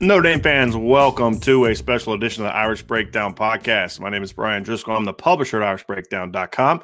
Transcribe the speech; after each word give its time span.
Notre 0.00 0.22
Dame 0.22 0.40
fans, 0.40 0.76
welcome 0.76 1.38
to 1.38 1.66
a 1.66 1.76
special 1.76 2.12
edition 2.12 2.44
of 2.44 2.50
the 2.50 2.56
Irish 2.56 2.82
Breakdown 2.82 3.36
podcast. 3.36 4.00
My 4.00 4.10
name 4.10 4.24
is 4.24 4.32
Brian 4.32 4.64
Driscoll. 4.64 4.96
I'm 4.96 5.04
the 5.04 5.12
publisher 5.12 5.62
at 5.62 5.78
irishbreakdown.com. 5.78 6.82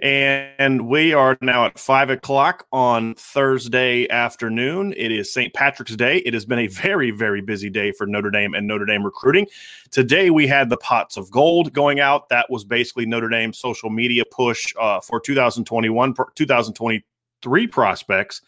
And 0.00 0.88
we 0.88 1.12
are 1.12 1.36
now 1.40 1.66
at 1.66 1.78
five 1.78 2.08
o'clock 2.08 2.66
on 2.72 3.14
Thursday 3.16 4.08
afternoon. 4.08 4.94
It 4.96 5.10
is 5.10 5.32
St. 5.32 5.52
Patrick's 5.52 5.96
Day. 5.96 6.18
It 6.18 6.34
has 6.34 6.44
been 6.44 6.60
a 6.60 6.68
very, 6.68 7.10
very 7.10 7.40
busy 7.40 7.68
day 7.68 7.90
for 7.90 8.06
Notre 8.06 8.30
Dame 8.30 8.54
and 8.54 8.68
Notre 8.68 8.86
Dame 8.86 9.04
recruiting. 9.04 9.46
Today 9.90 10.30
we 10.30 10.46
had 10.46 10.70
the 10.70 10.76
pots 10.76 11.16
of 11.16 11.30
gold 11.32 11.72
going 11.72 11.98
out. 11.98 12.28
That 12.28 12.46
was 12.48 12.64
basically 12.64 13.06
Notre 13.06 13.28
Dame's 13.28 13.58
social 13.58 13.90
media 13.90 14.22
push 14.30 14.72
uh, 14.78 15.00
for 15.00 15.20
2021, 15.20 16.14
2023 16.34 17.66
prospects 17.66 18.42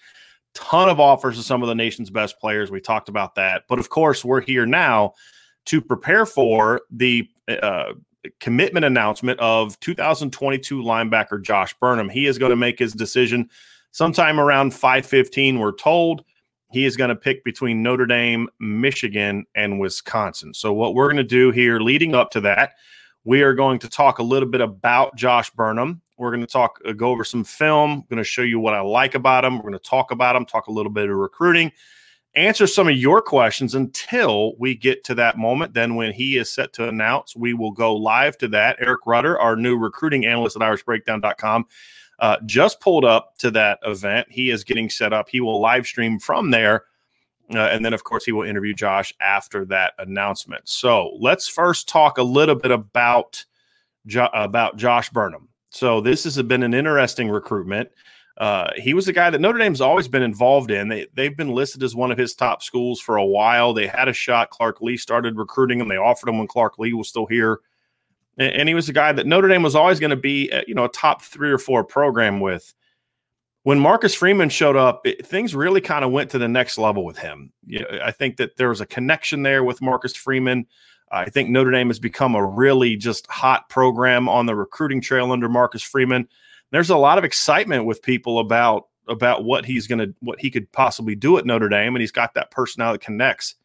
ton 0.54 0.88
of 0.88 0.98
offers 0.98 1.36
to 1.36 1.42
some 1.42 1.62
of 1.62 1.68
the 1.68 1.74
nation's 1.74 2.10
best 2.10 2.38
players. 2.38 2.70
We 2.70 2.80
talked 2.80 3.08
about 3.08 3.34
that. 3.36 3.64
But 3.68 3.78
of 3.78 3.88
course, 3.88 4.24
we're 4.24 4.40
here 4.40 4.66
now 4.66 5.14
to 5.66 5.80
prepare 5.80 6.26
for 6.26 6.82
the 6.90 7.28
uh, 7.48 7.92
commitment 8.40 8.84
announcement 8.84 9.38
of 9.40 9.78
2022 9.80 10.82
linebacker 10.82 11.42
Josh 11.42 11.74
Burnham. 11.80 12.08
He 12.08 12.26
is 12.26 12.38
going 12.38 12.50
to 12.50 12.56
make 12.56 12.78
his 12.78 12.92
decision 12.92 13.48
sometime 13.90 14.38
around 14.40 14.72
5:15 14.72 15.58
we're 15.58 15.72
told. 15.72 16.24
He 16.72 16.84
is 16.84 16.96
going 16.96 17.08
to 17.08 17.16
pick 17.16 17.42
between 17.42 17.82
Notre 17.82 18.06
Dame, 18.06 18.48
Michigan, 18.60 19.44
and 19.56 19.80
Wisconsin. 19.80 20.54
So 20.54 20.72
what 20.72 20.94
we're 20.94 21.08
going 21.08 21.16
to 21.16 21.24
do 21.24 21.50
here 21.50 21.80
leading 21.80 22.14
up 22.14 22.30
to 22.30 22.40
that, 22.42 22.74
we 23.24 23.42
are 23.42 23.54
going 23.54 23.80
to 23.80 23.88
talk 23.88 24.20
a 24.20 24.22
little 24.22 24.48
bit 24.48 24.60
about 24.60 25.16
Josh 25.16 25.50
Burnham 25.50 26.00
we're 26.20 26.30
going 26.30 26.42
to 26.42 26.46
talk, 26.46 26.78
uh, 26.86 26.92
go 26.92 27.10
over 27.10 27.24
some 27.24 27.44
film. 27.44 27.90
I'm 27.90 28.04
going 28.10 28.18
to 28.18 28.24
show 28.24 28.42
you 28.42 28.60
what 28.60 28.74
I 28.74 28.80
like 28.80 29.14
about 29.14 29.42
him. 29.42 29.56
We're 29.56 29.62
going 29.62 29.72
to 29.72 29.78
talk 29.78 30.10
about 30.10 30.36
him, 30.36 30.44
talk 30.44 30.66
a 30.66 30.70
little 30.70 30.92
bit 30.92 31.08
of 31.08 31.16
recruiting, 31.16 31.72
answer 32.34 32.66
some 32.66 32.88
of 32.88 32.96
your 32.96 33.20
questions 33.20 33.74
until 33.74 34.54
we 34.58 34.74
get 34.74 35.04
to 35.04 35.14
that 35.16 35.38
moment. 35.38 35.74
Then, 35.74 35.94
when 35.96 36.12
he 36.12 36.36
is 36.36 36.50
set 36.50 36.72
to 36.74 36.88
announce, 36.88 37.34
we 37.34 37.54
will 37.54 37.72
go 37.72 37.94
live 37.94 38.38
to 38.38 38.48
that. 38.48 38.76
Eric 38.80 39.00
Rudder, 39.06 39.38
our 39.38 39.56
new 39.56 39.76
recruiting 39.76 40.26
analyst 40.26 40.56
at 40.56 40.62
IrishBreakdown.com, 40.62 41.66
uh, 42.20 42.36
just 42.46 42.80
pulled 42.80 43.04
up 43.04 43.36
to 43.38 43.50
that 43.52 43.78
event. 43.84 44.28
He 44.30 44.50
is 44.50 44.64
getting 44.64 44.90
set 44.90 45.12
up. 45.12 45.28
He 45.28 45.40
will 45.40 45.60
live 45.60 45.86
stream 45.86 46.18
from 46.18 46.50
there. 46.50 46.84
Uh, 47.52 47.58
and 47.58 47.84
then, 47.84 47.92
of 47.92 48.04
course, 48.04 48.24
he 48.24 48.32
will 48.32 48.44
interview 48.44 48.74
Josh 48.74 49.12
after 49.20 49.64
that 49.66 49.94
announcement. 49.98 50.68
So 50.68 51.16
let's 51.18 51.48
first 51.48 51.88
talk 51.88 52.18
a 52.18 52.22
little 52.22 52.54
bit 52.54 52.70
about 52.70 53.44
jo- 54.06 54.30
about 54.32 54.76
Josh 54.76 55.10
Burnham. 55.10 55.48
So 55.70 56.00
this 56.00 56.24
has 56.24 56.40
been 56.42 56.62
an 56.62 56.74
interesting 56.74 57.28
recruitment. 57.28 57.90
Uh, 58.40 58.70
he 58.76 58.94
was 58.94 59.06
a 59.06 59.12
guy 59.12 59.28
that 59.28 59.38
Notre 59.38 59.58
Dame's 59.58 59.82
always 59.82 60.08
been 60.08 60.22
involved 60.22 60.70
in. 60.70 60.88
They 60.88 61.06
they've 61.12 61.36
been 61.36 61.50
listed 61.50 61.82
as 61.82 61.94
one 61.94 62.10
of 62.10 62.16
his 62.16 62.34
top 62.34 62.62
schools 62.62 62.98
for 62.98 63.18
a 63.18 63.24
while. 63.24 63.74
They 63.74 63.86
had 63.86 64.08
a 64.08 64.14
shot. 64.14 64.48
Clark 64.48 64.80
Lee 64.80 64.96
started 64.96 65.36
recruiting 65.36 65.78
him. 65.78 65.88
They 65.88 65.98
offered 65.98 66.30
him 66.30 66.38
when 66.38 66.46
Clark 66.46 66.78
Lee 66.78 66.94
was 66.94 67.06
still 67.06 67.26
here, 67.26 67.60
and, 68.38 68.50
and 68.54 68.68
he 68.68 68.74
was 68.74 68.88
a 68.88 68.94
guy 68.94 69.12
that 69.12 69.26
Notre 69.26 69.46
Dame 69.46 69.62
was 69.62 69.76
always 69.76 70.00
going 70.00 70.10
to 70.10 70.16
be, 70.16 70.50
uh, 70.50 70.62
you 70.66 70.74
know, 70.74 70.86
a 70.86 70.88
top 70.88 71.20
three 71.20 71.50
or 71.50 71.58
four 71.58 71.84
program 71.84 72.40
with. 72.40 72.72
When 73.64 73.78
Marcus 73.78 74.14
Freeman 74.14 74.48
showed 74.48 74.76
up, 74.76 75.06
it, 75.06 75.26
things 75.26 75.54
really 75.54 75.82
kind 75.82 76.02
of 76.02 76.10
went 76.10 76.30
to 76.30 76.38
the 76.38 76.48
next 76.48 76.78
level 76.78 77.04
with 77.04 77.18
him. 77.18 77.52
You 77.66 77.80
know, 77.80 78.00
I 78.02 78.10
think 78.10 78.38
that 78.38 78.56
there 78.56 78.70
was 78.70 78.80
a 78.80 78.86
connection 78.86 79.42
there 79.42 79.64
with 79.64 79.82
Marcus 79.82 80.16
Freeman. 80.16 80.66
I 81.12 81.28
think 81.28 81.50
Notre 81.50 81.72
Dame 81.72 81.88
has 81.88 81.98
become 81.98 82.34
a 82.34 82.46
really 82.46 82.96
just 82.96 83.26
hot 83.26 83.68
program 83.68 84.30
on 84.30 84.46
the 84.46 84.56
recruiting 84.56 85.02
trail 85.02 85.30
under 85.30 85.50
Marcus 85.50 85.82
Freeman. 85.82 86.26
There's 86.70 86.90
a 86.90 86.96
lot 86.96 87.18
of 87.18 87.24
excitement 87.24 87.84
with 87.84 88.02
people 88.02 88.38
about 88.38 88.86
about 89.08 89.44
what 89.44 89.64
he's 89.64 89.86
going 89.86 89.98
to 89.98 90.14
what 90.20 90.40
he 90.40 90.50
could 90.50 90.70
possibly 90.72 91.14
do 91.14 91.36
at 91.36 91.46
Notre 91.46 91.68
Dame, 91.68 91.94
and 91.94 92.00
he's 92.00 92.12
got 92.12 92.34
that 92.34 92.50
personality 92.50 92.98
that 92.98 93.04
connects. 93.04 93.56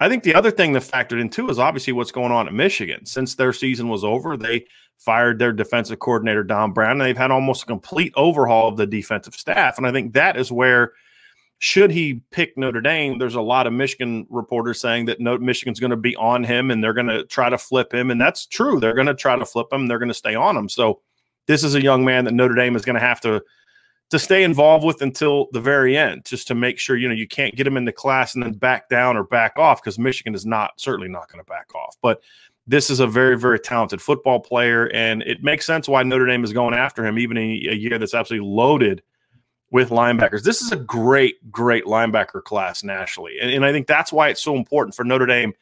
I 0.00 0.08
think 0.08 0.22
the 0.22 0.34
other 0.34 0.50
thing 0.50 0.72
that 0.74 0.82
factored 0.82 1.20
in 1.20 1.28
too 1.28 1.48
is 1.48 1.58
obviously 1.58 1.92
what's 1.92 2.12
going 2.12 2.30
on 2.30 2.46
at 2.46 2.54
Michigan. 2.54 3.04
Since 3.06 3.34
their 3.34 3.52
season 3.52 3.88
was 3.88 4.04
over, 4.04 4.36
they 4.36 4.66
fired 4.98 5.38
their 5.38 5.52
defensive 5.52 5.98
coordinator 5.98 6.44
Don 6.44 6.72
Brown, 6.72 6.92
and 6.92 7.00
they've 7.00 7.16
had 7.16 7.30
almost 7.30 7.64
a 7.64 7.66
complete 7.66 8.12
overhaul 8.16 8.68
of 8.68 8.76
the 8.76 8.86
defensive 8.86 9.34
staff. 9.34 9.78
And 9.78 9.86
I 9.86 9.92
think 9.92 10.12
that 10.12 10.36
is 10.36 10.52
where 10.52 10.92
should 11.60 11.90
he 11.90 12.22
pick 12.30 12.56
Notre 12.56 12.80
Dame, 12.80 13.18
there's 13.18 13.34
a 13.34 13.40
lot 13.40 13.66
of 13.66 13.72
Michigan 13.72 14.26
reporters 14.30 14.80
saying 14.80 15.06
that 15.06 15.20
Michigan's 15.20 15.80
going 15.80 15.90
to 15.90 15.96
be 15.96 16.14
on 16.14 16.44
him 16.44 16.70
and 16.70 16.82
they're 16.82 16.94
going 16.94 17.08
to 17.08 17.24
try 17.24 17.50
to 17.50 17.58
flip 17.58 17.92
him. 17.92 18.12
And 18.12 18.20
that's 18.20 18.46
true. 18.46 18.78
They're 18.78 18.94
going 18.94 19.08
to 19.08 19.14
try 19.14 19.36
to 19.36 19.44
flip 19.44 19.66
him. 19.72 19.88
They're 19.88 19.98
going 19.98 20.08
to 20.08 20.14
stay 20.14 20.36
on 20.36 20.56
him. 20.56 20.68
So 20.68 21.00
this 21.48 21.64
is 21.64 21.74
a 21.74 21.82
young 21.82 22.04
man 22.04 22.24
that 22.26 22.34
Notre 22.34 22.54
Dame 22.54 22.76
is 22.76 22.84
going 22.84 22.94
to 22.94 23.00
have 23.00 23.20
to 23.22 23.42
to 24.10 24.18
stay 24.18 24.42
involved 24.42 24.86
with 24.86 25.02
until 25.02 25.48
the 25.52 25.60
very 25.60 25.94
end, 25.94 26.24
just 26.24 26.48
to 26.48 26.54
make 26.54 26.78
sure 26.78 26.96
you 26.96 27.08
know 27.08 27.14
you 27.14 27.26
can't 27.26 27.56
get 27.56 27.66
him 27.66 27.76
into 27.76 27.92
class 27.92 28.34
and 28.34 28.44
then 28.44 28.52
back 28.52 28.88
down 28.88 29.16
or 29.16 29.24
back 29.24 29.58
off 29.58 29.82
because 29.82 29.98
Michigan 29.98 30.34
is 30.34 30.46
not 30.46 30.80
certainly 30.80 31.08
not 31.08 31.30
going 31.30 31.44
to 31.44 31.48
back 31.48 31.74
off. 31.74 31.96
But 32.00 32.22
this 32.66 32.90
is 32.90 33.00
a 33.00 33.06
very 33.06 33.36
very 33.36 33.58
talented 33.58 34.00
football 34.00 34.40
player, 34.40 34.86
and 34.94 35.22
it 35.22 35.42
makes 35.42 35.66
sense 35.66 35.88
why 35.88 36.02
Notre 36.04 36.26
Dame 36.26 36.44
is 36.44 36.52
going 36.52 36.74
after 36.74 37.04
him, 37.04 37.18
even 37.18 37.36
in 37.36 37.50
a 37.70 37.74
year 37.74 37.98
that's 37.98 38.14
absolutely 38.14 38.48
loaded 38.48 39.02
with 39.70 39.90
linebackers. 39.90 40.42
This 40.42 40.62
is 40.62 40.72
a 40.72 40.76
great, 40.76 41.50
great 41.50 41.84
linebacker 41.84 42.42
class 42.42 42.82
nationally. 42.82 43.38
And, 43.38 43.50
and, 43.50 43.66
I 43.66 43.72
think 43.72 43.86
that's 43.86 44.10
why 44.10 44.28
it's 44.28 44.40
so 44.40 44.56
important 44.56 44.94
for 44.94 45.04
Notre 45.04 45.26
Dame 45.26 45.52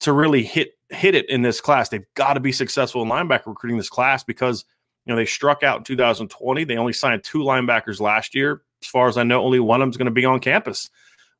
to 0.00 0.12
really 0.12 0.44
hit 0.44 0.78
hit 0.90 1.14
it 1.14 1.28
in 1.28 1.42
this 1.42 1.60
class. 1.60 1.88
They've 1.88 2.06
got 2.14 2.34
to 2.34 2.40
be 2.40 2.52
successful 2.52 3.02
in 3.02 3.08
linebacker 3.08 3.46
recruiting 3.46 3.78
this 3.78 3.88
class 3.88 4.22
because 4.22 4.64
you 5.04 5.12
know 5.12 5.16
they 5.16 5.26
struck 5.26 5.62
out 5.62 5.78
in 5.78 5.84
2020. 5.84 6.64
They 6.64 6.76
only 6.76 6.92
signed 6.92 7.24
two 7.24 7.38
linebackers 7.38 8.00
last 8.00 8.34
year. 8.34 8.62
As 8.82 8.88
far 8.88 9.08
as 9.08 9.16
I 9.16 9.22
know, 9.22 9.42
only 9.42 9.60
one 9.60 9.80
of 9.80 9.86
them 9.86 9.90
is 9.90 9.96
going 9.96 10.06
to 10.06 10.12
be 10.12 10.24
on 10.24 10.40
campus 10.40 10.90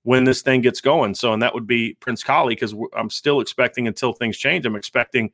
when 0.04 0.24
this 0.24 0.42
thing 0.42 0.60
gets 0.60 0.80
going. 0.80 1.14
So, 1.14 1.32
and 1.32 1.42
that 1.42 1.54
would 1.54 1.66
be 1.66 1.94
Prince 2.00 2.22
Kollie 2.22 2.54
because 2.54 2.74
I'm 2.96 3.10
still 3.10 3.40
expecting 3.40 3.86
until 3.86 4.12
things 4.12 4.36
change. 4.36 4.66
I'm 4.66 4.76
expecting 4.76 5.32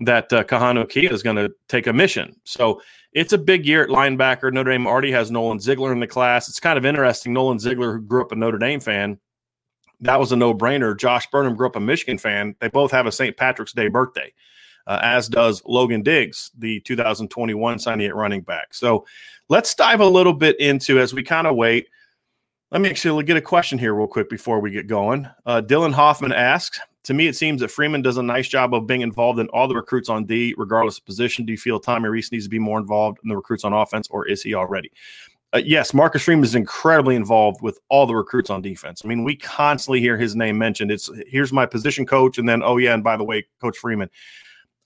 that 0.00 0.32
uh, 0.32 0.44
Kahanu 0.44 0.88
Kia 0.88 1.12
is 1.12 1.22
going 1.22 1.36
to 1.36 1.52
take 1.68 1.86
a 1.86 1.92
mission. 1.92 2.34
So 2.44 2.80
it's 3.12 3.32
a 3.32 3.38
big 3.38 3.66
year 3.66 3.82
at 3.82 3.90
linebacker. 3.90 4.52
Notre 4.52 4.70
Dame 4.70 4.86
already 4.86 5.12
has 5.12 5.30
Nolan 5.30 5.60
Ziegler 5.60 5.92
in 5.92 6.00
the 6.00 6.06
class. 6.06 6.48
It's 6.48 6.60
kind 6.60 6.78
of 6.78 6.86
interesting. 6.86 7.34
Nolan 7.34 7.58
Ziegler, 7.58 7.94
who 7.94 8.00
grew 8.00 8.22
up 8.22 8.32
a 8.32 8.36
Notre 8.36 8.58
Dame 8.58 8.80
fan, 8.80 9.18
that 10.00 10.18
was 10.18 10.32
a 10.32 10.36
no 10.36 10.54
brainer. 10.54 10.98
Josh 10.98 11.30
Burnham 11.30 11.54
grew 11.54 11.66
up 11.66 11.76
a 11.76 11.80
Michigan 11.80 12.16
fan. 12.16 12.54
They 12.60 12.68
both 12.68 12.90
have 12.90 13.06
a 13.06 13.12
St. 13.12 13.36
Patrick's 13.36 13.74
Day 13.74 13.88
birthday, 13.88 14.32
uh, 14.90 14.98
as 15.02 15.28
does 15.28 15.62
Logan 15.66 16.02
Diggs, 16.02 16.50
the 16.58 16.80
2021 16.80 17.78
signee 17.78 18.08
at 18.08 18.16
running 18.16 18.40
back. 18.40 18.74
So 18.74 19.06
let's 19.48 19.72
dive 19.72 20.00
a 20.00 20.06
little 20.06 20.32
bit 20.32 20.58
into 20.58 20.98
as 20.98 21.14
we 21.14 21.22
kind 21.22 21.46
of 21.46 21.54
wait. 21.54 21.88
Let 22.72 22.80
me 22.80 22.90
actually 22.90 23.22
get 23.22 23.36
a 23.36 23.40
question 23.40 23.78
here 23.78 23.94
real 23.94 24.08
quick 24.08 24.28
before 24.28 24.58
we 24.58 24.72
get 24.72 24.88
going. 24.88 25.28
Uh, 25.46 25.62
Dylan 25.64 25.92
Hoffman 25.92 26.32
asks, 26.32 26.80
to 27.04 27.14
me, 27.14 27.28
it 27.28 27.36
seems 27.36 27.60
that 27.60 27.70
Freeman 27.70 28.02
does 28.02 28.16
a 28.16 28.22
nice 28.22 28.48
job 28.48 28.74
of 28.74 28.88
being 28.88 29.02
involved 29.02 29.38
in 29.38 29.46
all 29.50 29.68
the 29.68 29.76
recruits 29.76 30.08
on 30.08 30.24
D, 30.24 30.56
regardless 30.58 30.98
of 30.98 31.04
position. 31.06 31.46
Do 31.46 31.52
you 31.52 31.58
feel 31.58 31.78
Tommy 31.78 32.08
Rees 32.08 32.32
needs 32.32 32.44
to 32.46 32.50
be 32.50 32.58
more 32.58 32.80
involved 32.80 33.18
in 33.22 33.28
the 33.28 33.36
recruits 33.36 33.64
on 33.64 33.72
offense, 33.72 34.08
or 34.10 34.26
is 34.26 34.42
he 34.42 34.54
already? 34.54 34.90
Uh, 35.52 35.60
yes, 35.64 35.94
Marcus 35.94 36.22
Freeman 36.22 36.44
is 36.44 36.56
incredibly 36.56 37.14
involved 37.14 37.62
with 37.62 37.78
all 37.90 38.06
the 38.06 38.14
recruits 38.14 38.50
on 38.50 38.60
defense. 38.60 39.02
I 39.04 39.08
mean, 39.08 39.22
we 39.22 39.36
constantly 39.36 40.00
hear 40.00 40.16
his 40.16 40.34
name 40.34 40.58
mentioned. 40.58 40.90
It's 40.90 41.08
here's 41.28 41.52
my 41.52 41.64
position 41.64 42.06
coach, 42.06 42.38
and 42.38 42.48
then 42.48 42.60
oh 42.62 42.76
yeah, 42.76 42.92
and 42.94 43.04
by 43.04 43.16
the 43.16 43.24
way, 43.24 43.46
Coach 43.60 43.78
Freeman. 43.78 44.10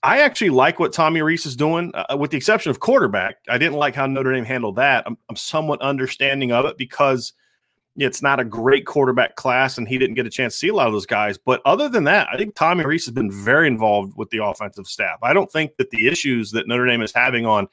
I 0.05 0.21
actually 0.21 0.51
like 0.51 0.79
what 0.79 0.93
Tommy 0.93 1.21
Rees 1.21 1.45
is 1.45 1.55
doing, 1.55 1.91
uh, 1.93 2.15
with 2.17 2.31
the 2.31 2.37
exception 2.37 2.69
of 2.69 2.79
quarterback. 2.79 3.37
I 3.49 3.57
didn't 3.57 3.77
like 3.77 3.95
how 3.95 4.05
Notre 4.05 4.31
Dame 4.31 4.45
handled 4.45 4.75
that. 4.75 5.03
I'm, 5.05 5.17
I'm 5.29 5.35
somewhat 5.35 5.81
understanding 5.81 6.51
of 6.51 6.65
it 6.65 6.77
because– 6.77 7.33
it's 7.97 8.21
not 8.21 8.39
a 8.39 8.45
great 8.45 8.85
quarterback 8.85 9.35
class, 9.35 9.77
and 9.77 9.87
he 9.87 9.97
didn't 9.97 10.15
get 10.15 10.25
a 10.25 10.29
chance 10.29 10.53
to 10.53 10.59
see 10.59 10.67
a 10.67 10.73
lot 10.73 10.87
of 10.87 10.93
those 10.93 11.05
guys. 11.05 11.37
But 11.37 11.61
other 11.65 11.87
than 11.87 12.03
that, 12.05 12.27
I 12.31 12.37
think 12.37 12.55
Tommy 12.55 12.85
Rees 12.85 13.05
has 13.05 13.13
been 13.13 13.31
very 13.31 13.67
involved 13.67 14.13
with 14.17 14.29
the 14.31 14.43
offensive 14.43 14.87
staff. 14.87 15.17
I 15.23 15.33
don't 15.33 15.51
think 15.51 15.77
that 15.77 15.91
the 15.91 16.07
issues 16.07 16.51
that 16.51 16.67
Notre 16.67 16.85
Dame 16.85 17.01
is 17.01 17.13
having 17.13 17.45
on 17.45 17.67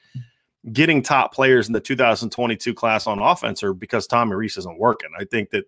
getting 0.72 1.02
top 1.02 1.34
players 1.34 1.66
in 1.66 1.72
the 1.72 1.80
2022 1.80 2.72
class 2.72 3.08
on 3.08 3.18
offense 3.18 3.64
are 3.64 3.74
because 3.74 4.06
Tommy 4.06 4.36
Rees 4.36 4.56
isn't 4.56 4.78
working. 4.78 5.10
I 5.18 5.24
think 5.24 5.50
that 5.50 5.64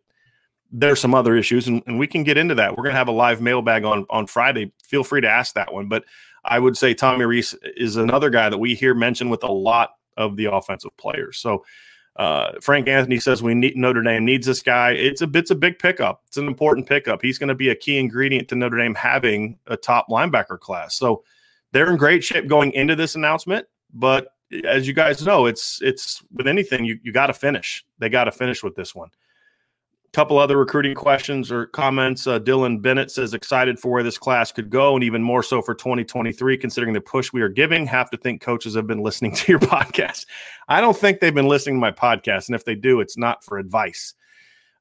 there's 0.70 1.00
some 1.00 1.14
other 1.14 1.34
issues, 1.34 1.67
and, 1.67 1.82
and 1.87 1.99
we 1.99 2.06
can 2.06 2.22
get 2.22 2.38
into 2.38 2.55
that. 2.55 2.70
We're 2.76 2.84
going 2.84 2.94
to 2.94 2.99
have 2.99 3.08
a 3.08 3.12
live 3.12 3.40
mailbag 3.40 3.84
on 3.84 4.06
on 4.08 4.28
Friday. 4.28 4.72
Feel 4.84 5.02
free 5.02 5.20
to 5.20 5.28
ask 5.28 5.55
that 5.55 5.72
one. 5.72 5.88
But 5.88 6.05
I 6.44 6.58
would 6.58 6.76
say 6.76 6.94
Tommy 6.94 7.25
Rees 7.25 7.55
is 7.76 7.96
another 7.96 8.31
guy 8.31 8.49
that 8.49 8.58
we 8.58 8.75
hear 8.75 8.94
mentioned 8.94 9.31
with 9.31 9.43
a 9.43 9.52
lot 9.52 9.91
of 10.17 10.37
the 10.37 10.46
offensive 10.46 10.96
players. 10.96 11.38
So 11.38 11.64
uh, 12.17 12.52
Frank 12.61 12.87
Anthony 12.87 13.19
says 13.19 13.43
we 13.43 13.55
need 13.55 13.76
Notre 13.76 14.02
Dame 14.02 14.25
needs 14.25 14.46
this 14.46 14.62
guy. 14.62 14.93
It's 14.93 15.20
a 15.20 15.29
it's 15.35 15.50
a 15.50 15.56
big 15.56 15.79
pickup. 15.79 16.23
It's 16.29 16.37
an 16.37 16.46
important 16.46 16.87
pickup. 16.87 17.23
He's 17.23 17.38
going 17.38 17.49
to 17.49 17.55
be 17.55 17.70
a 17.70 17.75
key 17.75 17.99
ingredient 17.99 18.49
to 18.49 18.55
Notre 18.55 18.79
Dame 18.79 18.94
having 18.94 19.58
a 19.67 19.76
top 19.76 20.08
linebacker 20.08 20.58
class. 20.58 20.94
So 20.94 21.25
they're 21.73 21.91
in 21.91 21.96
great 21.96 22.23
shape 22.23 22.46
going 22.46 22.73
into 22.73 22.94
this 22.94 23.17
announcement. 23.17 23.67
But 23.93 24.29
as 24.64 24.87
you 24.87 24.93
guys 24.93 25.25
know, 25.25 25.46
it's 25.46 25.82
it's 25.82 26.23
with 26.32 26.46
anything 26.46 26.85
you 26.85 27.00
you 27.02 27.12
got 27.12 27.26
to 27.26 27.35
finish. 27.35 27.85
They 27.99 28.08
got 28.08 28.25
to 28.25 28.32
finish 28.32 28.62
with 28.62 28.76
this 28.76 28.94
one 28.94 29.11
couple 30.14 30.38
other 30.38 30.56
recruiting 30.56 30.94
questions 30.94 31.50
or 31.50 31.66
comments. 31.66 32.26
Uh, 32.26 32.38
Dylan 32.38 32.81
Bennett 32.81 33.11
says 33.11 33.34
excited 33.34 33.78
for 33.78 33.90
where 33.90 34.02
this 34.05 34.16
class 34.16 34.52
could 34.52 34.70
go, 34.70 34.94
and 34.94 35.02
even 35.02 35.22
more 35.22 35.43
so 35.43 35.61
for 35.61 35.75
2023, 35.75 36.56
considering 36.56 36.94
the 36.94 37.00
push 37.00 37.32
we 37.32 37.43
are 37.43 37.49
giving. 37.49 37.84
Have 37.87 38.11
to 38.11 38.16
think 38.16 38.40
coaches 38.40 38.76
have 38.76 38.87
been 38.87 39.02
listening 39.02 39.34
to 39.37 39.52
your 39.52 39.58
podcast. 39.58 40.26
I 40.69 40.81
don't 40.81 40.96
think 40.96 41.20
they've 41.20 41.34
been 41.34 41.49
listening 41.49 41.76
to 41.76 41.81
my 41.81 41.90
podcast, 41.90 42.49
and 42.49 42.55
if 42.55 42.64
they 42.64 42.76
do, 42.76 43.00
it's 43.00 43.19
not 43.19 43.44
for 43.44 43.58
advice. 43.58 44.14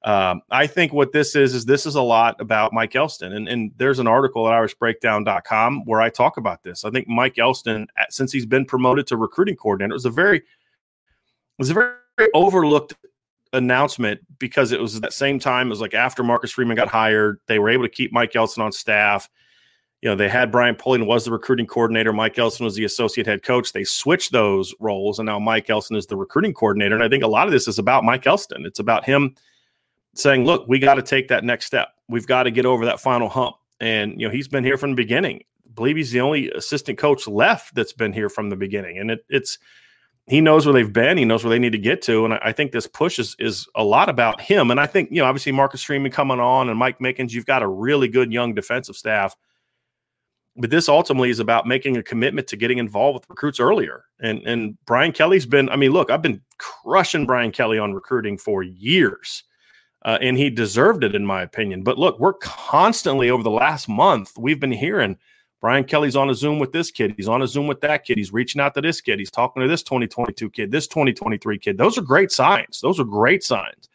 Um, 0.03 0.41
I 0.51 0.67
think 0.67 0.91
what 0.91 1.13
this 1.13 1.35
is 1.35 1.55
is 1.55 1.65
this 1.65 1.85
is 1.85 1.95
a 1.95 2.01
lot 2.01 2.39
about 2.39 2.73
Mike 2.73 2.95
Elston, 2.95 3.33
and, 3.33 3.47
and 3.47 3.71
there's 3.77 3.99
an 3.99 4.07
article 4.07 4.47
at 4.47 4.53
IrishBreakdown.com 4.53 5.85
where 5.85 6.01
I 6.01 6.09
talk 6.09 6.37
about 6.37 6.61
this. 6.61 6.83
I 6.83 6.91
think 6.91 7.07
Mike 7.07 7.39
Elston, 7.39 7.87
since 8.09 8.31
he's 8.31 8.45
been 8.45 8.65
promoted 8.65 9.07
to 9.07 9.17
recruiting 9.17 9.55
coordinator, 9.55 9.93
was 9.93 10.05
a 10.05 10.09
very 10.09 10.43
was 11.57 11.69
a 11.69 11.73
very 11.73 11.93
overlooked 12.33 12.93
announcement 13.53 14.19
because 14.39 14.71
it 14.71 14.81
was 14.81 14.95
at 14.95 15.01
that 15.03 15.13
same 15.13 15.39
time. 15.39 15.67
It 15.67 15.69
was 15.69 15.81
like 15.81 15.93
after 15.93 16.23
Marcus 16.23 16.51
Freeman 16.51 16.75
got 16.75 16.87
hired, 16.87 17.39
they 17.47 17.59
were 17.59 17.69
able 17.69 17.83
to 17.83 17.89
keep 17.89 18.11
Mike 18.11 18.35
Elston 18.35 18.63
on 18.63 18.71
staff. 18.71 19.29
You 20.01 20.09
know, 20.09 20.15
they 20.15 20.27
had 20.27 20.51
Brian 20.51 20.75
Polian 20.75 21.05
was 21.05 21.23
the 21.23 21.31
recruiting 21.31 21.65
coordinator. 21.65 22.11
Mike 22.11 22.37
Elston 22.37 22.65
was 22.65 22.75
the 22.75 22.83
associate 22.83 23.25
head 23.25 23.43
coach. 23.43 23.71
They 23.71 23.85
switched 23.85 24.33
those 24.33 24.73
roles, 24.81 25.17
and 25.17 25.27
now 25.27 25.39
Mike 25.39 25.69
Elston 25.69 25.95
is 25.95 26.07
the 26.07 26.17
recruiting 26.17 26.53
coordinator. 26.53 26.95
And 26.95 27.03
I 27.03 27.07
think 27.07 27.23
a 27.23 27.27
lot 27.27 27.47
of 27.47 27.53
this 27.53 27.69
is 27.69 27.79
about 27.79 28.03
Mike 28.03 28.27
Elston. 28.27 28.65
It's 28.65 28.79
about 28.79 29.05
him 29.05 29.35
saying, 30.13 30.43
"Look, 30.43 30.67
we 30.67 30.77
got 30.79 30.95
to 30.95 31.01
take 31.01 31.29
that 31.29 31.45
next 31.45 31.67
step. 31.67 31.87
We've 32.09 32.27
got 32.27 32.43
to 32.43 32.51
get 32.51 32.65
over 32.65 32.83
that 32.85 32.99
final 32.99 33.29
hump." 33.29 33.55
And 33.79 34.19
you 34.19 34.27
know, 34.27 34.33
he's 34.33 34.49
been 34.49 34.65
here 34.65 34.77
from 34.77 34.89
the 34.89 34.97
beginning. 34.97 35.43
I 35.65 35.69
believe 35.73 35.95
he's 35.95 36.11
the 36.11 36.19
only 36.19 36.51
assistant 36.51 36.97
coach 36.97 37.25
left 37.25 37.73
that's 37.73 37.93
been 37.93 38.11
here 38.11 38.29
from 38.29 38.49
the 38.49 38.57
beginning, 38.57 38.97
and 38.97 39.11
it, 39.11 39.25
it's 39.29 39.57
he 40.27 40.39
knows 40.39 40.65
where 40.65 40.73
they've 40.73 40.93
been. 40.93 41.17
He 41.17 41.25
knows 41.25 41.43
where 41.43 41.49
they 41.49 41.59
need 41.59 41.73
to 41.73 41.77
get 41.77 42.01
to. 42.03 42.23
And 42.25 42.33
I, 42.35 42.39
I 42.45 42.51
think 42.53 42.71
this 42.71 42.87
push 42.87 43.19
is, 43.19 43.35
is 43.39 43.67
a 43.75 43.83
lot 43.83 44.09
about 44.09 44.39
him. 44.39 44.71
And 44.71 44.79
I 44.79 44.85
think, 44.85 45.09
you 45.11 45.21
know, 45.21 45.25
obviously 45.25 45.51
Marcus 45.51 45.83
Freeman 45.83 46.11
coming 46.11 46.39
on 46.39 46.69
and 46.69 46.79
Mike 46.79 46.99
Mickens, 46.99 47.33
you've 47.33 47.45
got 47.45 47.61
a 47.61 47.67
really 47.67 48.07
good 48.07 48.31
young 48.31 48.53
defensive 48.53 48.95
staff. 48.95 49.35
But 50.55 50.69
this 50.69 50.87
ultimately 50.87 51.29
is 51.29 51.39
about 51.39 51.67
making 51.67 51.97
a 51.97 52.03
commitment 52.03 52.47
to 52.47 52.55
getting 52.55 52.77
involved 52.77 53.15
with 53.15 53.29
recruits 53.29 53.59
earlier. 53.59 54.05
And 54.21 54.45
and 54.45 54.77
Brian 54.85 55.11
Kelly's 55.11 55.47
been, 55.47 55.67
I 55.69 55.75
mean, 55.75 55.91
look, 55.91 56.11
I've 56.11 56.21
been 56.21 56.41
crushing 56.59 57.25
Brian 57.25 57.51
Kelly 57.51 57.79
on 57.79 57.93
recruiting 57.93 58.37
for 58.37 58.61
years. 58.61 59.43
Uh, 60.05 60.17
and 60.21 60.37
he 60.37 60.49
deserved 60.49 61.03
it, 61.03 61.15
in 61.15 61.25
my 61.25 61.41
opinion. 61.41 61.81
But 61.81 61.97
look, 61.97 62.19
we're 62.19 62.33
constantly 62.33 63.29
over 63.29 63.41
the 63.41 63.49
last 63.49 63.89
month, 63.89 64.33
we've 64.37 64.59
been 64.59 64.71
hearing– 64.71 65.17
Brian 65.63 65.85
Kelly's 65.85 66.17
on 66.17 66.29
a 66.29 66.35
Zoom 66.35 66.59
with 66.59 66.73
this 66.73 66.91
kid. 66.91 67.13
He's 67.15 67.29
on 67.29 67.41
a 67.41 67.47
Zoom 67.47 67.67
with 67.67 67.79
that 67.79 68.03
kid. 68.03 68.17
He's 68.17 68.33
reaching 68.33 68.59
out 68.59 68.73
to 68.73 68.81
this 68.81 68.99
kid. 68.99 69.17
He's 69.17 69.31
talking 69.31 69.61
to 69.61 69.67
this 69.69 69.81
2022 69.81 70.49
kid, 70.49 70.71
this 70.71 70.87
2023 70.87 71.57
kid. 71.57 71.77
Those 71.77 71.97
are 71.97 72.01
great 72.01 72.33
signs. 72.33 72.81
Those 72.81 72.99
are 72.99 73.05
great 73.05 73.45
signs. 73.45 73.87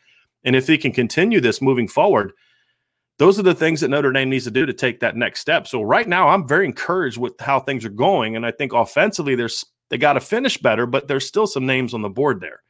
And 0.45 0.57
if 0.57 0.67
he 0.67 0.79
can 0.79 0.93
continue 0.93 1.43
this 1.43 1.61
moving 1.61 1.87
forward, 1.87 2.33
those 3.19 3.39
are 3.39 3.43
the 3.43 3.55
things 3.55 3.83
that 3.83 3.91
Notre 3.91 4.13
Dame 4.13 4.31
needs 4.31 4.45
to 4.45 4.51
do 4.51 4.65
to 4.65 4.73
take 4.73 5.01
that 5.01 5.15
next 5.15 5.41
step. 5.41 5.67
So 5.67 5.83
right 5.83 6.09
now, 6.09 6.29
I'm 6.29 6.49
very 6.49 6.65
encouraged 6.65 7.19
with 7.19 7.39
how 7.39 7.61
things 7.61 7.85
are 7.85 7.91
going, 7.91 8.35
and 8.35 8.47
I 8.47 8.51
think 8.51 8.73
offensively, 8.73 9.35
there's 9.35 9.63
they 9.91 9.99
got 9.99 10.15
to 10.15 10.21
finish 10.21 10.57
better, 10.57 10.87
but 10.87 11.07
there's 11.07 11.27
still 11.27 11.47
some 11.47 11.67
names 11.67 11.93
on 11.93 12.01
the 12.01 12.09
board 12.09 12.41
there. 12.41 12.63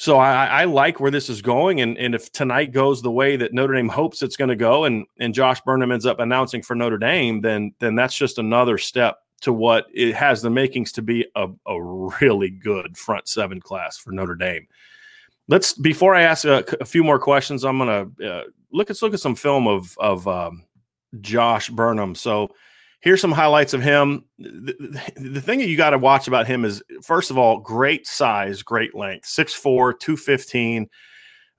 So 0.00 0.16
I, 0.16 0.46
I, 0.46 0.64
like 0.64 0.98
where 0.98 1.10
this 1.10 1.28
is 1.28 1.42
going, 1.42 1.82
and, 1.82 1.98
and 1.98 2.14
if 2.14 2.32
tonight 2.32 2.72
goes 2.72 3.02
the 3.02 3.10
way 3.10 3.36
that 3.36 3.52
Notre 3.52 3.74
Dame 3.74 3.90
hopes 3.90 4.22
it's 4.22 4.34
going 4.34 4.48
to 4.48 4.56
go, 4.56 4.84
and 4.84 5.04
and 5.18 5.34
Josh 5.34 5.60
Burnham 5.60 5.92
ends 5.92 6.06
up 6.06 6.20
announcing 6.20 6.62
for 6.62 6.74
Notre 6.74 6.96
Dame, 6.96 7.42
then 7.42 7.74
then 7.80 7.96
that's 7.96 8.14
just 8.14 8.38
another 8.38 8.78
step 8.78 9.18
to 9.42 9.52
what 9.52 9.88
it 9.92 10.14
has 10.14 10.40
the 10.40 10.48
makings 10.48 10.92
to 10.92 11.02
be 11.02 11.26
a, 11.36 11.48
a 11.66 11.82
really 12.22 12.48
good 12.48 12.96
front 12.96 13.28
seven 13.28 13.60
class 13.60 13.98
for 13.98 14.10
Notre 14.10 14.36
Dame. 14.36 14.66
Let's 15.48 15.74
before 15.74 16.14
I 16.14 16.22
ask 16.22 16.46
a, 16.46 16.64
a 16.80 16.86
few 16.86 17.04
more 17.04 17.18
questions, 17.18 17.62
I'm 17.62 17.76
to 17.78 18.26
uh, 18.26 18.44
look. 18.72 18.88
Let's 18.88 19.02
look 19.02 19.12
at 19.12 19.20
some 19.20 19.36
film 19.36 19.68
of 19.68 19.94
of 19.98 20.26
um, 20.26 20.64
Josh 21.20 21.68
Burnham. 21.68 22.14
So 22.14 22.54
here's 23.00 23.20
some 23.20 23.32
highlights 23.32 23.74
of 23.74 23.82
him. 23.82 24.24
The, 24.38 25.12
the 25.16 25.40
thing 25.40 25.58
that 25.58 25.68
you 25.68 25.76
got 25.76 25.90
to 25.90 25.98
watch 25.98 26.28
about 26.28 26.46
him 26.46 26.64
is, 26.64 26.82
first 27.02 27.30
of 27.30 27.38
all, 27.38 27.58
great 27.58 28.06
size, 28.06 28.62
great 28.62 28.94
length 28.94 29.26
6'4, 29.26 29.98
215, 29.98 30.88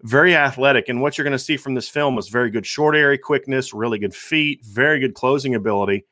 very 0.04 0.36
athletic. 0.36 0.90
And 0.90 1.02
what 1.02 1.18
you're 1.18 1.24
going 1.24 1.32
to 1.34 1.40
see 1.40 1.58
from 1.58 1.74
this 1.74 1.90
film 1.90 2.18
is 2.18 2.30
very 2.30 2.50
good 2.50 2.66
short 2.66 2.96
area 2.96 3.18
quickness, 3.18 3.74
really 3.74 4.00
good 4.00 4.16
feet, 4.16 4.64
very 4.66 5.00
good 5.00 5.14
closing 5.14 5.56
ability. 5.56 6.06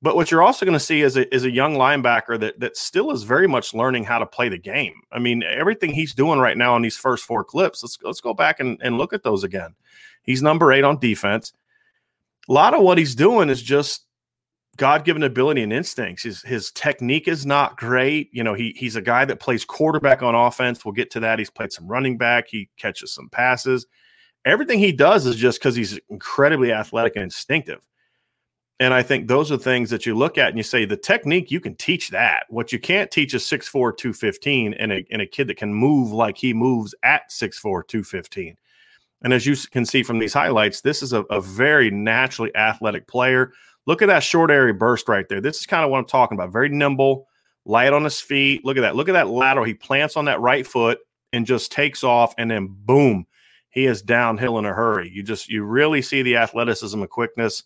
But 0.00 0.14
what 0.14 0.30
you're 0.30 0.42
also 0.42 0.64
going 0.64 0.78
to 0.78 0.84
see 0.84 1.02
is 1.02 1.16
a, 1.16 1.32
is 1.34 1.44
a 1.44 1.50
young 1.50 1.74
linebacker 1.74 2.38
that 2.38 2.60
that 2.60 2.76
still 2.76 3.10
is 3.10 3.24
very 3.24 3.48
much 3.48 3.74
learning 3.74 4.04
how 4.04 4.20
to 4.20 4.26
play 4.26 4.48
the 4.48 4.58
game. 4.58 4.94
I 5.10 5.18
mean, 5.18 5.42
everything 5.42 5.90
he's 5.90 6.14
doing 6.14 6.38
right 6.38 6.56
now 6.56 6.76
in 6.76 6.82
these 6.82 6.96
first 6.96 7.24
four 7.24 7.42
clips, 7.42 7.82
let's 7.82 7.98
let's 8.02 8.20
go 8.20 8.32
back 8.32 8.60
and, 8.60 8.80
and 8.80 8.96
look 8.96 9.12
at 9.12 9.24
those 9.24 9.42
again. 9.42 9.74
He's 10.22 10.40
number 10.40 10.72
eight 10.72 10.84
on 10.84 11.00
defense. 11.00 11.52
A 12.48 12.52
lot 12.52 12.74
of 12.74 12.82
what 12.82 12.96
he's 12.96 13.16
doing 13.16 13.50
is 13.50 13.60
just 13.60 14.07
God 14.78 15.04
given 15.04 15.24
ability 15.24 15.62
and 15.62 15.72
instincts. 15.72 16.22
His 16.22 16.40
his 16.42 16.70
technique 16.70 17.28
is 17.28 17.44
not 17.44 17.76
great. 17.76 18.30
You 18.32 18.44
know, 18.44 18.54
he 18.54 18.74
he's 18.76 18.96
a 18.96 19.02
guy 19.02 19.24
that 19.24 19.40
plays 19.40 19.64
quarterback 19.64 20.22
on 20.22 20.34
offense. 20.34 20.84
We'll 20.84 20.92
get 20.92 21.10
to 21.10 21.20
that. 21.20 21.38
He's 21.38 21.50
played 21.50 21.72
some 21.72 21.86
running 21.86 22.16
back. 22.16 22.46
He 22.48 22.70
catches 22.78 23.12
some 23.12 23.28
passes. 23.28 23.86
Everything 24.44 24.78
he 24.78 24.92
does 24.92 25.26
is 25.26 25.36
just 25.36 25.58
because 25.58 25.74
he's 25.74 25.98
incredibly 26.08 26.72
athletic 26.72 27.16
and 27.16 27.24
instinctive. 27.24 27.84
And 28.80 28.94
I 28.94 29.02
think 29.02 29.26
those 29.26 29.50
are 29.50 29.58
things 29.58 29.90
that 29.90 30.06
you 30.06 30.14
look 30.14 30.38
at 30.38 30.50
and 30.50 30.56
you 30.56 30.62
say 30.62 30.84
the 30.84 30.96
technique 30.96 31.50
you 31.50 31.60
can 31.60 31.74
teach 31.74 32.10
that. 32.10 32.44
What 32.48 32.70
you 32.70 32.78
can't 32.78 33.10
teach 33.10 33.34
is 33.34 33.42
6'4, 33.42 33.96
215 33.96 34.74
and 34.74 34.92
a, 34.92 35.04
and 35.10 35.20
a 35.20 35.26
kid 35.26 35.48
that 35.48 35.56
can 35.56 35.74
move 35.74 36.12
like 36.12 36.38
he 36.38 36.54
moves 36.54 36.94
at 37.02 37.28
6'4, 37.30 37.88
215. 37.88 38.56
And 39.22 39.32
as 39.32 39.44
you 39.44 39.56
can 39.72 39.84
see 39.84 40.04
from 40.04 40.20
these 40.20 40.32
highlights, 40.32 40.80
this 40.80 41.02
is 41.02 41.12
a, 41.12 41.22
a 41.24 41.40
very 41.40 41.90
naturally 41.90 42.54
athletic 42.54 43.08
player 43.08 43.52
Look 43.88 44.02
at 44.02 44.08
that 44.08 44.22
short 44.22 44.50
area 44.50 44.74
burst 44.74 45.08
right 45.08 45.26
there. 45.30 45.40
This 45.40 45.60
is 45.60 45.66
kind 45.66 45.82
of 45.82 45.90
what 45.90 45.96
I'm 45.96 46.04
talking 46.04 46.36
about. 46.36 46.52
Very 46.52 46.68
nimble, 46.68 47.26
light 47.64 47.94
on 47.94 48.04
his 48.04 48.20
feet. 48.20 48.62
Look 48.62 48.76
at 48.76 48.82
that. 48.82 48.94
Look 48.94 49.08
at 49.08 49.12
that 49.12 49.28
lateral. 49.28 49.64
He 49.64 49.72
plants 49.72 50.14
on 50.14 50.26
that 50.26 50.42
right 50.42 50.66
foot 50.66 50.98
and 51.32 51.46
just 51.46 51.72
takes 51.72 52.04
off, 52.04 52.34
and 52.36 52.50
then 52.50 52.68
boom, 52.70 53.26
he 53.70 53.86
is 53.86 54.02
downhill 54.02 54.58
in 54.58 54.66
a 54.66 54.74
hurry. 54.74 55.10
You 55.10 55.22
just 55.22 55.48
you 55.48 55.64
really 55.64 56.02
see 56.02 56.20
the 56.20 56.36
athleticism 56.36 57.00
and 57.00 57.08
quickness. 57.08 57.62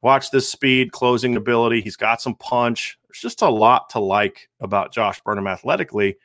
Watch 0.00 0.30
this 0.30 0.48
speed, 0.48 0.92
closing 0.92 1.36
ability. 1.36 1.82
He's 1.82 1.96
got 1.96 2.22
some 2.22 2.36
punch. 2.36 2.98
There's 3.06 3.20
just 3.20 3.42
a 3.42 3.50
lot 3.50 3.90
to 3.90 4.00
like 4.00 4.48
about 4.60 4.94
Josh 4.94 5.20
Burnham 5.20 5.46
athletically. 5.46 6.16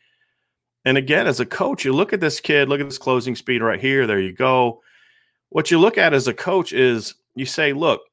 And 0.86 0.98
again, 0.98 1.28
as 1.28 1.42
a 1.42 1.46
coach, 1.46 1.84
you 1.84 1.92
look 1.92 2.14
at 2.14 2.22
this 2.22 2.40
kid, 2.40 2.70
look 2.70 2.80
at 2.80 2.88
this 2.88 2.98
closing 2.98 3.36
speed 3.36 3.62
right 3.62 3.80
here. 3.80 4.08
There 4.08 4.22
you 4.22 4.32
go. 4.32 4.82
What 5.50 5.70
you 5.70 5.80
look 5.80 5.98
at 5.98 6.14
as 6.14 6.30
a 6.30 6.34
coach 6.34 6.72
is 6.72 7.16
you 7.36 7.46
say, 7.46 7.74
look, 7.74 8.04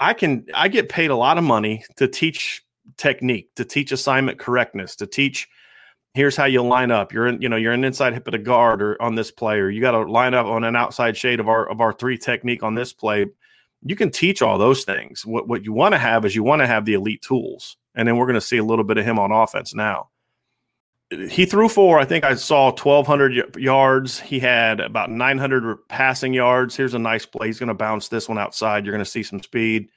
I 0.00 0.14
can 0.14 0.46
I 0.54 0.68
get 0.68 0.88
paid 0.88 1.10
a 1.10 1.16
lot 1.16 1.38
of 1.38 1.44
money 1.44 1.84
to 1.96 2.08
teach 2.08 2.62
technique, 2.96 3.54
to 3.56 3.64
teach 3.64 3.92
assignment 3.92 4.38
correctness, 4.38 4.96
to 4.96 5.06
teach 5.06 5.48
here's 6.14 6.36
how 6.36 6.46
you 6.46 6.62
line 6.62 6.90
up. 6.90 7.12
You're 7.12 7.28
in, 7.28 7.40
you 7.40 7.48
know, 7.48 7.56
you're 7.56 7.72
an 7.72 7.84
inside 7.84 8.12
hip 8.14 8.26
of 8.26 8.32
the 8.32 8.38
guard 8.38 8.82
or 8.82 9.00
on 9.00 9.14
this 9.14 9.30
play, 9.30 9.58
or 9.58 9.70
you 9.70 9.80
got 9.80 9.92
to 9.92 10.10
line 10.10 10.34
up 10.34 10.46
on 10.46 10.64
an 10.64 10.76
outside 10.76 11.16
shade 11.16 11.40
of 11.40 11.48
our 11.48 11.68
of 11.68 11.80
our 11.80 11.92
three 11.92 12.18
technique 12.18 12.62
on 12.62 12.74
this 12.74 12.92
play. 12.92 13.26
You 13.82 13.96
can 13.96 14.10
teach 14.10 14.42
all 14.42 14.58
those 14.58 14.84
things. 14.84 15.24
What 15.24 15.48
what 15.48 15.64
you 15.64 15.72
want 15.72 15.92
to 15.92 15.98
have 15.98 16.24
is 16.24 16.34
you 16.34 16.42
want 16.42 16.60
to 16.60 16.66
have 16.66 16.84
the 16.84 16.94
elite 16.94 17.22
tools. 17.22 17.76
And 17.94 18.06
then 18.06 18.16
we're 18.16 18.26
going 18.26 18.34
to 18.34 18.40
see 18.40 18.58
a 18.58 18.64
little 18.64 18.84
bit 18.84 18.98
of 18.98 19.04
him 19.04 19.18
on 19.18 19.32
offense 19.32 19.74
now. 19.74 20.08
He 21.10 21.46
threw 21.46 21.68
for, 21.68 21.98
I 21.98 22.04
think 22.04 22.24
I 22.24 22.34
saw 22.34 22.66
1,200 22.66 23.56
yards. 23.56 24.20
He 24.20 24.38
had 24.38 24.80
about 24.80 25.10
900 25.10 25.88
passing 25.88 26.34
yards. 26.34 26.76
Here's 26.76 26.94
a 26.94 26.98
nice 26.98 27.24
play. 27.24 27.46
He's 27.46 27.58
going 27.58 27.68
to 27.68 27.74
bounce 27.74 28.08
this 28.08 28.28
one 28.28 28.38
outside. 28.38 28.84
You're 28.84 28.92
going 28.92 29.04
to 29.04 29.10
see 29.10 29.22
some 29.22 29.42
speed 29.42 29.88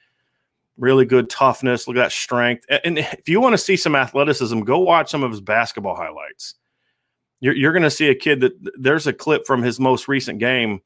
really 0.76 1.04
good 1.04 1.28
toughness. 1.30 1.86
Look 1.86 1.96
at 1.96 2.00
that 2.00 2.12
strength. 2.12 2.66
And 2.84 2.98
if 2.98 3.28
you 3.28 3.40
want 3.40 3.54
to 3.54 3.58
see 3.58 3.76
some 3.76 3.94
athleticism, 3.94 4.60
go 4.60 4.78
watch 4.78 5.10
some 5.10 5.22
of 5.22 5.30
his 5.30 5.40
basketball 5.40 5.96
highlights. 5.96 6.54
You're, 7.40 7.54
you're 7.54 7.72
going 7.72 7.82
to 7.82 7.90
see 7.90 8.08
a 8.08 8.14
kid 8.14 8.40
that 8.40 8.52
there's 8.78 9.06
a 9.06 9.12
clip 9.12 9.46
from 9.46 9.62
his 9.62 9.80
most 9.80 10.08
recent 10.08 10.38
game. 10.38 10.80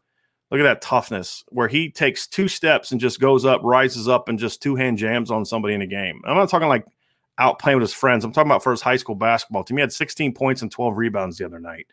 Look 0.50 0.60
at 0.60 0.64
that 0.64 0.82
toughness 0.82 1.44
where 1.48 1.68
he 1.68 1.90
takes 1.90 2.26
two 2.26 2.48
steps 2.48 2.92
and 2.92 3.00
just 3.00 3.20
goes 3.20 3.44
up, 3.44 3.60
rises 3.64 4.08
up, 4.08 4.28
and 4.28 4.38
just 4.38 4.62
two 4.62 4.76
hand 4.76 4.96
jams 4.96 5.30
on 5.30 5.44
somebody 5.44 5.74
in 5.74 5.82
a 5.82 5.86
game. 5.86 6.20
I'm 6.24 6.36
not 6.36 6.48
talking 6.48 6.68
like 6.68 6.86
out 7.38 7.58
playing 7.58 7.78
with 7.78 7.82
his 7.82 7.94
friends. 7.94 8.24
I'm 8.24 8.32
talking 8.32 8.50
about 8.50 8.62
for 8.62 8.72
his 8.72 8.82
high 8.82 8.96
school 8.96 9.14
basketball 9.14 9.64
team. 9.64 9.76
He 9.76 9.80
had 9.80 9.92
16 9.92 10.32
points 10.32 10.62
and 10.62 10.70
12 10.70 10.96
rebounds 10.96 11.38
the 11.38 11.46
other 11.46 11.60
night. 11.60 11.86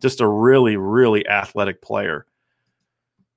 Just 0.00 0.20
a 0.20 0.28
really, 0.28 0.76
really 0.76 1.26
athletic 1.26 1.80
player. 1.80 2.26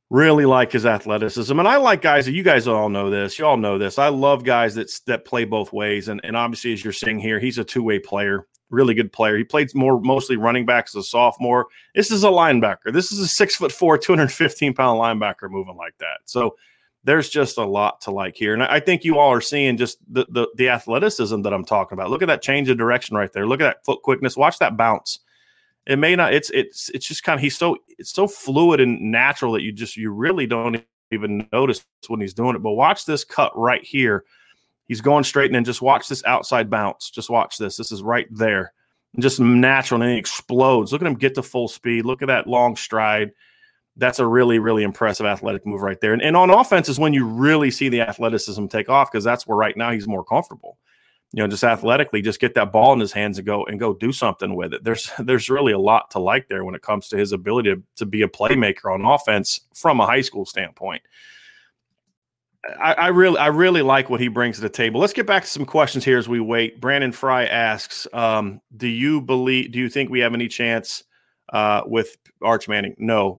Really 0.10 0.46
like 0.46 0.72
his 0.72 0.86
athleticism, 0.86 1.60
and 1.60 1.68
I 1.68 1.76
like 1.76 2.02
guys 2.02 2.26
that 2.26 2.32
you 2.32 2.42
guys 2.42 2.66
all 2.66 2.88
know 2.88 3.10
this. 3.10 3.38
You 3.38 3.46
all 3.46 3.58
know 3.58 3.78
this. 3.78 4.00
I 4.00 4.08
love 4.08 4.46
guys 4.46 4.76
that 4.76 4.90
that 5.06 5.26
play 5.26 5.44
both 5.44 5.74
ways, 5.74 6.08
and 6.08 6.22
and 6.24 6.38
obviously 6.38 6.72
as 6.72 6.82
you're 6.82 6.94
seeing 6.94 7.20
here, 7.20 7.40
he's 7.40 7.58
a 7.58 7.64
two 7.66 7.84
way 7.84 8.00
player, 8.00 8.48
really 8.70 8.94
good 8.94 9.12
player. 9.12 9.38
He 9.38 9.44
played 9.44 9.76
more 9.76 10.00
mostly 10.00 10.38
running 10.38 10.66
back 10.66 10.86
as 10.88 10.96
a 10.96 11.04
sophomore. 11.04 11.68
This 11.94 12.10
is 12.10 12.24
a 12.24 12.30
linebacker. 12.30 12.94
This 12.94 13.12
is 13.12 13.20
a 13.20 13.28
six 13.28 13.58
foot 13.58 13.74
four, 13.74 13.98
215 13.98 14.74
pound 14.74 14.98
linebacker 14.98 15.50
moving 15.50 15.76
like 15.76 15.98
that. 15.98 16.20
So 16.24 16.56
there's 17.08 17.30
just 17.30 17.58
a 17.58 17.64
lot 17.64 18.02
to 18.02 18.12
like 18.12 18.36
here, 18.36 18.54
and 18.54 18.62
I 18.62 18.82
think 18.82 19.06
you 19.06 19.18
all 19.18 19.32
are 19.32 19.40
seeing 19.40 19.78
just 19.78 19.98
the 20.14 20.26
the, 20.30 20.48
the 20.58 20.68
athleticism 20.68 21.42
that 21.42 21.54
I'm 21.54 21.64
talking 21.64 21.98
about. 21.98 22.10
Look 22.10 22.22
at 22.22 22.28
that 22.28 22.42
change 22.42 22.70
of 22.70 22.78
direction 22.78 23.16
right 23.16 23.32
there. 23.32 23.48
Look 23.48 23.62
at 23.62 23.64
that 23.64 23.86
foot 23.86 24.02
quickness. 24.02 24.36
Watch 24.36 24.60
that 24.60 24.76
bounce. 24.76 25.20
It 25.86 25.98
may 26.00 26.18
not 26.18 26.34
it's 26.34 26.50
it's 26.50 26.90
it's 26.90 27.08
just 27.08 27.24
kind 27.24 27.40
of 27.40 27.42
he's 27.42 27.58
so 27.58 27.78
it's 27.98 28.12
so 28.12 28.28
fluid 28.28 28.82
and 28.82 29.00
natural 29.10 29.54
that 29.54 29.62
you 29.62 29.72
just 29.72 29.96
you 29.96 30.12
really 30.12 30.46
don't 30.48 30.84
even 31.12 31.48
notice 31.54 31.86
when 32.08 32.20
he's 32.20 32.34
doing 32.34 32.58
it. 32.58 32.62
But 32.62 32.72
watch 32.72 33.06
this 33.06 33.24
cut 33.24 33.58
right 33.58 33.84
here. 33.84 34.26
He's 34.90 35.00
going 35.00 35.24
straight 35.24 35.46
and 35.46 35.56
then 35.56 35.64
just 35.64 35.82
watch 35.82 36.10
this 36.10 36.26
outside 36.26 36.70
bounce. 36.70 37.10
Just 37.10 37.30
watch 37.30 37.58
this. 37.58 37.78
This 37.78 37.94
is 37.94 38.04
right 38.04 38.28
there. 38.32 38.74
And 39.14 39.24
just 39.24 39.40
natural 39.40 40.02
and 40.02 40.12
he 40.12 40.18
explodes. 40.18 40.92
Look 40.92 41.02
at 41.02 41.08
him 41.08 41.16
get 41.16 41.36
to 41.36 41.44
full 41.44 41.70
speed. 41.70 42.04
Look 42.04 42.22
at 42.22 42.28
that 42.28 42.48
long 42.48 42.76
stride 42.76 43.32
that's 43.98 44.20
a 44.20 44.26
really 44.26 44.60
really 44.60 44.84
impressive 44.84 45.26
athletic 45.26 45.66
move 45.66 45.82
right 45.82 46.00
there 46.02 46.14
and, 46.14 46.22
and 46.22 46.38
on 46.38 46.50
offense 46.50 46.88
is 46.88 47.00
when 47.00 47.14
you 47.14 47.26
really 47.26 47.72
see 47.72 47.90
the 47.90 48.02
athleticism 48.02 48.68
take 48.68 48.90
off 48.90 49.12
because 49.12 49.24
that's 49.24 49.46
where 49.46 49.58
right 49.58 49.76
now 49.76 49.92
he's 49.92 50.08
more 50.08 50.24
comfortable 50.24 50.78
you 51.34 51.44
know, 51.44 51.48
just 51.48 51.64
athletically, 51.64 52.22
just 52.22 52.40
get 52.40 52.54
that 52.56 52.72
ball 52.72 52.94
in 52.94 53.00
his 53.00 53.12
hands 53.12 53.38
and 53.38 53.46
go 53.46 53.66
and 53.66 53.80
go 53.80 53.94
do 53.94 54.12
something 54.12 54.56
with 54.56 54.74
it. 54.74 54.84
There's 54.84 55.12
there's 55.20 55.50
really 55.50 55.74
a 55.74 55.80
lot 55.80 56.12
to 56.12 56.20
like 56.20 56.48
there 56.48 56.64
when 56.64 56.76
it 56.76 56.82
comes 56.82 57.10
to 57.10 57.18
his 57.18 57.32
ability 57.32 57.76
to, 57.76 57.84
to 57.98 58.06
be 58.06 58.22
a 58.22 58.28
playmaker 58.28 58.94
on 58.94 59.06
offense 59.06 59.62
from 59.74 60.00
a 60.00 60.06
high 60.06 60.22
school 60.22 60.46
standpoint. 60.46 61.02
I, 62.82 62.94
I, 62.94 63.08
really 63.10 63.38
I 63.38 63.48
really 63.48 63.82
like 63.82 64.10
what 64.10 64.20
he 64.20 64.28
brings 64.28 64.58
to 64.58 64.62
the 64.62 64.70
table. 64.70 65.00
Let's 65.00 65.14
get 65.14 65.26
back 65.26 65.44
to 65.44 65.50
some 65.50 65.64
questions 65.64 66.04
here 66.04 66.18
as 66.18 66.28
we 66.28 66.42
wait. 66.42 66.82
Brandon 66.82 67.14
Fry 67.14 67.46
asks, 67.46 68.08
um, 68.14 68.62
"Do 68.76 68.88
you 68.88 69.22
believe? 69.22 69.72
Do 69.72 69.80
you 69.80 69.90
think 69.90 70.10
we 70.10 70.20
have 70.20 70.34
any 70.34 70.48
chance 70.48 71.04
uh, 71.54 71.82
with 71.86 72.18
Arch 72.42 72.68
Manning?" 72.68 72.96
No. 72.98 73.40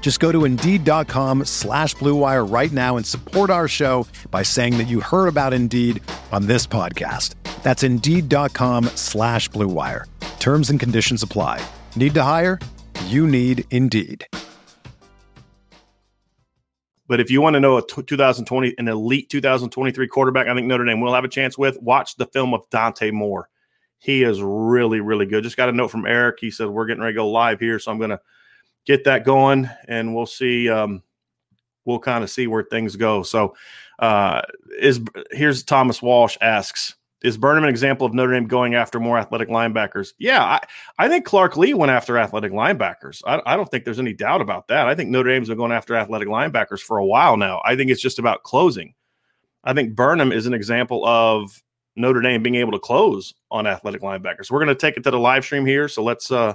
Just 0.00 0.20
go 0.20 0.30
to 0.30 0.44
Indeed.com 0.44 1.46
slash 1.46 1.96
BlueWire 1.96 2.48
right 2.48 2.70
now 2.70 2.96
and 2.96 3.04
support 3.04 3.50
our 3.50 3.66
show 3.66 4.06
by 4.30 4.44
saying 4.44 4.78
that 4.78 4.86
you 4.86 5.00
heard 5.00 5.26
about 5.26 5.52
Indeed 5.52 6.00
on 6.30 6.46
this 6.46 6.64
podcast. 6.64 7.34
That's 7.64 7.82
Indeed.com 7.82 8.84
slash 8.94 9.50
BlueWire. 9.50 10.04
Terms 10.38 10.70
and 10.70 10.78
conditions 10.78 11.24
apply. 11.24 11.60
Need 11.96 12.14
to 12.14 12.22
hire? 12.22 12.60
You 13.06 13.26
need 13.26 13.64
Indeed. 13.72 14.24
But 17.08 17.18
if 17.18 17.28
you 17.28 17.40
want 17.40 17.54
to 17.54 17.60
know 17.60 17.76
a 17.76 17.84
t- 17.84 18.02
2020, 18.02 18.74
an 18.78 18.86
elite 18.86 19.28
2023 19.28 20.06
quarterback, 20.06 20.46
I 20.46 20.54
think 20.54 20.68
Notre 20.68 20.84
Dame 20.84 21.00
will 21.00 21.14
have 21.14 21.24
a 21.24 21.28
chance 21.28 21.58
with. 21.58 21.82
Watch 21.82 22.14
the 22.14 22.26
film 22.26 22.54
of 22.54 22.68
Dante 22.70 23.10
Moore. 23.10 23.48
He 23.98 24.22
is 24.22 24.40
really, 24.40 25.00
really 25.00 25.26
good. 25.26 25.42
Just 25.42 25.56
got 25.56 25.68
a 25.68 25.72
note 25.72 25.88
from 25.88 26.06
Eric. 26.06 26.38
He 26.40 26.52
said 26.52 26.68
we're 26.68 26.86
getting 26.86 27.02
ready 27.02 27.14
to 27.14 27.18
go 27.18 27.28
live 27.28 27.58
here, 27.58 27.80
so 27.80 27.90
I'm 27.90 27.98
going 27.98 28.10
to 28.10 28.20
get 28.86 29.04
that 29.04 29.24
going, 29.24 29.68
and 29.88 30.14
we'll 30.14 30.26
see. 30.26 30.68
Um, 30.68 31.02
we'll 31.84 31.98
kind 31.98 32.24
of 32.24 32.30
see 32.30 32.46
where 32.46 32.64
things 32.64 32.96
go. 32.96 33.22
So, 33.22 33.54
uh, 33.98 34.42
is 34.78 35.00
here's 35.30 35.62
Thomas 35.62 36.00
Walsh 36.02 36.36
asks 36.40 36.96
is 37.22 37.38
Burnham 37.38 37.64
an 37.64 37.70
example 37.70 38.06
of 38.06 38.14
Notre 38.14 38.32
Dame 38.32 38.46
going 38.46 38.74
after 38.74 39.00
more 39.00 39.18
athletic 39.18 39.48
linebackers? 39.48 40.12
Yeah, 40.18 40.44
I, 40.44 40.60
I 40.98 41.08
think 41.08 41.24
Clark 41.24 41.56
Lee 41.56 41.74
went 41.74 41.90
after 41.90 42.18
athletic 42.18 42.52
linebackers. 42.52 43.22
I, 43.26 43.40
I, 43.46 43.56
don't 43.56 43.68
think 43.70 43.84
there's 43.84 43.98
any 43.98 44.12
doubt 44.12 44.42
about 44.42 44.68
that. 44.68 44.86
I 44.86 44.94
think 44.94 45.10
Notre 45.10 45.30
Dame's 45.30 45.48
been 45.48 45.56
going 45.56 45.72
after 45.72 45.96
athletic 45.96 46.28
linebackers 46.28 46.80
for 46.80 46.98
a 46.98 47.06
while 47.06 47.36
now. 47.36 47.62
I 47.64 47.74
think 47.74 47.90
it's 47.90 48.02
just 48.02 48.18
about 48.18 48.42
closing. 48.42 48.94
I 49.64 49.72
think 49.72 49.94
Burnham 49.96 50.30
is 50.30 50.46
an 50.46 50.54
example 50.54 51.04
of 51.06 51.62
Notre 51.96 52.20
Dame 52.20 52.42
being 52.42 52.56
able 52.56 52.72
to 52.72 52.78
close 52.78 53.34
on 53.50 53.66
athletic 53.66 54.02
linebackers. 54.02 54.50
We're 54.50 54.62
going 54.62 54.68
to 54.68 54.74
take 54.74 54.96
it 54.96 55.02
to 55.04 55.10
the 55.10 55.18
live 55.18 55.44
stream 55.44 55.66
here. 55.66 55.88
So 55.88 56.02
let's. 56.02 56.30
Uh... 56.30 56.54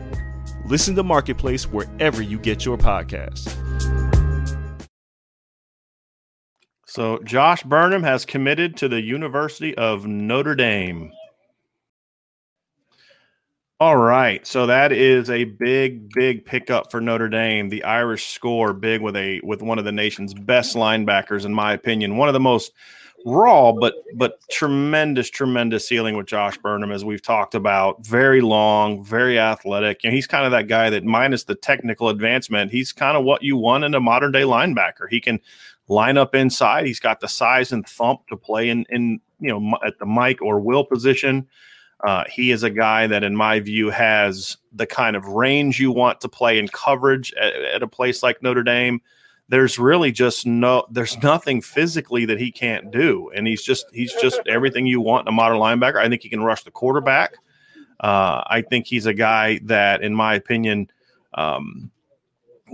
Listen 0.71 0.95
to 0.95 1.03
Marketplace 1.03 1.65
wherever 1.65 2.21
you 2.21 2.39
get 2.39 2.63
your 2.63 2.77
podcasts. 2.77 3.53
So, 6.87 7.19
Josh 7.25 7.61
Burnham 7.63 8.03
has 8.03 8.23
committed 8.23 8.77
to 8.77 8.87
the 8.87 9.01
University 9.01 9.75
of 9.77 10.05
Notre 10.05 10.55
Dame. 10.55 11.11
All 13.81 13.97
right. 13.97 14.47
So 14.47 14.65
that 14.67 14.93
is 14.93 15.29
a 15.29 15.43
big, 15.43 16.09
big 16.13 16.45
pickup 16.45 16.89
for 16.89 17.01
Notre 17.01 17.27
Dame. 17.27 17.67
The 17.67 17.83
Irish 17.83 18.27
score 18.27 18.71
big 18.71 19.01
with 19.01 19.17
a 19.17 19.41
with 19.43 19.61
one 19.61 19.77
of 19.77 19.83
the 19.83 19.91
nation's 19.91 20.33
best 20.33 20.77
linebackers, 20.77 21.45
in 21.45 21.53
my 21.53 21.73
opinion. 21.73 22.15
One 22.15 22.29
of 22.29 22.33
the 22.33 22.39
most 22.39 22.71
raw, 23.25 23.71
but 23.71 23.95
but 24.15 24.39
tremendous, 24.49 25.29
tremendous 25.29 25.87
ceiling 25.87 26.17
with 26.17 26.27
Josh 26.27 26.57
Burnham, 26.57 26.91
as 26.91 27.05
we've 27.05 27.21
talked 27.21 27.55
about. 27.55 28.05
Very 28.05 28.41
long, 28.41 29.03
very 29.03 29.39
athletic. 29.39 30.01
And 30.03 30.13
he's 30.13 30.27
kind 30.27 30.45
of 30.45 30.51
that 30.51 30.67
guy 30.67 30.89
that 30.89 31.03
minus 31.03 31.43
the 31.43 31.55
technical 31.55 32.09
advancement, 32.09 32.71
he's 32.71 32.91
kind 32.91 33.17
of 33.17 33.23
what 33.23 33.43
you 33.43 33.57
want 33.57 33.83
in 33.83 33.93
a 33.93 33.99
modern 33.99 34.31
day 34.31 34.41
linebacker. 34.41 35.07
He 35.09 35.19
can 35.19 35.39
line 35.87 36.17
up 36.17 36.33
inside. 36.35 36.85
He's 36.85 36.99
got 36.99 37.19
the 37.19 37.27
size 37.27 37.71
and 37.71 37.87
thump 37.87 38.27
to 38.27 38.37
play 38.37 38.69
in 38.69 38.85
in 38.89 39.19
you 39.39 39.49
know 39.49 39.77
at 39.85 39.99
the 39.99 40.05
Mike 40.05 40.41
or 40.41 40.59
Will 40.59 40.85
position. 40.85 41.47
Uh, 42.03 42.23
he 42.27 42.49
is 42.49 42.63
a 42.63 42.69
guy 42.69 43.05
that, 43.05 43.23
in 43.23 43.35
my 43.35 43.59
view, 43.59 43.91
has 43.91 44.57
the 44.73 44.87
kind 44.87 45.15
of 45.15 45.27
range 45.27 45.79
you 45.79 45.91
want 45.91 46.19
to 46.21 46.27
play 46.27 46.57
in 46.57 46.67
coverage 46.67 47.31
at, 47.33 47.53
at, 47.53 47.83
a 47.83 47.87
place 47.87 48.23
like 48.23 48.41
Notre 48.41 48.63
Dame. 48.63 49.01
There's 49.51 49.77
really 49.77 50.13
just 50.13 50.45
no, 50.45 50.85
there's 50.89 51.21
nothing 51.21 51.61
physically 51.61 52.23
that 52.23 52.39
he 52.39 52.53
can't 52.53 52.89
do, 52.89 53.29
and 53.35 53.45
he's 53.45 53.61
just 53.61 53.85
he's 53.91 54.13
just 54.13 54.39
everything 54.47 54.87
you 54.87 55.01
want 55.01 55.27
in 55.27 55.33
a 55.33 55.35
modern 55.35 55.57
linebacker. 55.57 55.97
I 55.97 56.07
think 56.07 56.21
he 56.23 56.29
can 56.29 56.41
rush 56.41 56.63
the 56.63 56.71
quarterback. 56.71 57.35
Uh, 57.99 58.41
I 58.47 58.63
think 58.67 58.87
he's 58.87 59.05
a 59.05 59.13
guy 59.13 59.59
that, 59.65 60.01
in 60.01 60.15
my 60.15 60.35
opinion, 60.35 60.89
um, 61.33 61.91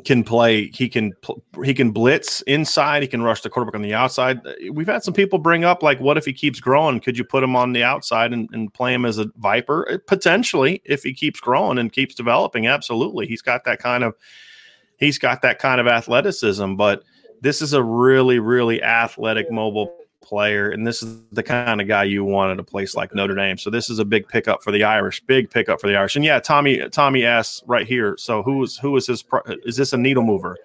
can 0.05 0.23
play. 0.23 0.67
He 0.67 0.87
can 0.87 1.13
he 1.63 1.73
can 1.73 1.89
blitz 1.89 2.41
inside. 2.43 3.01
He 3.01 3.07
can 3.07 3.23
rush 3.23 3.41
the 3.41 3.49
quarterback 3.49 3.75
on 3.75 3.81
the 3.81 3.95
outside. 3.95 4.39
We've 4.71 4.85
had 4.85 5.03
some 5.03 5.15
people 5.15 5.39
bring 5.39 5.65
up 5.65 5.81
like, 5.81 5.99
what 5.99 6.17
if 6.17 6.25
he 6.25 6.33
keeps 6.33 6.59
growing? 6.59 6.99
Could 6.99 7.17
you 7.17 7.23
put 7.23 7.43
him 7.43 7.55
on 7.55 7.73
the 7.73 7.83
outside 7.83 8.33
and, 8.33 8.47
and 8.53 8.71
play 8.71 8.93
him 8.93 9.03
as 9.03 9.17
a 9.17 9.31
viper? 9.37 9.99
Potentially, 10.05 10.83
if 10.85 11.01
he 11.01 11.13
keeps 11.13 11.39
growing 11.39 11.79
and 11.79 11.91
keeps 11.91 12.13
developing, 12.13 12.67
absolutely. 12.67 13.25
He's 13.25 13.41
got 13.41 13.63
that 13.63 13.79
kind 13.79 14.03
of 14.03 14.13
he's 14.97 15.17
got 15.17 15.41
that 15.41 15.59
kind 15.59 15.79
of 15.79 15.87
athleticism. 15.87 16.75
But 16.75 17.03
this 17.41 17.61
is 17.61 17.73
a 17.73 17.83
really 17.83 18.39
really 18.39 18.81
athletic, 18.83 19.51
mobile 19.51 19.95
player, 20.21 20.69
and 20.69 20.85
this 20.85 21.01
is 21.01 21.21
the 21.31 21.43
kind 21.43 21.79
of 21.79 21.87
guy 21.87 22.03
you 22.03 22.23
want 22.23 22.51
at 22.51 22.59
a 22.59 22.63
place 22.63 22.95
like 22.95 23.15
Notre 23.15 23.35
Dame. 23.35 23.57
So 23.57 23.69
this 23.69 23.89
is 23.89 23.99
a 23.99 24.05
big 24.05 24.27
pickup 24.27 24.61
for 24.61 24.71
the 24.71 24.83
Irish, 24.83 25.21
big 25.21 25.49
pickup 25.49 25.79
for 25.79 25.87
the 25.87 25.95
Irish. 25.95 26.15
And 26.15 26.25
yeah, 26.25 26.39
Tommy 26.39 26.87
Tommy 26.89 27.25
asks 27.25 27.63
right 27.65 27.87
here. 27.87 28.15
So 28.17 28.43
who 28.43 28.63
is 28.63 28.77
who 28.77 28.95
is 28.97 29.07
his? 29.07 29.23
Is 29.63 29.77
this 29.77 29.93
a 29.93 29.97
needle 29.97 30.23
mover? 30.23 30.57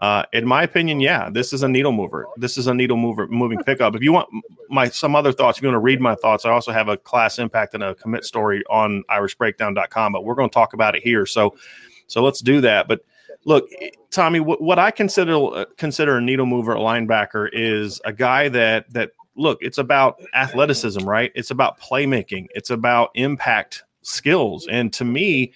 Uh, 0.00 0.24
in 0.32 0.44
my 0.44 0.64
opinion, 0.64 0.98
yeah, 0.98 1.30
this 1.30 1.52
is 1.52 1.62
a 1.62 1.68
needle 1.68 1.92
mover. 1.92 2.26
This 2.36 2.58
is 2.58 2.66
a 2.66 2.74
needle 2.74 2.96
mover 2.96 3.28
moving 3.28 3.62
pickup. 3.62 3.94
If 3.94 4.02
you 4.02 4.12
want 4.12 4.28
my 4.68 4.88
some 4.88 5.14
other 5.14 5.32
thoughts, 5.32 5.58
if 5.58 5.62
you 5.62 5.68
want 5.68 5.76
to 5.76 5.80
read 5.80 6.00
my 6.00 6.16
thoughts, 6.16 6.44
I 6.44 6.50
also 6.50 6.72
have 6.72 6.88
a 6.88 6.96
class 6.96 7.38
impact 7.38 7.74
and 7.74 7.82
a 7.82 7.94
commit 7.94 8.24
story 8.24 8.64
on 8.68 9.04
irishbreakdown.com, 9.08 10.12
but 10.12 10.24
we're 10.24 10.34
going 10.34 10.50
to 10.50 10.54
talk 10.54 10.72
about 10.74 10.96
it 10.96 11.02
here. 11.02 11.26
So 11.26 11.54
so 12.08 12.22
let's 12.22 12.40
do 12.40 12.60
that. 12.62 12.88
But 12.88 13.04
look, 13.44 13.68
Tommy, 14.10 14.40
what, 14.40 14.60
what 14.60 14.78
I 14.78 14.90
consider 14.90 15.34
uh, 15.34 15.64
consider 15.76 16.16
a 16.16 16.20
needle 16.20 16.46
mover, 16.46 16.74
a 16.74 16.78
linebacker, 16.78 17.48
is 17.52 18.00
a 18.04 18.12
guy 18.12 18.48
that 18.50 18.92
that 18.92 19.10
look. 19.36 19.58
It's 19.60 19.78
about 19.78 20.20
athleticism, 20.34 21.08
right? 21.08 21.32
It's 21.34 21.50
about 21.50 21.80
playmaking. 21.80 22.46
It's 22.54 22.70
about 22.70 23.10
impact 23.14 23.84
skills, 24.02 24.66
and 24.70 24.92
to 24.94 25.04
me. 25.04 25.52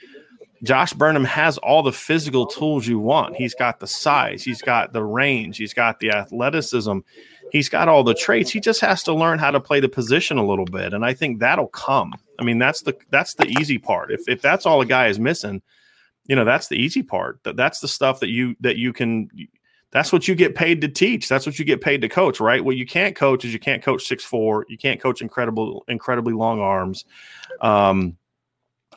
Josh 0.65 0.93
Burnham 0.93 1.25
has 1.25 1.57
all 1.59 1.85
the 1.85 1.93
physical 1.93 2.45
tools 2.45 2.85
you 2.85 2.99
want. 2.99 3.37
He's 3.37 3.55
got 3.55 3.79
the 3.79 3.87
size, 3.87 4.43
he's 4.43 4.61
got 4.61 4.93
the 4.93 5.05
range, 5.05 5.57
he's 5.57 5.73
got 5.73 6.01
the 6.01 6.11
athleticism, 6.11 6.99
he's 7.53 7.69
got 7.69 7.89
all 7.89 8.03
the 8.03 8.13
traits. 8.13 8.51
He 8.51 8.59
just 8.59 8.81
has 8.81 9.05
to 9.05 9.15
learn 9.15 9.39
how 9.39 9.53
to 9.53 9.61
play 9.61 9.79
the 9.79 9.89
position 9.89 10.37
a 10.37 10.45
little 10.45 10.65
bit, 10.65 10.95
and 10.95 11.05
I 11.05 11.15
think 11.15 11.39
that'll 11.39 11.69
come. 11.69 12.13
I 12.41 12.43
mean, 12.43 12.59
that's 12.59 12.83
the 12.83 12.97
that's 13.11 13.35
the 13.35 13.47
easy 13.47 13.79
part. 13.79 14.11
If 14.11 14.29
if 14.29 14.43
that's 14.43 14.67
all 14.67 14.81
a 14.81 14.87
guy 14.87 15.07
is 15.07 15.21
missing, 15.21 15.63
you 16.29 16.37
know 16.37 16.45
that's 16.45 16.69
the 16.69 16.77
easy 16.77 17.03
part. 17.03 17.41
That 17.43 17.57
that's 17.57 17.81
the 17.81 17.89
stuff 17.89 18.21
that 18.21 18.29
you 18.29 18.55
that 18.61 18.77
you 18.77 18.93
can 18.93 19.29
that's 19.91 20.13
what 20.13 20.29
you 20.29 20.35
get 20.35 20.55
paid 20.55 20.83
to 20.83 20.89
teach. 20.89 21.29
That's 21.29 21.47
what 21.47 21.59
you 21.59 21.65
get 21.65 21.81
paid 21.81 22.03
to 22.03 22.09
coach 22.09 22.39
right? 22.39 22.65
What 22.65 22.77
you 22.77 22.87
can't 22.87 23.17
coach 23.17 23.45
is 23.45 23.53
you 23.53 23.59
can't 23.59 23.83
coach 23.83 24.07
six 24.07 24.25
four. 24.25 24.67
You 24.69 24.79
can't 24.79 25.01
coach 25.01 25.23
incredible 25.23 25.85
incredibly 25.89 26.35
long 26.35 26.61
arms. 26.61 27.05
Um 27.61 28.17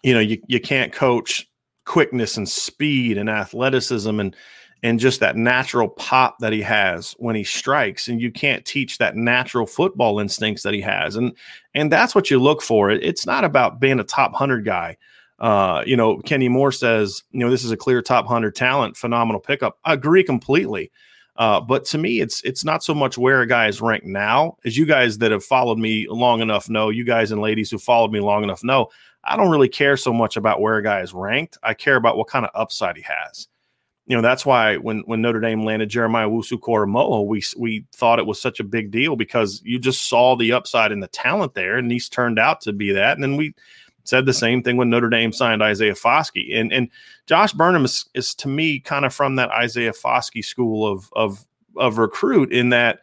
you 0.03 0.13
know 0.13 0.19
you, 0.19 0.41
you 0.47 0.59
can't 0.59 0.93
coach 0.93 1.47
quickness 1.85 2.37
and 2.37 2.47
speed 2.47 3.17
and 3.17 3.29
athleticism 3.29 4.19
and 4.19 4.35
and 4.83 4.99
just 4.99 5.19
that 5.19 5.35
natural 5.35 5.87
pop 5.87 6.39
that 6.39 6.51
he 6.51 6.61
has 6.61 7.13
when 7.19 7.35
he 7.35 7.43
strikes. 7.43 8.07
And 8.07 8.19
you 8.19 8.31
can't 8.31 8.65
teach 8.65 8.97
that 8.97 9.15
natural 9.15 9.67
football 9.67 10.19
instincts 10.19 10.63
that 10.63 10.73
he 10.73 10.81
has. 10.81 11.15
And 11.15 11.35
and 11.75 11.91
that's 11.91 12.13
what 12.13 12.29
you 12.29 12.39
look 12.39 12.61
for. 12.61 12.89
It's 12.89 13.25
not 13.25 13.45
about 13.45 13.79
being 13.79 13.99
a 13.99 14.03
top 14.03 14.31
100 14.31 14.65
guy 14.65 14.97
uh, 15.41 15.83
you 15.87 15.97
know, 15.97 16.19
Kenny 16.19 16.47
Moore 16.47 16.71
says, 16.71 17.23
you 17.31 17.39
know, 17.39 17.49
this 17.49 17.63
is 17.63 17.71
a 17.71 17.77
clear 17.77 18.01
top 18.01 18.27
hundred 18.27 18.55
talent, 18.55 18.95
phenomenal 18.95 19.41
pickup. 19.41 19.79
I 19.83 19.93
agree 19.93 20.23
completely. 20.23 20.91
Uh, 21.35 21.59
but 21.59 21.83
to 21.85 21.97
me, 21.97 22.21
it's 22.21 22.43
it's 22.43 22.63
not 22.63 22.83
so 22.83 22.93
much 22.93 23.17
where 23.17 23.41
a 23.41 23.47
guy 23.47 23.67
is 23.67 23.81
ranked 23.81 24.05
now, 24.05 24.57
as 24.65 24.77
you 24.77 24.85
guys 24.85 25.17
that 25.17 25.31
have 25.31 25.43
followed 25.43 25.79
me 25.79 26.05
long 26.07 26.41
enough 26.41 26.69
know, 26.69 26.89
you 26.89 27.03
guys 27.03 27.31
and 27.31 27.41
ladies 27.41 27.71
who 27.71 27.79
followed 27.79 28.11
me 28.11 28.19
long 28.19 28.43
enough 28.43 28.63
know, 28.63 28.89
I 29.23 29.35
don't 29.35 29.49
really 29.49 29.69
care 29.69 29.97
so 29.97 30.13
much 30.13 30.37
about 30.37 30.61
where 30.61 30.77
a 30.77 30.83
guy 30.83 31.01
is 31.01 31.13
ranked. 31.13 31.57
I 31.63 31.73
care 31.73 31.95
about 31.95 32.17
what 32.17 32.27
kind 32.27 32.45
of 32.45 32.51
upside 32.53 32.97
he 32.97 33.03
has. 33.03 33.47
You 34.05 34.15
know, 34.15 34.21
that's 34.21 34.45
why 34.45 34.77
when 34.77 34.99
when 35.05 35.21
Notre 35.21 35.39
Dame 35.39 35.63
landed 35.63 35.89
Jeremiah 35.89 36.27
Owusu-Koramoah, 36.27 37.25
we 37.25 37.41
we 37.57 37.85
thought 37.95 38.19
it 38.19 38.27
was 38.27 38.39
such 38.39 38.59
a 38.59 38.63
big 38.63 38.91
deal 38.91 39.15
because 39.15 39.61
you 39.63 39.79
just 39.79 40.07
saw 40.07 40.35
the 40.35 40.51
upside 40.51 40.91
and 40.91 41.01
the 41.01 41.07
talent 41.07 41.55
there, 41.55 41.77
and 41.77 41.91
he's 41.91 42.09
turned 42.09 42.37
out 42.37 42.61
to 42.61 42.73
be 42.73 42.91
that. 42.91 43.15
And 43.15 43.23
then 43.23 43.37
we 43.37 43.55
Said 44.03 44.25
the 44.25 44.33
same 44.33 44.63
thing 44.63 44.77
when 44.77 44.89
Notre 44.89 45.09
Dame 45.09 45.31
signed 45.31 45.61
Isaiah 45.61 45.93
Foskey. 45.93 46.57
And 46.59 46.71
and 46.73 46.89
Josh 47.27 47.53
Burnham 47.53 47.85
is, 47.85 48.09
is 48.13 48.33
to 48.35 48.47
me 48.47 48.79
kind 48.79 49.05
of 49.05 49.13
from 49.13 49.35
that 49.35 49.51
Isaiah 49.51 49.93
Foskey 49.93 50.43
school 50.43 50.87
of 50.87 51.09
of 51.13 51.45
of 51.77 51.97
recruit 51.97 52.51
in 52.51 52.69
that 52.69 52.99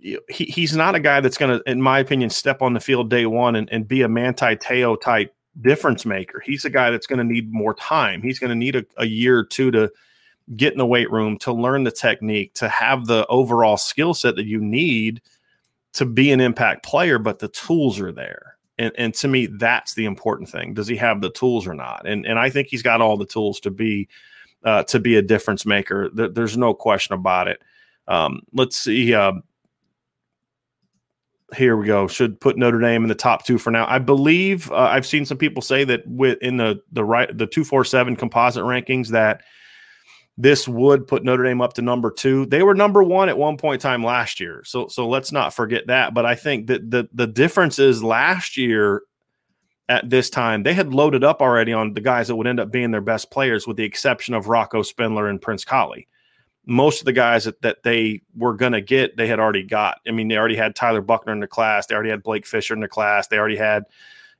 he, 0.00 0.18
he's 0.28 0.74
not 0.74 0.94
a 0.94 1.00
guy 1.00 1.20
that's 1.20 1.36
going 1.36 1.58
to, 1.58 1.70
in 1.70 1.82
my 1.82 1.98
opinion, 1.98 2.30
step 2.30 2.62
on 2.62 2.72
the 2.72 2.80
field 2.80 3.10
day 3.10 3.26
one 3.26 3.56
and, 3.56 3.68
and 3.70 3.86
be 3.86 4.02
a 4.02 4.08
Manti 4.08 4.56
Te'o 4.56 4.96
type 4.96 5.34
difference 5.60 6.06
maker. 6.06 6.40
He's 6.44 6.64
a 6.64 6.70
guy 6.70 6.90
that's 6.90 7.06
going 7.06 7.18
to 7.18 7.24
need 7.24 7.52
more 7.52 7.74
time. 7.74 8.22
He's 8.22 8.38
going 8.38 8.50
to 8.50 8.56
need 8.56 8.76
a, 8.76 8.84
a 8.96 9.06
year 9.06 9.38
or 9.38 9.44
two 9.44 9.70
to 9.72 9.90
get 10.56 10.72
in 10.72 10.78
the 10.78 10.86
weight 10.86 11.10
room, 11.10 11.38
to 11.38 11.52
learn 11.52 11.84
the 11.84 11.90
technique, 11.90 12.54
to 12.54 12.68
have 12.68 13.06
the 13.06 13.26
overall 13.26 13.76
skill 13.76 14.14
set 14.14 14.36
that 14.36 14.46
you 14.46 14.60
need 14.60 15.20
to 15.92 16.04
be 16.04 16.32
an 16.32 16.40
impact 16.40 16.84
player, 16.84 17.18
but 17.18 17.38
the 17.38 17.48
tools 17.48 18.00
are 18.00 18.12
there. 18.12 18.49
And, 18.80 18.92
and 18.96 19.14
to 19.14 19.28
me, 19.28 19.44
that's 19.44 19.92
the 19.92 20.06
important 20.06 20.48
thing. 20.48 20.72
Does 20.72 20.88
he 20.88 20.96
have 20.96 21.20
the 21.20 21.30
tools 21.30 21.66
or 21.66 21.74
not? 21.74 22.08
And 22.08 22.24
and 22.24 22.38
I 22.38 22.48
think 22.48 22.68
he's 22.68 22.82
got 22.82 23.02
all 23.02 23.18
the 23.18 23.26
tools 23.26 23.60
to 23.60 23.70
be 23.70 24.08
uh, 24.64 24.84
to 24.84 24.98
be 24.98 25.16
a 25.16 25.22
difference 25.22 25.66
maker. 25.66 26.10
there's 26.12 26.56
no 26.56 26.72
question 26.72 27.14
about 27.14 27.46
it. 27.46 27.62
Um, 28.08 28.40
let's 28.54 28.78
see. 28.78 29.14
Uh, 29.14 29.32
here 31.54 31.76
we 31.76 31.86
go. 31.86 32.08
Should 32.08 32.40
put 32.40 32.56
Notre 32.56 32.80
Dame 32.80 33.02
in 33.02 33.08
the 33.08 33.14
top 33.14 33.44
two 33.44 33.58
for 33.58 33.70
now. 33.70 33.86
I 33.86 33.98
believe 33.98 34.70
uh, 34.72 34.76
I've 34.76 35.06
seen 35.06 35.26
some 35.26 35.36
people 35.36 35.60
say 35.60 35.84
that 35.84 36.06
with 36.06 36.38
in 36.40 36.56
the 36.56 36.80
the 36.90 37.04
right 37.04 37.36
the 37.36 37.46
two 37.46 37.64
four 37.64 37.84
seven 37.84 38.16
composite 38.16 38.64
rankings 38.64 39.08
that 39.08 39.42
this 40.42 40.66
would 40.66 41.06
put 41.06 41.22
Notre 41.22 41.44
Dame 41.44 41.60
up 41.60 41.74
to 41.74 41.82
number 41.82 42.10
two. 42.10 42.46
They 42.46 42.62
were 42.62 42.74
number 42.74 43.02
one 43.02 43.28
at 43.28 43.36
one 43.36 43.58
point 43.58 43.82
in 43.82 43.90
time 43.90 44.02
last 44.02 44.40
year. 44.40 44.62
So 44.64 44.88
so 44.88 45.06
let's 45.06 45.32
not 45.32 45.52
forget 45.52 45.86
that. 45.88 46.14
But 46.14 46.24
I 46.24 46.34
think 46.34 46.66
that 46.68 46.90
the 46.90 47.08
the 47.12 47.26
difference 47.26 47.78
is 47.78 48.02
last 48.02 48.56
year 48.56 49.02
at 49.90 50.08
this 50.08 50.30
time, 50.30 50.62
they 50.62 50.72
had 50.72 50.94
loaded 50.94 51.24
up 51.24 51.42
already 51.42 51.72
on 51.72 51.92
the 51.92 52.00
guys 52.00 52.28
that 52.28 52.36
would 52.36 52.46
end 52.46 52.60
up 52.60 52.70
being 52.70 52.90
their 52.90 53.00
best 53.00 53.30
players, 53.30 53.66
with 53.66 53.76
the 53.76 53.84
exception 53.84 54.34
of 54.34 54.48
Rocco 54.48 54.82
Spindler 54.82 55.28
and 55.28 55.42
Prince 55.42 55.64
Kollie. 55.64 56.06
Most 56.64 57.00
of 57.00 57.06
the 57.06 57.12
guys 57.12 57.44
that, 57.44 57.60
that 57.62 57.82
they 57.82 58.22
were 58.36 58.54
going 58.54 58.72
to 58.72 58.80
get, 58.80 59.16
they 59.16 59.26
had 59.26 59.40
already 59.40 59.64
got. 59.64 59.98
I 60.06 60.12
mean, 60.12 60.28
they 60.28 60.36
already 60.36 60.56
had 60.56 60.76
Tyler 60.76 61.00
Buckner 61.00 61.32
in 61.32 61.40
the 61.40 61.48
class. 61.48 61.86
They 61.86 61.94
already 61.94 62.10
had 62.10 62.22
Blake 62.22 62.46
Fisher 62.46 62.72
in 62.72 62.80
the 62.80 62.88
class. 62.88 63.26
They 63.26 63.38
already 63.38 63.56
had, 63.56 63.84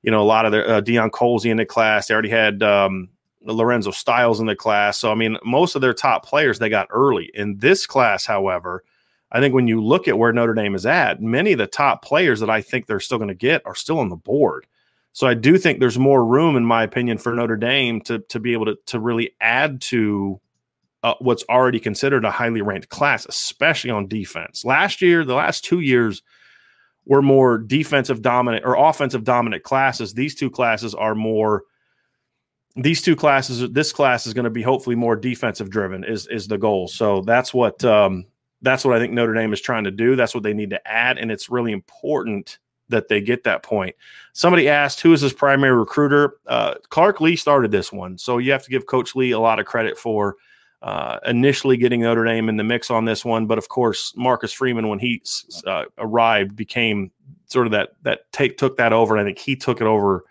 you 0.03 0.11
know, 0.11 0.23
a 0.23 0.25
lot 0.25 0.47
of 0.47 0.53
their 0.53 0.69
uh, 0.69 0.81
Deion 0.81 1.11
Colzie 1.11 1.51
in 1.51 1.57
the 1.57 1.67
class. 1.67 2.07
They 2.07 2.15
already 2.15 2.31
had 2.31 2.63
um, 2.63 3.09
Lorenzo 3.43 3.91
Styles 3.91 4.41
in 4.41 4.47
the 4.47 4.57
class. 4.57 4.99
So, 4.99 5.11
I 5.11 5.15
mean, 5.15 5.39
most 5.45 5.75
of 5.75 5.81
their 5.81 5.95
top 5.95 6.25
players 6.25 6.59
they 6.59 6.69
got 6.69 6.89
early. 6.91 7.31
In 7.35 7.59
this 7.59 7.87
class, 7.87 8.27
however, 8.27 8.85
I 9.33 9.41
think 9.41 9.55
when 9.55 9.69
you 9.69 9.83
look 9.83 10.09
at 10.09 10.19
where 10.19 10.33
Notre 10.33 10.55
Dame 10.55 10.75
is 10.75 10.87
at, 10.87 11.23
many 11.23 11.53
of 11.53 11.59
the 11.59 11.67
top 11.67 12.05
players 12.05 12.41
that 12.41 12.51
I 12.51 12.61
think 12.61 12.87
they're 12.87 13.01
still 13.01 13.19
going 13.19 13.29
to 13.29 13.35
get 13.35 13.63
are 13.65 13.75
still 13.75 13.99
on 13.99 14.09
the 14.09 14.17
board. 14.17 14.67
So 15.13 15.27
I 15.27 15.35
do 15.35 15.59
think 15.59 15.81
there's 15.81 15.99
more 15.99 16.25
room, 16.25 16.57
in 16.57 16.65
my 16.65 16.83
opinion, 16.83 17.19
for 17.19 17.35
Notre 17.35 17.57
Dame 17.57 18.01
to 18.03 18.21
to 18.21 18.39
be 18.39 18.53
able 18.53 18.67
to 18.67 18.77
to 18.87 19.01
really 19.01 19.35
add 19.41 19.81
to 19.83 20.41
uh, 21.03 21.15
what's 21.19 21.45
already 21.49 21.81
considered 21.81 22.25
a 22.25 22.31
highly 22.31 22.63
ranked 22.63 22.91
class, 22.91 23.27
especially 23.27 23.91
on 23.91 24.07
defense. 24.07 24.65
Last 24.65 25.01
year, 25.01 25.25
the 25.25 25.35
last 25.35 25.65
two 25.65 25.81
years 25.81 26.23
were 27.07 27.23
more 27.23 27.59
defensive 27.59 28.23
dominant 28.23 28.65
or 28.65 28.77
offensive 28.77 29.25
dominant 29.25 29.63
classes. 29.63 30.15
These 30.15 30.35
two 30.35 30.51
classes 30.51 30.95
are 30.95 31.15
more 31.15 31.65
these 32.77 33.03
two 33.03 33.17
classes, 33.17 33.71
this 33.71 33.93
class 33.93 34.27
is 34.27 34.35
going 34.35 34.45
to 34.45 34.51
be 34.51 34.63
hopefully 34.63 34.97
more 34.97 35.17
defensive 35.17 35.71
driven. 35.71 36.05
Is 36.05 36.27
is 36.29 36.49
the 36.49 36.59
goal? 36.59 36.89
So 36.89 37.23
that's 37.23 37.53
what 37.53 37.85
um, 37.85 38.27
that's 38.63 38.85
what 38.85 38.95
I 38.95 38.99
think 38.99 39.13
Notre 39.13 39.35
Dame 39.35 39.53
is 39.53 39.61
trying 39.61 39.85
to 39.85 39.91
do. 39.91 40.17
That's 40.17 40.35
what 40.35 40.43
they 40.43 40.55
need 40.55 40.71
to 40.71 40.89
add, 40.89 41.19
and 41.19 41.31
it's 41.31 41.51
really 41.51 41.73
important 41.73 42.59
that 42.89 43.09
they 43.09 43.21
get 43.21 43.45
that 43.45 43.63
point. 43.63 43.95
Somebody 44.33 44.69
asked, 44.69 45.01
who 45.01 45.13
is 45.13 45.21
his 45.21 45.33
primary 45.33 45.77
recruiter? 45.77 46.39
Uh, 46.47 46.75
Clark 46.89 47.21
Lee 47.21 47.37
started 47.37 47.71
this 47.71 47.93
one, 47.93 48.19
so 48.19 48.39
you 48.39 48.51
have 48.53 48.65
to 48.65 48.71
give 48.71 48.87
Coach 48.87 49.15
Lee 49.15 49.31
a 49.31 49.39
lot 49.39 49.61
of 49.61 49.67
credit 49.67 49.97
for 49.97 50.37
uh, 50.83 51.19
initially 51.27 51.77
getting 51.77 52.01
Notre 52.01 52.25
Dame 52.25 52.49
in 52.49 52.57
the 52.57 52.65
mix 52.65 52.91
on 52.91 53.05
this 53.05 53.25
one. 53.25 53.47
But 53.47 53.59
of 53.59 53.69
course, 53.69 54.13
Marcus 54.17 54.53
Freeman, 54.53 54.89
when 54.89 54.99
he 54.99 55.23
uh, 55.67 55.85
arrived, 55.99 56.57
became 56.57 57.11
sort 57.47 57.67
of 57.67 57.73
that 57.73 57.91
that 58.03 58.31
take 58.33 58.59
took 58.59 58.77
that 58.77 58.93
over. 58.93 59.17
And 59.17 59.23
I 59.23 59.25
think 59.25 59.39
he 59.39 59.57
took 59.57 59.81
it 59.81 59.87
over 59.87 60.25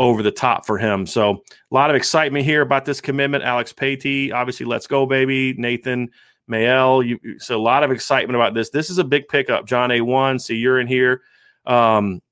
over 0.00 0.22
the 0.22 0.32
top 0.32 0.64
for 0.64 0.78
him. 0.78 1.06
So 1.06 1.30
a 1.30 1.74
lot 1.74 1.90
of 1.90 1.94
excitement 1.94 2.46
here 2.46 2.62
about 2.62 2.86
this 2.86 3.02
commitment. 3.02 3.44
Alex 3.44 3.70
Patey, 3.70 4.32
obviously, 4.32 4.64
let's 4.64 4.86
go, 4.86 5.04
baby. 5.04 5.52
Nathan 5.58 6.08
Mayel, 6.50 7.06
you, 7.06 7.38
so 7.38 7.56
a 7.56 7.60
lot 7.60 7.84
of 7.84 7.90
excitement 7.90 8.34
about 8.34 8.54
this. 8.54 8.70
This 8.70 8.88
is 8.88 8.96
a 8.96 9.04
big 9.04 9.28
pickup. 9.28 9.66
John 9.66 9.90
A. 9.90 10.00
One, 10.00 10.38
see 10.38 10.56
you're 10.56 10.80
in 10.80 10.86
here. 10.86 11.20
Um, 11.66 12.22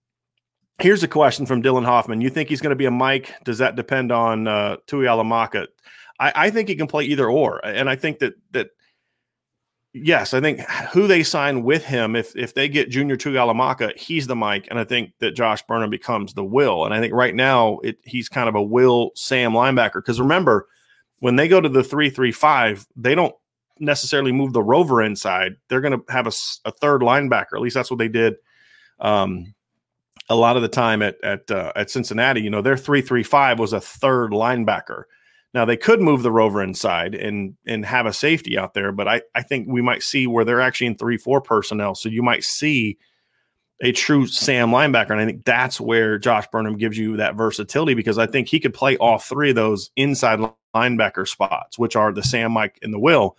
here's 0.78 1.02
a 1.02 1.08
question 1.08 1.44
from 1.44 1.62
Dylan 1.62 1.84
Hoffman. 1.84 2.22
You 2.22 2.30
think 2.30 2.48
he's 2.48 2.62
going 2.62 2.70
to 2.70 2.76
be 2.76 2.86
a 2.86 2.90
Mike? 2.90 3.34
Does 3.44 3.58
that 3.58 3.76
depend 3.76 4.12
on 4.12 4.48
uh, 4.48 4.78
Tuihalamaka? 4.86 5.66
I, 6.18 6.32
I 6.34 6.50
think 6.50 6.70
he 6.70 6.74
can 6.74 6.86
play 6.86 7.04
either 7.04 7.28
or, 7.28 7.64
and 7.64 7.90
I 7.90 7.96
think 7.96 8.20
that 8.20 8.32
that 8.52 8.70
yes, 9.92 10.34
I 10.34 10.40
think 10.40 10.60
who 10.92 11.06
they 11.06 11.22
sign 11.22 11.62
with 11.62 11.84
him, 11.84 12.16
if 12.16 12.34
if 12.36 12.54
they 12.54 12.68
get 12.68 12.90
Junior 12.90 13.16
Tuihalamaka, 13.16 13.96
he's 13.98 14.26
the 14.26 14.36
Mike, 14.36 14.66
and 14.70 14.78
I 14.78 14.84
think 14.84 15.12
that 15.20 15.32
Josh 15.32 15.62
Burnham 15.62 15.90
becomes 15.90 16.34
the 16.34 16.44
Will, 16.44 16.84
and 16.84 16.94
I 16.94 17.00
think 17.00 17.12
right 17.12 17.34
now 17.34 17.78
it 17.78 17.98
he's 18.04 18.28
kind 18.28 18.48
of 18.48 18.54
a 18.54 18.62
Will 18.62 19.12
Sam 19.14 19.52
linebacker 19.52 19.94
because 19.94 20.20
remember 20.20 20.68
when 21.20 21.36
they 21.36 21.48
go 21.48 21.60
to 21.60 21.68
the 21.68 21.84
three 21.84 22.10
three 22.10 22.32
five, 22.32 22.86
they 22.96 23.14
don't 23.14 23.34
necessarily 23.80 24.32
move 24.32 24.52
the 24.52 24.62
rover 24.62 25.02
inside. 25.02 25.56
They're 25.68 25.80
going 25.80 25.98
to 25.98 26.12
have 26.12 26.26
a, 26.26 26.32
a, 26.64 26.72
third 26.72 27.00
linebacker. 27.00 27.54
At 27.54 27.60
least 27.60 27.74
that's 27.74 27.90
what 27.90 27.98
they 27.98 28.08
did. 28.08 28.34
Um, 28.98 29.54
a 30.28 30.34
lot 30.34 30.56
of 30.56 30.62
the 30.62 30.68
time 30.68 31.02
at 31.02 31.22
at 31.24 31.50
uh, 31.50 31.72
at 31.74 31.90
Cincinnati, 31.90 32.42
you 32.42 32.50
know, 32.50 32.62
their 32.62 32.76
three 32.76 33.00
three 33.00 33.22
five 33.22 33.58
was 33.58 33.72
a 33.72 33.80
third 33.80 34.32
linebacker. 34.32 35.04
Now 35.54 35.64
they 35.64 35.76
could 35.76 36.00
move 36.00 36.22
the 36.22 36.32
rover 36.32 36.62
inside 36.62 37.14
and 37.14 37.54
and 37.66 37.84
have 37.84 38.06
a 38.06 38.12
safety 38.12 38.58
out 38.58 38.74
there, 38.74 38.92
but 38.92 39.08
I, 39.08 39.22
I 39.34 39.42
think 39.42 39.66
we 39.68 39.80
might 39.80 40.02
see 40.02 40.26
where 40.26 40.44
they're 40.44 40.60
actually 40.60 40.88
in 40.88 40.96
three 40.96 41.16
four 41.16 41.40
personnel. 41.40 41.94
So 41.94 42.08
you 42.08 42.22
might 42.22 42.44
see 42.44 42.98
a 43.80 43.92
true 43.92 44.26
Sam 44.26 44.70
linebacker, 44.70 45.10
and 45.10 45.20
I 45.20 45.26
think 45.26 45.44
that's 45.44 45.80
where 45.80 46.18
Josh 46.18 46.46
Burnham 46.50 46.76
gives 46.76 46.98
you 46.98 47.16
that 47.16 47.36
versatility 47.36 47.94
because 47.94 48.18
I 48.18 48.26
think 48.26 48.48
he 48.48 48.60
could 48.60 48.74
play 48.74 48.96
all 48.96 49.18
three 49.18 49.50
of 49.50 49.56
those 49.56 49.90
inside 49.96 50.40
linebacker 50.74 51.26
spots, 51.26 51.78
which 51.78 51.96
are 51.96 52.12
the 52.12 52.22
Sam, 52.22 52.52
Mike, 52.52 52.78
and 52.82 52.92
the 52.92 52.98
Will. 52.98 53.36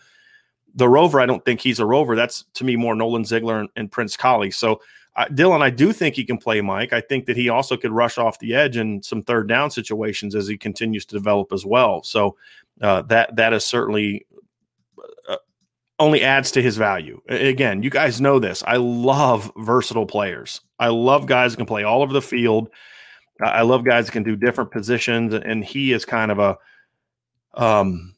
The 0.75 0.87
rover, 0.87 1.19
I 1.19 1.25
don't 1.25 1.43
think 1.43 1.59
he's 1.59 1.79
a 1.79 1.85
rover. 1.85 2.15
That's 2.15 2.45
to 2.55 2.63
me 2.63 2.75
more 2.75 2.95
Nolan 2.95 3.25
Ziegler 3.25 3.59
and, 3.59 3.69
and 3.75 3.91
Prince 3.91 4.15
Kollie. 4.15 4.51
So 4.51 4.81
uh, 5.19 5.25
Dylan, 5.25 5.61
I 5.61 5.69
do 5.69 5.91
think 5.91 6.15
he 6.15 6.23
can 6.23 6.37
play 6.37 6.61
Mike. 6.61 6.93
I 6.93 7.01
think 7.01 7.25
that 7.25 7.35
he 7.35 7.49
also 7.49 7.75
could 7.75 7.91
rush 7.91 8.17
off 8.17 8.39
the 8.39 8.55
edge 8.55 8.77
in 8.77 9.03
some 9.03 9.21
third 9.21 9.49
down 9.49 9.69
situations 9.69 10.33
as 10.33 10.47
he 10.47 10.57
continues 10.57 11.05
to 11.07 11.15
develop 11.15 11.51
as 11.51 11.65
well. 11.65 12.01
So 12.03 12.37
uh, 12.81 13.01
that 13.03 13.35
that 13.35 13.51
is 13.51 13.65
certainly 13.65 14.25
uh, 15.27 15.35
only 15.99 16.23
adds 16.23 16.51
to 16.51 16.61
his 16.61 16.77
value. 16.77 17.19
Again, 17.27 17.83
you 17.83 17.89
guys 17.89 18.21
know 18.21 18.39
this. 18.39 18.63
I 18.65 18.77
love 18.77 19.51
versatile 19.57 20.05
players. 20.05 20.61
I 20.79 20.87
love 20.87 21.25
guys 21.25 21.51
who 21.51 21.57
can 21.57 21.65
play 21.65 21.83
all 21.83 22.01
over 22.01 22.13
the 22.13 22.21
field. 22.21 22.69
I 23.41 23.63
love 23.63 23.83
guys 23.83 24.05
that 24.05 24.13
can 24.13 24.23
do 24.23 24.37
different 24.37 24.71
positions, 24.71 25.33
and 25.33 25.65
he 25.65 25.91
is 25.91 26.05
kind 26.05 26.31
of 26.31 26.39
a 26.39 26.57
um 27.55 28.15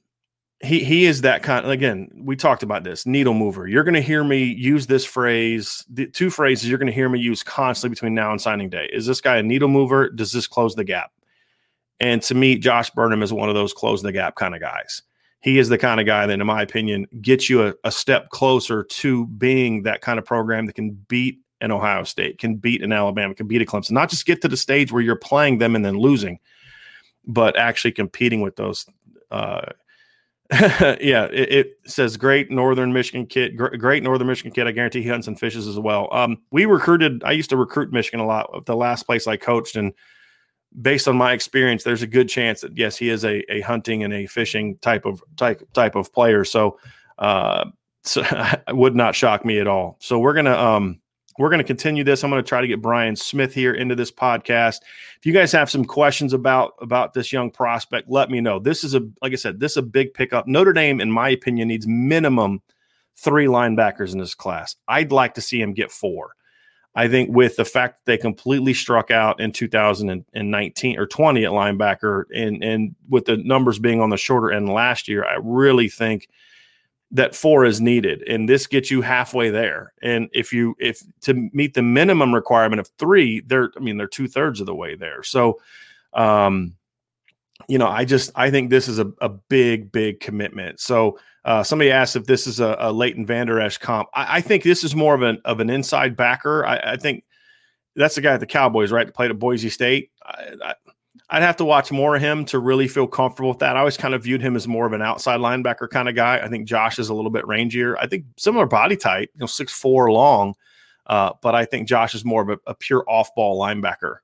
he 0.64 0.84
he 0.84 1.06
is 1.06 1.22
that 1.22 1.44
kind 1.44 1.66
again 1.66 2.10
we 2.16 2.36
talked 2.36 2.64
about 2.64 2.84
this 2.84 3.06
needle 3.06 3.34
mover. 3.34 3.68
You're 3.68 3.84
going 3.84 3.96
to 3.96 4.02
hear 4.02 4.24
me 4.24 4.44
use 4.44 4.88
this 4.88 5.06
phrase 5.06 5.84
the 5.90 6.08
two 6.08 6.30
phrases 6.30 6.70
you're 6.70 6.78
going 6.78 6.88
to 6.88 6.94
hear 6.94 7.10
me 7.10 7.20
use 7.20 7.44
constantly 7.44 7.96
between 7.96 8.14
now 8.14 8.32
and 8.32 8.40
signing 8.40 8.70
day. 8.70 8.90
Is 8.94 9.06
this 9.06 9.22
guy 9.22 9.38
a 9.38 9.44
needle 9.44 9.70
mover? 9.70 10.10
Does 10.10 10.32
this 10.32 10.48
close 10.48 10.76
the 10.76 10.84
gap? 10.84 11.12
And 12.00 12.22
to 12.24 12.36
me 12.36 12.58
josh 12.58 12.90
burnham 12.92 13.24
is 13.24 13.34
one 13.34 13.50
of 13.50 13.56
those 13.56 13.74
close 13.74 14.02
the 14.02 14.12
gap 14.12 14.36
kind 14.36 14.54
of 14.54 14.62
guys. 14.62 15.02
He 15.42 15.58
is 15.58 15.70
the 15.70 15.78
kind 15.80 16.00
of 16.00 16.06
guy 16.06 16.28
that 16.28 16.40
in 16.40 16.46
my 16.46 16.62
opinion 16.62 17.08
gets 17.22 17.50
you 17.50 17.68
a, 17.68 17.74
a 17.84 17.92
step 17.92 18.30
closer 18.30 18.84
to 18.84 19.26
being 19.28 19.84
that 19.84 20.02
kind 20.02 20.20
of 20.20 20.26
program 20.26 20.68
that 20.68 20.76
can 20.76 20.92
beat 21.08 21.40
an 21.62 21.72
ohio 21.72 22.04
state 22.04 22.40
can 22.40 22.56
beat 22.56 22.82
an 22.82 22.92
alabama 22.92 23.34
can 23.34 23.48
beat 23.48 23.62
a 23.62 23.66
clemson. 23.66 23.92
Not 23.92 24.10
just 24.10 24.26
get 24.26 24.42
to 24.42 24.48
the 24.48 24.58
stage 24.58 24.92
where 24.92 25.02
you're 25.02 25.16
playing 25.16 25.58
them 25.58 25.76
and 25.76 25.84
then 25.84 25.98
losing 25.98 26.40
but 27.26 27.58
actually 27.58 27.92
competing 27.92 28.42
with 28.42 28.56
those 28.56 28.86
uh, 29.30 29.62
yeah, 31.00 31.26
it, 31.32 31.52
it, 31.52 31.68
says 31.86 32.18
great 32.18 32.52
Northern 32.52 32.92
Michigan 32.92 33.26
kid, 33.26 33.56
great 33.56 34.04
Northern 34.04 34.28
Michigan 34.28 34.52
kid. 34.52 34.68
I 34.68 34.72
guarantee 34.72 35.02
he 35.02 35.08
hunts 35.08 35.28
and 35.28 35.40
fishes 35.40 35.66
as 35.66 35.80
well. 35.80 36.10
Um, 36.12 36.40
we 36.52 36.66
recruited. 36.66 37.24
I 37.24 37.32
used 37.32 37.50
to 37.52 37.58
recruit 37.58 37.94
Michigan 37.94 38.20
a 38.20 38.26
lot. 38.26 38.66
The 38.66 38.76
last 38.76 39.04
place 39.04 39.28
I 39.28 39.38
coached, 39.38 39.78
and 39.78 39.94
based 40.82 41.08
on 41.08 41.16
my 41.16 41.32
experience, 41.32 41.84
there's 41.84 42.02
a 42.02 42.08
good 42.08 42.28
chance 42.28 42.62
that 42.62 42.78
yes, 42.78 42.98
he 42.98 43.10
is 43.10 43.24
a, 43.24 43.50
a 43.52 43.62
hunting 43.62 44.04
and 44.04 44.14
a 44.14 44.26
fishing 44.26 44.78
type 44.80 45.06
of 45.06 45.24
type 45.38 45.62
type 45.74 45.96
of 45.96 46.12
player. 46.12 46.44
So, 46.44 46.78
uh, 47.18 47.66
so 48.04 48.24
would 48.70 48.96
not 48.96 49.16
shock 49.16 49.46
me 49.46 49.60
at 49.60 49.68
all. 49.68 49.98
So 50.00 50.20
we're 50.20 50.34
gonna 50.34 50.58
um, 50.58 51.01
we're 51.38 51.50
going 51.50 51.60
to 51.60 51.66
continue 51.66 52.04
this. 52.04 52.24
I'm 52.24 52.30
going 52.30 52.44
to 52.44 52.48
try 52.48 52.62
to 52.62 52.68
get 52.68 52.82
Brian 52.82 53.16
Smith 53.16 53.54
here 53.54 53.74
into 53.74 53.96
this 53.96 54.12
podcast. 54.12 54.78
If 55.18 55.26
you 55.26 55.34
guys 55.34 55.52
have 55.52 55.70
some 55.70 55.86
questions 55.86 56.34
about 56.34 56.74
about 56.82 57.14
this 57.14 57.32
young 57.32 57.52
prospect, 57.52 58.10
let 58.10 58.30
me 58.30 58.42
know. 58.42 58.60
This 58.60 58.84
is 58.84 58.96
a 58.96 59.02
like 59.22 59.34
I 59.34 59.36
said, 59.36 59.60
this 59.60 59.74
is 59.74 59.78
a 59.78 59.84
big 59.84 60.14
pickup. 60.14 60.48
Notre 60.48 60.74
Dame, 60.74 61.00
in 61.00 61.12
my 61.12 61.30
opinion, 61.30 61.70
needs 61.70 61.88
minimum 61.88 62.62
three 63.16 63.46
linebackers 63.46 64.14
in 64.14 64.20
this 64.20 64.36
class. 64.36 64.76
I'd 64.88 65.12
like 65.12 65.36
to 65.36 65.42
see 65.42 65.62
him 65.62 65.74
get 65.74 65.92
four. 65.92 66.36
I 66.94 67.08
think 67.08 67.34
with 67.34 67.56
the 67.56 67.66
fact 67.66 67.98
that 67.98 68.12
they 68.12 68.18
completely 68.18 68.74
struck 68.74 69.12
out 69.12 69.40
in 69.40 69.54
2019 69.54 71.00
or 71.00 71.08
20 71.08 71.46
at 71.46 71.52
linebacker, 71.52 72.24
and 72.36 72.64
and 72.64 72.96
with 73.10 73.26
the 73.26 73.38
numbers 73.38 73.80
being 73.80 74.02
on 74.02 74.10
the 74.10 74.18
shorter 74.18 74.52
end 74.52 74.68
last 74.68 75.08
year, 75.08 75.24
I 75.24 75.38
really 75.42 75.88
think 75.88 76.28
that 77.12 77.36
four 77.36 77.66
is 77.66 77.82
needed 77.82 78.24
and 78.24 78.48
this 78.48 78.68
gets 78.68 78.90
you 78.90 79.02
halfway 79.02 79.50
there 79.50 79.94
and 80.02 80.30
if 80.34 80.54
you 80.54 80.76
if 80.80 81.04
to 81.20 81.50
meet 81.54 81.74
the 81.74 81.82
minimum 81.82 82.34
requirement 82.34 82.80
of 82.80 82.88
three 82.98 83.42
they're 83.42 83.72
i 83.76 83.80
mean 83.80 83.98
they're 83.98 84.08
two-thirds 84.08 84.60
of 84.60 84.66
the 84.66 84.76
way 84.76 84.96
there 84.96 85.22
so 85.22 85.60
um 86.14 86.74
you 87.68 87.78
know 87.78 87.88
i 87.88 88.06
just 88.06 88.32
i 88.36 88.50
think 88.50 88.70
this 88.70 88.88
is 88.88 88.98
a, 88.98 89.12
a 89.20 89.30
big 89.30 89.92
big 89.92 90.20
commitment 90.20 90.80
so 90.80 91.18
uh, 91.44 91.64
somebody 91.64 91.92
asked 91.92 92.16
if 92.16 92.26
this 92.26 92.46
is 92.46 92.60
a, 92.60 92.76
a 92.80 92.92
Leighton 92.92 93.26
Vander 93.26 93.60
Esch 93.60 93.80
comp. 93.80 94.10
I, 94.14 94.38
I, 94.38 94.42
think 94.42 94.62
this 94.62 94.84
is 94.84 94.96
more 94.96 95.16
of 95.16 95.24
an 95.24 95.42
of 95.44 95.60
an 95.60 95.72
inside 95.72 96.16
backer. 96.16 96.64
I, 96.66 96.92
I, 96.92 96.98
think 96.98 97.24
that's 97.96 98.14
the 98.14 98.22
guy 98.22 98.34
at 98.34 98.40
the 98.40 98.46
Cowboys, 98.46 98.92
right? 98.92 99.12
Played 99.12 99.32
at 99.32 99.40
Boise 99.40 99.70
State. 99.70 100.12
I, 100.24 100.76
I'd 101.34 101.44
have 101.44 101.56
to 101.58 101.66
watch 101.66 101.94
more 101.94 102.18
of 102.18 102.22
him 102.22 102.44
to 102.46 102.60
really 102.60 102.90
feel 102.90 103.08
comfortable 103.08 103.50
with 103.50 103.60
that. 103.60 103.78
I 103.78 103.80
always 103.80 103.96
kind 103.96 104.14
of 104.14 104.24
viewed 104.24 104.42
him 104.42 104.58
as 104.58 104.68
more 104.68 104.86
of 104.86 104.92
an 104.92 105.02
outside 105.02 105.40
linebacker 105.40 105.90
kind 105.90 106.10
of 106.10 106.16
guy. 106.16 106.40
I 106.40 106.50
think 106.50 106.68
Josh 106.68 107.00
is 107.00 107.08
a 107.08 107.14
little 107.14 107.32
bit 107.32 107.46
rangier. 107.46 107.96
I 108.00 108.06
think 108.06 108.26
similar 108.36 108.66
body 108.66 108.98
type, 108.98 109.30
you 109.34 109.40
know, 109.40 109.46
six 109.46 109.72
four 109.72 110.12
long, 110.12 110.56
uh, 111.08 111.32
but 111.42 111.56
I 111.56 111.64
think 111.64 111.88
Josh 111.88 112.14
is 112.16 112.26
more 112.26 112.42
of 112.42 112.50
a, 112.50 112.60
a 112.68 112.76
pure 112.76 113.06
off 113.08 113.34
ball 113.34 113.58
linebacker 113.58 114.18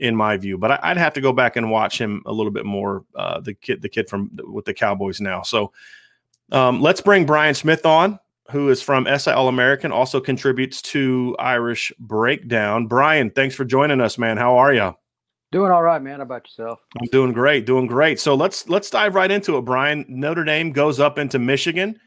in 0.00 0.16
my 0.16 0.36
view. 0.36 0.58
But 0.58 0.82
I, 0.82 0.90
would 0.90 0.96
have 0.96 1.12
to 1.12 1.20
go 1.20 1.32
back 1.32 1.54
and 1.54 1.70
watch 1.70 2.00
him 2.00 2.22
a 2.26 2.32
little 2.32 2.50
bit 2.50 2.66
more. 2.66 3.04
Uh, 3.14 3.38
the 3.38 3.54
kid, 3.54 3.80
the 3.80 3.88
kid 3.88 4.08
from 4.08 4.30
with 4.42 4.64
the 4.64 4.74
Cowboys 4.74 5.20
now. 5.20 5.42
So 5.42 5.72
um, 6.50 6.80
let's 6.80 7.00
bring 7.00 7.26
Brian 7.26 7.54
Smith 7.54 7.86
on, 7.86 8.18
who 8.50 8.70
is 8.70 8.82
from 8.82 9.06
SI 9.06 9.30
All 9.30 9.46
American, 9.46 9.92
also 9.92 10.20
contributes 10.20 10.82
to 10.82 11.36
Irish 11.38 11.92
Breakdown. 12.00 12.88
Brian, 12.88 13.30
thanks 13.30 13.54
for 13.54 13.64
joining 13.64 14.00
us, 14.00 14.18
man. 14.18 14.36
How 14.36 14.56
are 14.56 14.74
you? 14.74 14.96
Doing 15.52 15.72
all 15.72 15.82
right, 15.82 16.00
man. 16.00 16.18
How 16.18 16.22
about 16.22 16.46
yourself? 16.46 16.80
I'm 17.00 17.08
doing 17.08 17.32
great, 17.32 17.66
doing 17.66 17.88
great. 17.88 18.20
So 18.20 18.36
let's 18.36 18.68
let's 18.68 18.88
dive 18.88 19.16
right 19.16 19.30
into 19.30 19.58
it, 19.58 19.62
Brian. 19.62 20.04
Notre 20.08 20.44
Dame 20.44 20.70
goes 20.70 21.00
up 21.00 21.18
into 21.18 21.40
Michigan, 21.40 21.98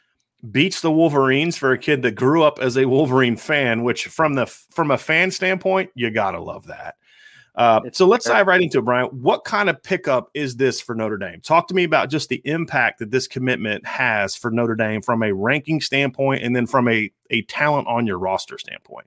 beats 0.52 0.80
the 0.80 0.92
Wolverines 0.92 1.58
for 1.58 1.74
a 1.74 1.78
kid 1.78 2.04
that 2.04 2.12
grew 2.12 2.44
up 2.44 2.60
as 2.62 2.78
a 2.78 2.86
Wolverine 2.86 3.36
fan, 3.36 3.84
which 3.84 4.06
from 4.06 4.36
the 4.36 4.46
from 4.46 4.92
a 4.92 4.98
fan 4.98 5.30
standpoint, 5.30 5.90
you 5.94 6.10
gotta 6.10 6.40
love 6.40 6.68
that. 6.68 6.96
Uh, 7.56 7.82
so 7.92 8.08
let's 8.08 8.26
dive 8.26 8.48
right 8.48 8.62
into 8.62 8.80
it, 8.80 8.86
Brian. 8.86 9.08
What 9.08 9.44
kind 9.44 9.70
of 9.70 9.84
pickup 9.84 10.30
is 10.34 10.56
this 10.56 10.82
for 10.82 10.96
Notre 10.96 11.18
Dame? 11.18 11.40
Talk 11.42 11.68
to 11.68 11.76
me 11.76 11.84
about 11.84 12.10
just 12.10 12.30
the 12.30 12.42
impact 12.46 12.98
that 13.00 13.12
this 13.12 13.28
commitment 13.28 13.86
has 13.86 14.36
for 14.36 14.50
Notre 14.52 14.74
Dame 14.74 15.02
from 15.02 15.22
a 15.22 15.34
ranking 15.34 15.82
standpoint, 15.82 16.44
and 16.44 16.56
then 16.56 16.66
from 16.66 16.88
a 16.88 17.12
a 17.30 17.42
talent 17.44 17.90
on 17.90 18.08
your 18.08 18.20
roster 18.20 18.58
standpoint 18.58 19.06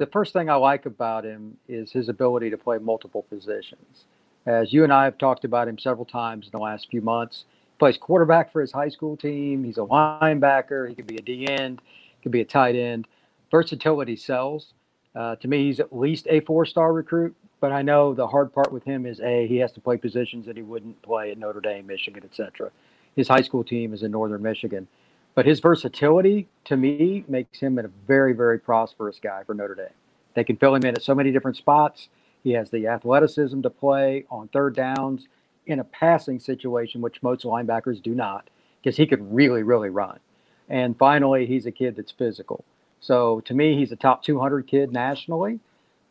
the 0.00 0.06
first 0.06 0.32
thing 0.32 0.48
I 0.48 0.54
like 0.54 0.86
about 0.86 1.24
him 1.24 1.58
is 1.68 1.92
his 1.92 2.08
ability 2.08 2.48
to 2.50 2.56
play 2.56 2.78
multiple 2.78 3.22
positions. 3.28 4.06
As 4.46 4.72
you 4.72 4.82
and 4.82 4.90
I 4.90 5.04
have 5.04 5.18
talked 5.18 5.44
about 5.44 5.68
him 5.68 5.78
several 5.78 6.06
times 6.06 6.46
in 6.46 6.52
the 6.52 6.58
last 6.58 6.88
few 6.90 7.02
months, 7.02 7.44
he 7.52 7.78
plays 7.78 7.98
quarterback 7.98 8.50
for 8.50 8.62
his 8.62 8.72
high 8.72 8.88
school 8.88 9.14
team. 9.14 9.62
He's 9.62 9.76
a 9.76 9.82
linebacker. 9.82 10.88
He 10.88 10.94
could 10.94 11.06
be 11.06 11.18
a 11.18 11.20
D 11.20 11.46
end, 11.46 11.82
could 12.22 12.32
be 12.32 12.40
a 12.40 12.46
tight 12.46 12.76
end. 12.76 13.06
Versatility 13.50 14.16
sells. 14.16 14.72
Uh, 15.14 15.36
to 15.36 15.46
me, 15.46 15.66
he's 15.66 15.80
at 15.80 15.94
least 15.94 16.26
a 16.30 16.40
four-star 16.40 16.94
recruit. 16.94 17.36
but 17.60 17.70
I 17.70 17.82
know 17.82 18.14
the 18.14 18.26
hard 18.26 18.54
part 18.54 18.72
with 18.72 18.84
him 18.84 19.04
is 19.04 19.20
a 19.20 19.46
he 19.46 19.58
has 19.58 19.70
to 19.72 19.80
play 19.82 19.98
positions 19.98 20.46
that 20.46 20.56
he 20.56 20.62
wouldn't 20.62 21.02
play 21.02 21.30
at 21.30 21.36
Notre 21.36 21.60
Dame, 21.60 21.86
Michigan, 21.86 22.22
etc. 22.24 22.70
His 23.16 23.28
high 23.28 23.42
school 23.42 23.64
team 23.64 23.92
is 23.92 24.02
in 24.02 24.12
Northern 24.12 24.40
Michigan, 24.40 24.88
but 25.34 25.46
his 25.46 25.60
versatility 25.60 26.48
to 26.64 26.76
me 26.76 27.24
makes 27.28 27.60
him 27.60 27.78
a 27.78 27.88
very 28.06 28.32
very 28.32 28.58
prosperous 28.58 29.18
guy 29.22 29.44
for 29.44 29.54
Notre 29.54 29.74
Dame. 29.74 29.86
They 30.34 30.44
can 30.44 30.56
fill 30.56 30.74
him 30.74 30.84
in 30.84 30.96
at 30.96 31.02
so 31.02 31.14
many 31.14 31.32
different 31.32 31.56
spots. 31.56 32.08
He 32.44 32.52
has 32.52 32.70
the 32.70 32.86
athleticism 32.86 33.62
to 33.62 33.70
play 33.70 34.24
on 34.30 34.48
third 34.48 34.76
downs 34.76 35.28
in 35.66 35.80
a 35.80 35.84
passing 35.84 36.40
situation, 36.40 37.00
which 37.00 37.22
most 37.22 37.44
linebackers 37.44 38.02
do 38.02 38.14
not, 38.14 38.50
because 38.82 38.96
he 38.96 39.06
could 39.06 39.34
really 39.34 39.62
really 39.62 39.90
run. 39.90 40.20
And 40.68 40.96
finally, 40.98 41.46
he's 41.46 41.66
a 41.66 41.72
kid 41.72 41.96
that's 41.96 42.12
physical. 42.12 42.64
So 43.00 43.40
to 43.42 43.54
me, 43.54 43.76
he's 43.76 43.92
a 43.92 43.96
top 43.96 44.22
200 44.24 44.66
kid 44.66 44.92
nationally 44.92 45.60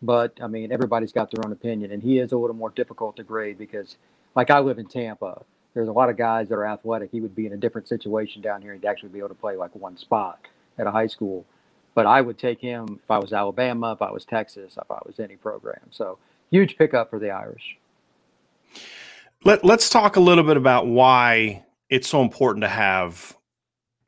but 0.01 0.37
I 0.41 0.47
mean, 0.47 0.71
everybody's 0.71 1.11
got 1.11 1.31
their 1.31 1.45
own 1.45 1.51
opinion, 1.51 1.91
and 1.91 2.01
he 2.03 2.19
is 2.19 2.31
a 2.31 2.37
little 2.37 2.55
more 2.55 2.69
difficult 2.69 3.17
to 3.17 3.23
grade 3.23 3.57
because, 3.57 3.97
like, 4.35 4.49
I 4.49 4.59
live 4.59 4.79
in 4.79 4.87
Tampa. 4.87 5.43
There's 5.73 5.87
a 5.87 5.91
lot 5.91 6.09
of 6.09 6.17
guys 6.17 6.49
that 6.49 6.55
are 6.55 6.65
athletic. 6.65 7.11
He 7.11 7.21
would 7.21 7.35
be 7.35 7.45
in 7.45 7.53
a 7.53 7.57
different 7.57 7.87
situation 7.87 8.41
down 8.41 8.61
here. 8.61 8.73
He'd 8.73 8.85
actually 8.85 9.09
be 9.09 9.19
able 9.19 9.29
to 9.29 9.35
play 9.35 9.55
like 9.55 9.75
one 9.75 9.97
spot 9.97 10.39
at 10.77 10.87
a 10.87 10.91
high 10.91 11.07
school. 11.07 11.45
But 11.93 12.05
I 12.05 12.21
would 12.21 12.37
take 12.37 12.59
him 12.59 12.99
if 13.03 13.11
I 13.11 13.19
was 13.19 13.33
Alabama, 13.33 13.93
if 13.93 14.01
I 14.01 14.11
was 14.11 14.25
Texas, 14.25 14.77
if 14.81 14.91
I 14.91 14.99
was 15.05 15.19
any 15.19 15.35
program. 15.35 15.81
So 15.91 16.17
huge 16.49 16.77
pickup 16.77 17.09
for 17.09 17.19
the 17.19 17.31
Irish. 17.31 17.77
Let, 19.45 19.63
let's 19.63 19.89
talk 19.89 20.15
a 20.15 20.19
little 20.19 20.43
bit 20.43 20.57
about 20.57 20.87
why 20.87 21.65
it's 21.89 22.07
so 22.07 22.21
important 22.21 22.63
to 22.63 22.69
have 22.69 23.35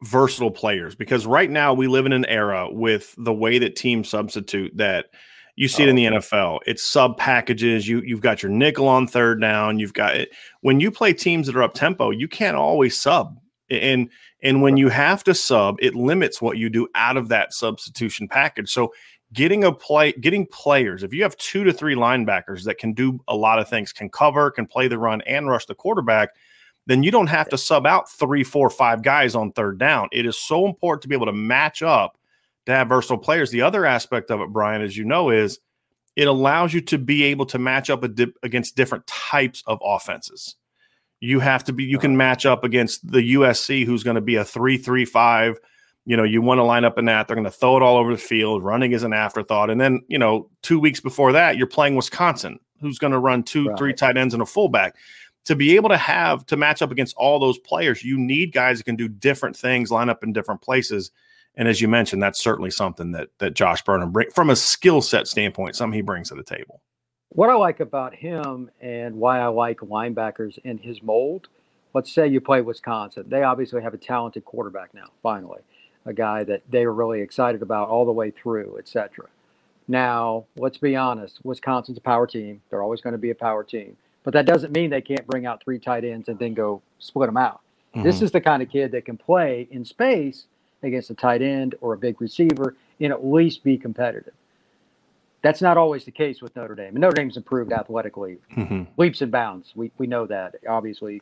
versatile 0.03 0.51
players 0.51 0.95
because 0.95 1.25
right 1.25 1.49
now 1.49 1.73
we 1.73 1.87
live 1.87 2.05
in 2.05 2.13
an 2.13 2.25
era 2.25 2.67
with 2.71 3.13
the 3.17 3.33
way 3.33 3.59
that 3.59 3.75
teams 3.75 4.09
substitute 4.09 4.75
that– 4.77 5.07
you 5.55 5.67
see 5.67 5.83
it 5.83 5.89
in 5.89 5.95
oh, 5.95 6.01
the 6.01 6.07
oh, 6.07 6.19
NFL. 6.19 6.59
It's 6.65 6.83
sub 6.83 7.17
packages. 7.17 7.87
You 7.87 8.01
you've 8.01 8.21
got 8.21 8.41
your 8.41 8.51
nickel 8.51 8.87
on 8.87 9.07
third 9.07 9.41
down. 9.41 9.79
You've 9.79 9.93
got 9.93 10.15
it 10.15 10.31
when 10.61 10.79
you 10.79 10.91
play 10.91 11.13
teams 11.13 11.47
that 11.47 11.55
are 11.55 11.63
up 11.63 11.73
tempo. 11.73 12.09
You 12.09 12.27
can't 12.27 12.57
always 12.57 12.99
sub, 12.99 13.37
and 13.69 14.09
and 14.43 14.61
when 14.61 14.77
you 14.77 14.89
have 14.89 15.23
to 15.25 15.33
sub, 15.33 15.77
it 15.79 15.95
limits 15.95 16.41
what 16.41 16.57
you 16.57 16.69
do 16.69 16.87
out 16.95 17.17
of 17.17 17.29
that 17.29 17.53
substitution 17.53 18.27
package. 18.27 18.71
So 18.71 18.93
getting 19.33 19.63
a 19.63 19.71
play, 19.71 20.13
getting 20.13 20.45
players. 20.47 21.03
If 21.03 21.13
you 21.13 21.23
have 21.23 21.37
two 21.37 21.63
to 21.63 21.73
three 21.73 21.95
linebackers 21.95 22.63
that 22.63 22.77
can 22.77 22.93
do 22.93 23.19
a 23.27 23.35
lot 23.35 23.59
of 23.59 23.69
things, 23.69 23.93
can 23.93 24.09
cover, 24.09 24.51
can 24.51 24.65
play 24.65 24.87
the 24.87 24.97
run, 24.97 25.21
and 25.21 25.47
rush 25.47 25.65
the 25.65 25.75
quarterback, 25.75 26.29
then 26.87 27.03
you 27.03 27.11
don't 27.11 27.27
have 27.27 27.49
to 27.49 27.57
sub 27.57 27.85
out 27.85 28.09
three, 28.09 28.43
four, 28.43 28.69
five 28.69 29.03
guys 29.03 29.35
on 29.35 29.51
third 29.51 29.77
down. 29.77 30.09
It 30.11 30.25
is 30.25 30.37
so 30.37 30.65
important 30.65 31.03
to 31.03 31.07
be 31.07 31.15
able 31.15 31.27
to 31.27 31.33
match 31.33 31.81
up 31.81 32.17
to 32.65 32.71
have 32.73 32.89
versatile 32.89 33.17
players. 33.17 33.51
The 33.51 33.61
other 33.61 33.85
aspect 33.85 34.31
of 34.31 34.41
it, 34.41 34.49
Brian, 34.49 34.81
as 34.81 34.95
you 34.95 35.03
know, 35.03 35.29
is 35.29 35.59
it 36.15 36.27
allows 36.27 36.73
you 36.73 36.81
to 36.81 36.97
be 36.97 37.23
able 37.23 37.45
to 37.47 37.57
match 37.57 37.89
up 37.89 38.03
against 38.03 38.75
different 38.75 39.07
types 39.07 39.63
of 39.65 39.79
offenses. 39.83 40.55
You 41.19 41.39
have 41.39 41.63
to 41.65 41.73
be, 41.73 41.83
you 41.83 41.99
can 41.99 42.17
match 42.17 42.45
up 42.45 42.63
against 42.63 43.09
the 43.09 43.35
USC, 43.35 43.85
who's 43.85 44.03
going 44.03 44.15
to 44.15 44.21
be 44.21 44.35
a 44.35 44.43
three-three-five. 44.43 45.57
You 46.05 46.17
know, 46.17 46.23
you 46.23 46.41
want 46.41 46.57
to 46.57 46.63
line 46.63 46.83
up 46.83 46.97
in 46.97 47.05
that. 47.05 47.27
They're 47.27 47.35
going 47.35 47.45
to 47.45 47.51
throw 47.51 47.77
it 47.77 47.83
all 47.83 47.97
over 47.97 48.11
the 48.11 48.19
field. 48.19 48.63
Running 48.63 48.91
is 48.91 49.03
an 49.03 49.13
afterthought. 49.13 49.69
And 49.69 49.79
then, 49.79 50.01
you 50.07 50.17
know, 50.17 50.49
two 50.63 50.79
weeks 50.79 50.99
before 50.99 51.31
that, 51.31 51.57
you're 51.57 51.67
playing 51.67 51.95
Wisconsin, 51.95 52.59
who's 52.81 52.97
going 52.97 53.13
to 53.13 53.19
run 53.19 53.43
two, 53.43 53.67
right. 53.67 53.77
three 53.77 53.93
tight 53.93 54.17
ends 54.17 54.33
and 54.33 54.41
a 54.41 54.45
fullback. 54.47 54.95
To 55.45 55.55
be 55.55 55.75
able 55.75 55.89
to 55.89 55.97
have 55.97 56.45
to 56.47 56.57
match 56.57 56.81
up 56.81 56.91
against 56.91 57.15
all 57.17 57.39
those 57.39 57.59
players, 57.59 58.03
you 58.03 58.17
need 58.17 58.51
guys 58.51 58.79
that 58.79 58.85
can 58.85 58.95
do 58.95 59.07
different 59.07 59.55
things, 59.55 59.91
line 59.91 60.09
up 60.09 60.23
in 60.23 60.33
different 60.33 60.61
places 60.61 61.11
and 61.55 61.67
as 61.67 61.81
you 61.81 61.87
mentioned, 61.87 62.23
that's 62.23 62.41
certainly 62.41 62.71
something 62.71 63.11
that 63.11 63.29
that 63.39 63.53
Josh 63.53 63.83
Burnham 63.83 64.11
bring 64.11 64.29
from 64.31 64.49
a 64.49 64.55
skill 64.55 65.01
set 65.01 65.27
standpoint, 65.27 65.75
something 65.75 65.95
he 65.95 66.01
brings 66.01 66.29
to 66.29 66.35
the 66.35 66.43
table. 66.43 66.81
What 67.29 67.49
I 67.49 67.53
like 67.55 67.79
about 67.79 68.13
him 68.13 68.69
and 68.81 69.15
why 69.15 69.39
I 69.39 69.47
like 69.47 69.77
linebackers 69.79 70.57
in 70.65 70.77
his 70.77 71.01
mold, 71.01 71.47
let's 71.93 72.11
say 72.11 72.27
you 72.27 72.41
play 72.41 72.61
Wisconsin. 72.61 73.25
They 73.27 73.43
obviously 73.43 73.81
have 73.81 73.93
a 73.93 73.97
talented 73.97 74.43
quarterback 74.43 74.93
now, 74.93 75.07
finally. 75.23 75.61
A 76.05 76.13
guy 76.13 76.43
that 76.45 76.63
they 76.69 76.85
were 76.85 76.93
really 76.93 77.21
excited 77.21 77.61
about 77.61 77.87
all 77.87 78.05
the 78.05 78.11
way 78.11 78.31
through, 78.31 78.77
etc. 78.79 79.27
Now, 79.87 80.45
let's 80.57 80.77
be 80.77 80.95
honest, 80.95 81.39
Wisconsin's 81.43 81.97
a 81.97 82.01
power 82.01 82.27
team. 82.27 82.61
They're 82.69 82.83
always 82.83 83.01
going 83.01 83.13
to 83.13 83.19
be 83.19 83.29
a 83.29 83.35
power 83.35 83.63
team. 83.63 83.95
But 84.23 84.33
that 84.33 84.45
doesn't 84.45 84.73
mean 84.73 84.89
they 84.89 85.01
can't 85.01 85.25
bring 85.27 85.45
out 85.45 85.63
three 85.63 85.79
tight 85.79 86.03
ends 86.03 86.27
and 86.27 86.37
then 86.37 86.53
go 86.53 86.81
split 86.99 87.27
them 87.27 87.37
out. 87.37 87.61
Mm-hmm. 87.95 88.03
This 88.03 88.21
is 88.21 88.31
the 88.31 88.41
kind 88.41 88.61
of 88.61 88.69
kid 88.69 88.91
that 88.91 89.05
can 89.05 89.17
play 89.17 89.67
in 89.71 89.83
space 89.85 90.45
against 90.83 91.09
a 91.09 91.13
tight 91.13 91.41
end 91.41 91.75
or 91.81 91.93
a 91.93 91.97
big 91.97 92.21
receiver 92.21 92.75
and 92.99 93.11
at 93.11 93.25
least 93.25 93.63
be 93.63 93.77
competitive. 93.77 94.33
That's 95.41 95.61
not 95.61 95.77
always 95.77 96.05
the 96.05 96.11
case 96.11 96.41
with 96.41 96.55
Notre 96.55 96.75
Dame. 96.75 96.89
And 96.89 96.99
Notre 96.99 97.15
Dame's 97.15 97.37
improved 97.37 97.71
athletically, 97.71 98.37
mm-hmm. 98.55 98.83
leaps 98.97 99.21
and 99.21 99.31
bounds. 99.31 99.71
We, 99.75 99.91
we 99.97 100.05
know 100.05 100.27
that. 100.27 100.55
Obviously, 100.69 101.21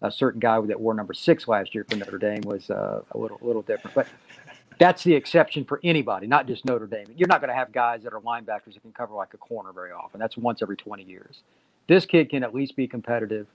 a 0.00 0.10
certain 0.10 0.40
guy 0.40 0.60
that 0.60 0.80
wore 0.80 0.94
number 0.94 1.14
six 1.14 1.48
last 1.48 1.74
year 1.74 1.84
for 1.88 1.96
Notre 1.96 2.18
Dame 2.18 2.42
was 2.42 2.70
uh, 2.70 3.02
a 3.10 3.18
little 3.18 3.38
little 3.42 3.62
different. 3.62 3.94
But 3.94 4.06
that's 4.78 5.02
the 5.02 5.14
exception 5.14 5.64
for 5.64 5.80
anybody, 5.82 6.26
not 6.26 6.46
just 6.46 6.64
Notre 6.64 6.86
Dame. 6.86 7.06
You're 7.16 7.28
not 7.28 7.40
going 7.40 7.48
to 7.48 7.54
have 7.54 7.72
guys 7.72 8.02
that 8.04 8.12
are 8.12 8.20
linebackers 8.20 8.74
that 8.74 8.82
can 8.82 8.92
cover 8.92 9.14
like 9.14 9.34
a 9.34 9.38
corner 9.38 9.72
very 9.72 9.92
often. 9.92 10.20
That's 10.20 10.36
once 10.36 10.62
every 10.62 10.76
20 10.76 11.02
years. 11.02 11.42
This 11.88 12.06
kid 12.06 12.30
can 12.30 12.44
at 12.44 12.54
least 12.54 12.76
be 12.76 12.86
competitive 12.86 13.46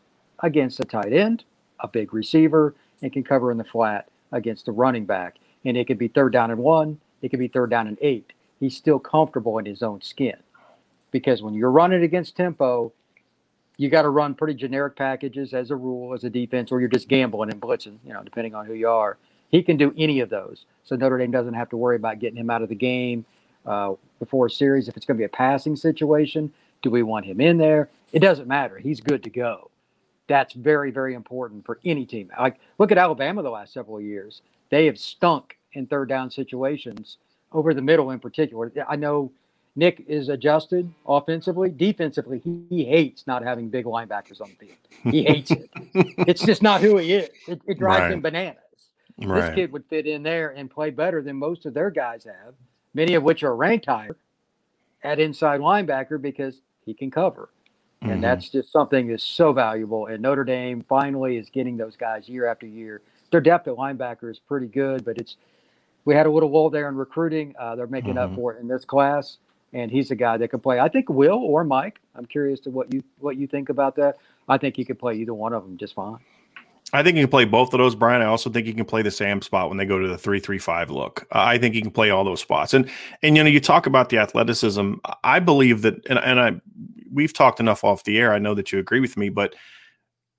against 0.42 0.80
a 0.80 0.84
tight 0.84 1.14
end, 1.14 1.44
a 1.80 1.88
big 1.88 2.14
receiver, 2.14 2.76
and 3.02 3.12
can 3.12 3.24
cover 3.24 3.52
in 3.52 3.58
the 3.58 3.64
flat 3.64 4.10
against 4.32 4.66
the 4.66 4.72
running 4.72 5.06
back. 5.06 5.36
And 5.66 5.78
it 5.78 5.88
could 5.88 5.98
be 5.98 6.08
third 6.08 6.34
down 6.34 6.52
and 6.52 6.60
one, 6.60 7.00
it 7.22 7.30
could 7.30 7.40
be 7.40 7.48
third 7.48 7.70
down 7.70 7.88
and 7.88 7.98
eight. 8.02 8.34
He's 8.60 8.76
still 8.76 9.00
comfortable 9.00 9.58
in 9.58 9.66
his 9.66 9.84
own 9.84 10.02
skin. 10.02 10.38
Because 11.12 11.42
when 11.42 11.54
you're 11.54 11.72
running 11.72 12.04
against 12.04 12.36
tempo, 12.36 12.92
you 13.78 13.90
got 13.90 14.02
to 14.04 14.10
run 14.10 14.34
pretty 14.34 14.56
generic 14.56 14.96
packages 14.96 15.54
as 15.54 15.72
a 15.72 15.76
rule, 15.76 16.14
as 16.14 16.24
a 16.24 16.30
defense, 16.30 16.72
or 16.72 16.80
you're 16.80 16.90
just 16.90 17.08
gambling 17.08 17.52
and 17.52 17.62
blitzing, 17.62 17.98
you 18.06 18.14
know, 18.14 18.24
depending 18.24 18.56
on 18.56 18.66
who 18.66 18.74
you 18.74 18.90
are. 18.90 19.18
He 19.50 19.64
can 19.64 19.78
do 19.78 19.94
any 19.98 20.20
of 20.20 20.30
those. 20.30 20.66
So 20.84 20.96
Notre 20.96 21.18
Dame 21.18 21.32
doesn't 21.32 21.54
have 21.54 21.70
to 21.70 21.78
worry 21.78 21.96
about 21.96 22.20
getting 22.20 22.38
him 22.38 22.50
out 22.50 22.62
of 22.62 22.70
the 22.70 22.76
game 22.76 23.26
uh, 23.66 23.94
before 24.20 24.48
a 24.48 24.50
series. 24.50 24.88
If 24.88 24.98
it's 24.98 25.06
going 25.06 25.18
to 25.18 25.22
be 25.22 25.26
a 25.26 25.30
passing 25.30 25.76
situation, 25.76 26.52
do 26.82 26.90
we 26.90 27.04
want 27.04 27.26
him 27.26 27.40
in 27.40 27.58
there? 27.58 27.90
It 28.12 28.20
doesn't 28.20 28.48
matter. 28.48 28.78
He's 28.78 29.00
good 29.00 29.24
to 29.24 29.30
go 29.30 29.70
that's 30.28 30.54
very, 30.54 30.92
very 30.92 31.14
important 31.14 31.66
for 31.66 31.80
any 31.86 32.06
team. 32.06 32.30
Like 32.38 32.60
look 32.78 32.92
at 32.92 32.98
Alabama 32.98 33.44
the 33.44 33.50
last 33.50 33.74
several 33.74 34.02
years. 34.02 34.42
They 34.70 34.86
have 34.86 35.00
stunk 35.00 35.58
in 35.74 35.88
third 35.88 36.10
down 36.10 36.30
situations 36.30 37.18
over 37.52 37.74
the 37.74 37.82
middle 37.82 38.12
in 38.12 38.20
particular. 38.20 38.72
I 38.88 38.96
know 38.96 39.32
Nick 39.76 40.04
is 40.08 40.30
adjusted 40.30 40.92
offensively. 41.08 41.70
Defensively, 41.70 42.40
he, 42.40 42.64
he 42.70 42.84
hates 42.84 43.28
not 43.28 43.44
having 43.44 43.70
big 43.70 43.86
linebackers 43.86 44.42
on 44.42 44.50
the 44.50 44.66
field. 44.66 45.14
He 45.14 45.24
hates 45.24 45.52
it. 45.52 45.70
it's 45.94 46.44
just 46.44 46.64
not 46.64 46.82
who 46.82 46.98
he 46.98 47.14
is. 47.14 47.30
It, 47.48 47.62
it 47.68 47.80
drives 47.80 48.02
right. 48.02 48.12
him 48.12 48.22
bananas. 48.22 48.58
Right. 49.20 49.42
This 49.42 49.56
kid 49.56 49.72
would 49.72 49.86
fit 49.86 50.08
in 50.08 50.24
there 50.24 50.50
and 50.50 50.70
play 50.70 50.90
better 50.90 51.22
than 51.22 51.38
most 51.38 51.66
of 51.66 51.74
their 51.74 51.92
guys 51.92 52.24
have, 52.24 52.56
many 52.94 53.14
of 53.14 53.24
which 53.24 53.44
are 53.44 53.56
ranked 53.56 53.86
higher 53.86 54.18
at 55.04 55.20
inside 55.20 55.60
linebacker 55.60 56.22
because 56.22 56.62
he 56.86 56.94
can 56.94 57.12
cover. 57.12 57.50
And 58.02 58.12
mm-hmm. 58.12 58.22
that's 58.22 58.50
just 58.50 58.72
something 58.72 59.08
that's 59.08 59.24
so 59.24 59.54
valuable. 59.54 60.06
And 60.06 60.22
Notre 60.22 60.44
Dame 60.44 60.86
finally 60.88 61.38
is 61.38 61.50
getting 61.50 61.78
those 61.78 61.96
guys 61.96 62.30
year 62.30 62.46
after 62.46 62.68
year. 62.68 63.02
Their 63.32 63.42
depth 63.42 63.68
at 63.68 63.76
linebacker 63.76 64.30
is 64.32 64.40
pretty 64.40 64.68
good, 64.68 65.04
but 65.04 65.18
it's 65.18 65.36
we 66.06 66.16
had 66.16 66.26
a 66.26 66.32
little 66.32 66.50
lull 66.50 66.70
there 66.70 66.88
in 66.88 66.96
recruiting. 66.96 67.54
Uh, 67.60 67.76
they're 67.76 67.88
making 67.88 68.16
mm-hmm. 68.16 68.32
up 68.32 68.36
for 68.36 68.54
it 68.54 68.62
in 68.62 68.68
this 68.68 68.86
class, 68.86 69.38
and 69.74 69.92
he's 69.92 70.12
a 70.12 70.16
guy 70.16 70.38
that 70.38 70.48
can 70.48 70.60
play. 70.60 70.80
I 70.80 70.88
think 70.88 71.10
Will 71.10 71.40
or 71.40 71.64
Mike. 71.64 72.00
I'm 72.16 72.26
curious 72.26 72.60
to 72.62 72.70
what 72.70 72.94
you 72.94 73.04
what 73.20 73.36
you 73.36 73.48
think 73.48 73.70
about 73.70 73.96
that. 73.98 74.18
I 74.48 74.58
think 74.58 74.78
he 74.78 74.86
could 74.86 75.00
play 75.00 75.16
either 75.16 75.34
one 75.34 75.54
of 75.54 75.64
them 75.64 75.78
just 75.78 75.96
fine. 75.96 76.20
I 76.94 77.04
think 77.04 77.18
he 77.18 77.24
can 77.24 77.30
play 77.30 77.44
both 77.44 77.74
of 77.74 77.80
those, 77.80 77.96
Brian. 77.96 78.22
I 78.22 78.26
also 78.26 78.50
think 78.50 78.66
he 78.66 78.74
can 78.74 78.86
play 78.86 79.02
the 79.02 79.12
Sam 79.12 79.42
spot 79.42 79.68
when 79.68 79.78
they 79.78 79.86
go 79.86 80.00
to 80.00 80.08
the 80.08 80.18
three-three-five 80.18 80.90
look. 80.90 81.28
Uh, 81.34 81.40
I 81.40 81.58
think 81.58 81.76
he 81.76 81.82
can 81.82 81.92
play 81.92 82.12
all 82.12 82.24
those 82.24 82.40
spots. 82.40 82.74
And 82.74 82.90
and 83.22 83.36
you 83.36 83.44
know, 83.44 83.50
you 83.50 83.60
talk 83.60 83.88
about 83.88 84.08
the 84.08 84.20
athleticism. 84.20 84.94
I 85.24 85.40
believe 85.40 85.82
that, 85.82 85.96
and, 86.08 86.20
and 86.20 86.40
I 86.40 86.62
we've 87.18 87.34
talked 87.34 87.60
enough 87.60 87.84
off 87.84 88.04
the 88.04 88.20
air. 88.20 88.32
I 88.32 88.40
know 88.40 88.54
that 88.54 88.72
you 88.72 88.78
agree 88.78 89.02
with 89.02 89.18
me, 89.18 89.28
but 89.30 89.56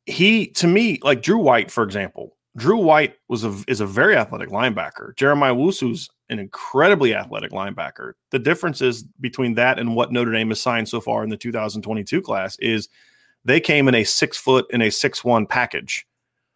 he 0.07 0.47
to 0.53 0.67
me, 0.67 1.01
like 1.03 1.21
Drew 1.21 1.37
White, 1.37 1.71
for 1.71 1.83
example, 1.83 2.37
Drew 2.57 2.79
White 2.79 3.17
was 3.29 3.45
a 3.45 3.55
is 3.67 3.81
a 3.81 3.87
very 3.87 4.17
athletic 4.17 4.49
linebacker. 4.49 5.15
Jeremiah 5.17 5.55
Owusu's 5.55 6.09
an 6.31 6.39
incredibly 6.39 7.15
athletic 7.15 7.51
linebacker. 7.51 8.13
The 8.31 8.39
difference 8.39 8.81
is 8.81 9.03
between 9.21 9.55
that 9.55 9.79
and 9.79 9.97
what 9.97 10.13
Notre 10.13 10.33
Dame 10.33 10.49
has 10.51 10.61
signed 10.61 10.89
so 10.89 11.01
far 11.01 11.25
in 11.25 11.31
the 11.31 11.37
2022 11.37 12.23
class 12.23 12.57
is 12.61 12.89
they 13.45 13.61
came 13.61 13.89
in 13.89 13.95
a 13.95 14.05
six 14.05 14.39
foot 14.39 14.67
and 14.73 14.83
a 14.83 14.91
six 14.91 15.25
one 15.25 15.47
package. 15.47 16.07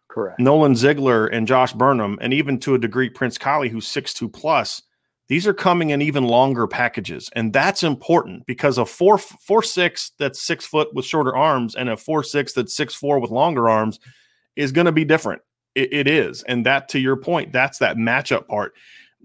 Correct. 0.07 0.39
Nolan 0.39 0.75
Ziegler 0.75 1.27
and 1.27 1.47
Josh 1.47 1.73
Burnham, 1.73 2.17
and 2.21 2.33
even 2.33 2.59
to 2.59 2.75
a 2.75 2.79
degree 2.79 3.09
Prince 3.09 3.37
Kollie, 3.37 3.69
who's 3.69 3.87
six 3.87 4.13
two 4.13 4.29
plus, 4.29 4.81
these 5.29 5.47
are 5.47 5.53
coming 5.53 5.91
in 5.91 6.01
even 6.01 6.25
longer 6.25 6.67
packages, 6.67 7.29
and 7.33 7.53
that's 7.53 7.83
important 7.83 8.45
because 8.45 8.77
a 8.77 8.85
four 8.85 9.17
four 9.17 9.63
six 9.63 10.11
that's 10.19 10.41
six 10.41 10.65
foot 10.65 10.93
with 10.93 11.05
shorter 11.05 11.35
arms 11.35 11.75
and 11.75 11.89
a 11.89 11.97
four 11.97 12.23
six 12.23 12.53
that's 12.53 12.75
six 12.75 12.93
four 12.93 13.19
with 13.19 13.31
longer 13.31 13.69
arms 13.69 13.99
is 14.55 14.71
going 14.71 14.85
to 14.85 14.91
be 14.91 15.05
different. 15.05 15.41
It, 15.75 15.93
it 15.93 16.07
is, 16.07 16.43
and 16.43 16.65
that 16.65 16.89
to 16.89 16.99
your 16.99 17.15
point, 17.15 17.51
that's 17.53 17.79
that 17.79 17.97
matchup 17.97 18.47
part. 18.47 18.73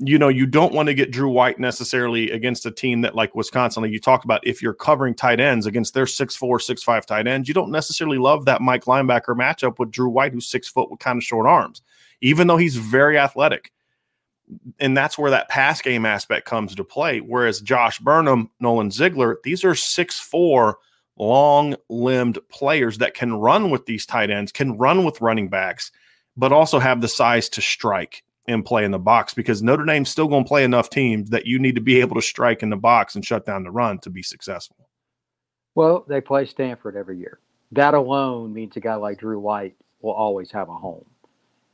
you 0.00 0.18
know, 0.18 0.28
you 0.28 0.46
don't 0.46 0.72
want 0.72 0.86
to 0.86 0.94
get 0.94 1.10
Drew 1.10 1.28
White 1.28 1.58
necessarily 1.58 2.30
against 2.30 2.64
a 2.66 2.70
team 2.70 3.00
that 3.00 3.16
like 3.16 3.34
Wisconsin, 3.34 3.82
like 3.82 3.90
you 3.90 3.98
talked 3.98 4.24
about, 4.24 4.46
if 4.46 4.62
you're 4.62 4.74
covering 4.74 5.14
tight 5.14 5.40
ends 5.40 5.66
against 5.66 5.92
their 5.92 6.06
six 6.06 6.36
four, 6.36 6.60
six 6.60 6.82
five 6.82 7.04
tight 7.04 7.26
ends, 7.26 7.48
you 7.48 7.54
don't 7.54 7.72
necessarily 7.72 8.18
love 8.18 8.44
that 8.44 8.62
Mike 8.62 8.84
linebacker 8.84 9.36
matchup 9.36 9.78
with 9.78 9.90
Drew 9.90 10.08
White, 10.08 10.32
who's 10.32 10.46
six 10.46 10.68
foot 10.68 10.90
with 10.90 11.00
kind 11.00 11.16
of 11.16 11.24
short 11.24 11.46
arms, 11.46 11.82
even 12.20 12.46
though 12.46 12.56
he's 12.56 12.76
very 12.76 13.18
athletic. 13.18 13.72
And 14.80 14.96
that's 14.96 15.18
where 15.18 15.30
that 15.30 15.48
pass 15.48 15.82
game 15.82 16.06
aspect 16.06 16.46
comes 16.46 16.74
to 16.74 16.84
play. 16.84 17.18
Whereas 17.20 17.60
Josh 17.60 17.98
Burnham, 17.98 18.50
Nolan 18.60 18.90
Ziegler, 18.90 19.38
these 19.44 19.64
are 19.64 19.74
six 19.74 20.18
four 20.18 20.78
long 21.16 21.74
limbed 21.88 22.38
players 22.48 22.98
that 22.98 23.14
can 23.14 23.34
run 23.34 23.70
with 23.70 23.86
these 23.86 24.06
tight 24.06 24.30
ends, 24.30 24.52
can 24.52 24.78
run 24.78 25.04
with 25.04 25.20
running 25.20 25.48
backs, 25.48 25.90
but 26.36 26.52
also 26.52 26.78
have 26.78 27.00
the 27.00 27.08
size 27.08 27.48
to 27.50 27.60
strike 27.60 28.22
and 28.46 28.64
play 28.64 28.84
in 28.84 28.90
the 28.90 28.98
box 28.98 29.34
because 29.34 29.62
Notre 29.62 29.84
Dame's 29.84 30.08
still 30.08 30.28
going 30.28 30.44
to 30.44 30.48
play 30.48 30.64
enough 30.64 30.88
teams 30.88 31.30
that 31.30 31.46
you 31.46 31.58
need 31.58 31.74
to 31.74 31.80
be 31.80 32.00
able 32.00 32.14
to 32.14 32.22
strike 32.22 32.62
in 32.62 32.70
the 32.70 32.76
box 32.76 33.14
and 33.14 33.24
shut 33.24 33.44
down 33.44 33.62
the 33.62 33.70
run 33.70 33.98
to 34.00 34.10
be 34.10 34.22
successful. 34.22 34.88
Well, 35.74 36.04
they 36.08 36.20
play 36.20 36.46
Stanford 36.46 36.96
every 36.96 37.18
year. 37.18 37.40
That 37.72 37.94
alone 37.94 38.54
means 38.54 38.76
a 38.76 38.80
guy 38.80 38.94
like 38.94 39.18
Drew 39.18 39.38
White 39.38 39.76
will 40.00 40.12
always 40.12 40.50
have 40.52 40.70
a 40.70 40.74
home. 40.74 41.04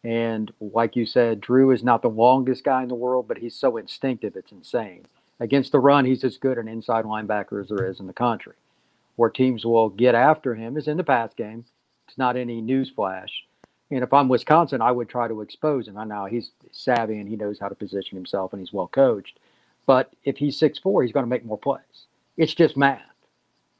And 0.04 0.52
like 0.60 0.96
you 0.96 1.06
said, 1.06 1.40
Drew 1.40 1.70
is 1.70 1.82
not 1.82 2.02
the 2.02 2.10
longest 2.10 2.62
guy 2.64 2.82
in 2.82 2.88
the 2.88 2.94
world, 2.94 3.26
but 3.26 3.38
he's 3.38 3.56
so 3.56 3.78
instinctive, 3.78 4.36
it's 4.36 4.52
insane. 4.52 5.06
Against 5.40 5.72
the 5.72 5.80
run, 5.80 6.04
he's 6.04 6.24
as 6.24 6.36
good 6.36 6.58
an 6.58 6.68
inside 6.68 7.06
linebacker 7.06 7.60
as 7.62 7.68
there 7.68 7.86
is 7.86 8.00
in 8.00 8.06
the 8.06 8.12
country. 8.12 8.54
Where 9.16 9.30
teams 9.30 9.64
will 9.64 9.88
get 9.88 10.14
after 10.14 10.54
him 10.54 10.76
is 10.76 10.88
in 10.88 10.96
the 10.98 11.04
pass 11.04 11.32
game. 11.34 11.64
It's 12.06 12.18
not 12.18 12.36
any 12.36 12.60
newsflash. 12.60 13.30
And 13.90 14.02
if 14.02 14.12
I'm 14.12 14.28
Wisconsin, 14.28 14.82
I 14.82 14.92
would 14.92 15.08
try 15.08 15.28
to 15.28 15.40
expose 15.40 15.88
him. 15.88 15.96
I 15.96 16.04
know 16.04 16.26
he's 16.26 16.50
savvy 16.72 17.18
and 17.18 17.28
he 17.28 17.36
knows 17.36 17.58
how 17.58 17.68
to 17.68 17.74
position 17.74 18.16
himself 18.16 18.52
and 18.52 18.60
he's 18.60 18.72
well 18.72 18.88
coached. 18.88 19.38
But 19.86 20.12
if 20.24 20.36
he's 20.38 20.58
six 20.58 20.78
four, 20.78 21.02
he's 21.02 21.12
going 21.12 21.24
to 21.24 21.30
make 21.30 21.44
more 21.44 21.58
plays. 21.58 22.06
It's 22.36 22.54
just 22.54 22.76
math. 22.76 23.02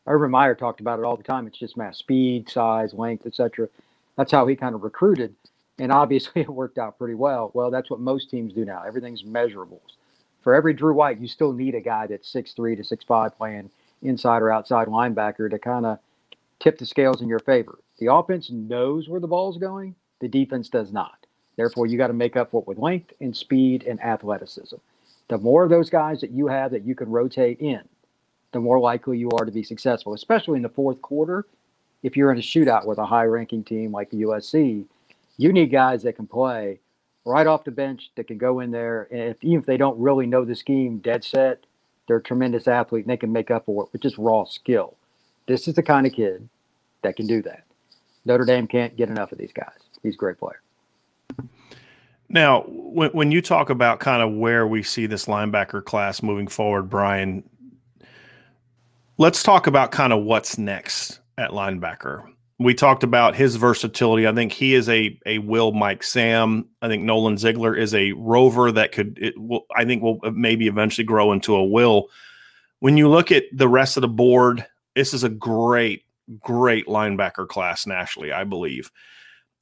Urban 0.07 0.31
Meyer 0.31 0.55
talked 0.55 0.81
about 0.81 0.99
it 0.99 1.05
all 1.05 1.17
the 1.17 1.23
time. 1.23 1.47
It's 1.47 1.59
just 1.59 1.77
math, 1.77 1.97
speed, 1.97 2.49
size, 2.49 2.95
length, 2.95 3.27
etc. 3.27 3.69
That's 4.17 4.33
how 4.33 4.47
he 4.47 4.55
kind 4.57 4.75
of 4.75 4.83
recruited, 4.83 5.35
and 5.79 5.93
obviously 5.93 6.41
it 6.43 6.49
worked 6.49 6.79
out 6.79 6.99
pretty 6.99 7.15
well. 7.15 7.51
Well, 7.55 7.71
that's 7.71 7.91
what 7.91 8.01
most 8.01 8.31
teams 8.31 8.53
do 8.53 8.65
now. 8.65 8.83
Everything's 8.87 9.23
measurables. 9.23 9.81
For 10.43 10.55
every 10.55 10.75
Drew 10.75 10.95
White, 10.95 11.21
you 11.21 11.27
still 11.29 11.53
need 11.53 11.75
a 11.75 11.81
guy 11.81 12.07
that's 12.07 12.29
six 12.29 12.53
three 12.53 12.77
to 12.77 12.85
six 12.85 13.05
five 13.05 13.37
playing 13.37 13.71
inside 14.03 14.43
or 14.43 14.53
outside 14.53 14.89
linebacker 14.89 15.51
to 15.51 15.59
kind 15.59 15.87
of 15.87 15.99
tip 16.61 16.79
the 16.79 16.87
scales 16.87 17.23
in 17.23 17.29
your 17.29 17.39
favor. 17.39 17.79
The 17.99 18.13
offense 18.13 18.51
knows 18.51 19.09
where 19.09 19.21
the 19.21 19.27
ball's 19.27 19.59
going, 19.59 19.95
the 20.21 20.29
defense 20.29 20.69
does 20.69 20.93
not. 20.93 21.27
Therefore, 21.57 21.87
you 21.87 21.97
got 21.97 22.09
to 22.09 22.13
make 22.13 22.37
up 22.37 22.51
for 22.51 22.63
it 22.63 22.69
with 22.69 22.79
length 22.79 23.13
and 23.21 23.35
speed 23.37 23.85
and 23.85 24.03
athleticism. 24.03 24.77
The 25.29 25.39
more 25.39 25.65
of 25.65 25.71
those 25.71 25.89
guys 25.89 26.21
that 26.21 26.31
you 26.31 26.49
have 26.49 26.73
that 26.73 26.85
you 26.85 26.95
can 26.95 27.09
rotate 27.09 27.61
in, 27.61 27.83
the 28.53 28.61
more 28.61 28.79
likely 28.79 29.19
you 29.19 29.31
are 29.31 29.45
to 29.45 29.53
be 29.53 29.63
successful, 29.63 30.15
especially 30.15 30.57
in 30.57 30.63
the 30.63 30.69
fourth 30.69 31.01
quarter. 31.01 31.47
If 32.03 32.17
you're 32.17 32.31
in 32.33 32.39
a 32.39 32.43
shootout 32.43 32.87
with 32.87 32.99
a 32.99 33.07
high 33.07 33.25
ranking 33.25 33.65
team 33.65 33.93
like 33.93 34.11
the 34.11 34.23
USC, 34.23 34.85
you 35.37 35.53
need 35.53 35.67
guys 35.71 36.03
that 36.03 36.15
can 36.17 36.27
play 36.27 36.81
right 37.25 37.47
off 37.47 37.65
the 37.65 37.71
bench 37.71 38.11
that 38.17 38.27
can 38.27 38.39
go 38.39 38.61
in 38.61 38.71
there. 38.71 39.09
And 39.11 39.21
if, 39.21 39.43
even 39.43 39.61
if 39.61 39.67
they 39.67 39.77
don't 39.77 39.99
really 39.99 40.27
know 40.27 40.45
the 40.45 40.55
scheme 40.55 40.99
dead 40.99 41.25
set, 41.25 41.65
they're 42.07 42.19
a 42.19 42.23
tremendous 42.23 42.69
athlete 42.69 43.05
and 43.05 43.11
they 43.11 43.17
can 43.17 43.33
make 43.33 43.51
up 43.51 43.67
for 43.67 43.85
it 43.85 43.89
with 43.93 44.03
just 44.03 44.19
raw 44.19 44.45
skill. 44.45 44.97
This 45.47 45.67
is 45.69 45.75
the 45.75 45.83
kind 45.83 46.07
of 46.07 46.13
kid 46.13 46.49
that 47.03 47.17
can 47.17 47.27
do 47.27 47.43
that. 47.43 47.65
Notre 48.25 48.45
Dame 48.45 48.67
can't 48.67 48.97
get 48.97 49.09
enough 49.09 49.33
of 49.33 49.39
these 49.39 49.53
guys. 49.53 49.79
He's 50.03 50.15
a 50.15 50.19
great 50.19 50.39
player. 50.39 50.61
Now, 52.29 52.65
when, 52.67 53.11
when 53.11 53.33
you 53.33 53.43
talk 53.43 53.71
about 53.71 54.01
kind 54.01 54.23
of 54.23 54.33
where 54.33 54.67
we 54.67 54.83
see 54.83 55.07
this 55.07 55.27
linebacker 55.27 55.85
class 55.85 56.23
moving 56.23 56.49
forward, 56.49 56.85
Brian, 56.85 57.49
let's 59.19 59.43
talk 59.43 59.67
about 59.67 59.93
kind 59.93 60.13
of 60.13 60.25
what's 60.25 60.59
next 60.59 61.21
at 61.39 61.51
linebacker. 61.51 62.25
We 62.65 62.75
talked 62.75 63.03
about 63.03 63.35
his 63.35 63.57
versatility. 63.57 64.27
I 64.27 64.33
think 64.33 64.53
he 64.53 64.75
is 64.75 64.89
a 64.89 65.19
a 65.27 65.39
Will 65.39 65.73
Mike 65.73 66.03
Sam. 66.03 66.67
I 66.81 66.89
think 66.89 67.03
Nolan 67.03 67.37
Ziegler 67.37 67.77
is 67.77 67.95
a 67.95 68.13
rover 68.13 68.73
that 68.73 68.93
could 68.93 69.19
it 69.21 69.39
will 69.39 69.67
I 69.77 69.85
think 69.85 70.03
will 70.03 70.19
maybe 70.33 70.67
eventually 70.67 71.05
grow 71.05 71.33
into 71.33 71.55
a 71.55 71.65
Will. 71.65 72.09
When 72.81 72.97
you 72.97 73.09
look 73.09 73.31
at 73.31 73.45
the 73.53 73.69
rest 73.69 73.97
of 73.97 74.01
the 74.01 74.09
board, 74.09 74.65
this 74.97 75.13
is 75.13 75.25
a 75.25 75.29
great 75.29 76.05
great 76.41 76.87
linebacker 76.87 77.47
class 77.47 77.87
nationally, 77.87 78.33
I 78.33 78.45
believe. 78.45 78.91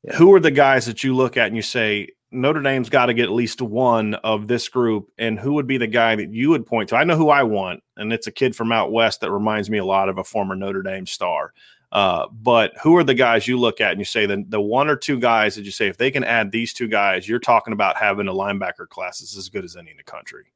Yeah. 0.05 0.15
Who 0.15 0.33
are 0.35 0.41
the 0.41 0.53
guys 0.53 0.87
that 0.87 1.03
you 1.03 1.15
look 1.15 1.37
at 1.37 1.49
and 1.49 1.57
you 1.57 1.63
say 1.63 2.09
Notre 2.31 2.63
Dame's 2.63 2.89
got 2.89 3.07
to 3.07 3.15
get 3.15 3.25
at 3.25 3.33
least 3.33 3.61
one 3.61 4.15
of 4.15 4.49
this 4.49 4.69
group, 4.69 5.11
and 5.19 5.39
who 5.39 5.53
would 5.55 5.67
be 5.67 5.77
the 5.77 5.87
guy 5.87 6.17
that 6.17 6.33
you 6.33 6.51
would 6.51 6.67
point 6.67 6.89
to? 6.89 6.97
I 6.97 7.05
know 7.05 7.17
who 7.17 7.29
I 7.31 7.43
want, 7.43 7.83
and 7.97 8.13
it's 8.13 8.27
a 8.27 8.33
kid 8.33 8.57
from 8.57 8.73
out 8.73 8.91
west 8.91 9.21
that 9.21 9.31
reminds 9.31 9.69
me 9.69 9.79
a 9.79 9.85
lot 9.85 10.09
of 10.09 10.19
a 10.19 10.25
former 10.25 10.55
Notre 10.55 10.83
Dame 10.83 11.07
star. 11.07 11.53
Uh, 11.93 12.27
but 12.33 12.73
who 12.83 12.97
are 12.97 13.05
the 13.05 13.15
guys 13.15 13.47
you 13.47 13.59
look 13.59 13.81
at 13.81 13.93
and 13.93 14.01
you 14.01 14.05
say 14.05 14.27
the, 14.27 14.45
the 14.49 14.61
one 14.61 14.89
or 14.89 14.97
two 14.97 15.19
guys 15.19 15.55
that 15.55 15.65
you 15.65 15.71
say 15.71 15.89
if 15.89 15.99
they 15.99 16.11
can 16.11 16.25
add 16.25 16.51
these 16.51 16.73
two 16.73 16.89
guys, 16.89 17.29
you're 17.29 17.39
talking 17.39 17.73
about 17.73 17.97
having 17.97 18.29
a 18.29 18.33
linebacker 18.33 18.89
class 18.89 19.21
that's 19.21 19.37
as 19.37 19.49
good 19.49 19.65
as 19.65 19.77
any 19.77 19.91
in 19.91 19.97
the 19.97 20.03
country? 20.03 20.47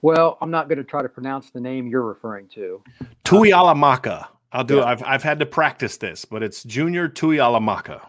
Well, 0.00 0.38
I'm 0.40 0.50
not 0.50 0.68
going 0.68 0.78
to 0.78 0.84
try 0.84 1.02
to 1.02 1.08
pronounce 1.08 1.50
the 1.50 1.60
name 1.60 1.88
you're 1.88 2.02
referring 2.02 2.48
to. 2.48 2.82
Tuihalamaka. 3.24 4.28
I'll 4.52 4.62
do 4.62 4.76
yeah. 4.76 4.82
it. 4.82 4.86
I've, 4.86 5.02
I've 5.02 5.22
had 5.22 5.40
to 5.40 5.46
practice 5.46 5.96
this, 5.96 6.24
but 6.24 6.42
it's 6.42 6.62
Junior 6.62 7.08
Tuihalamaka 7.08 8.02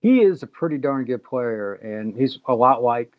he 0.00 0.20
is 0.20 0.42
a 0.42 0.46
pretty 0.46 0.78
darn 0.78 1.04
good 1.04 1.22
player, 1.22 1.74
and 1.74 2.16
he's 2.16 2.38
a 2.46 2.54
lot 2.54 2.82
like 2.82 3.12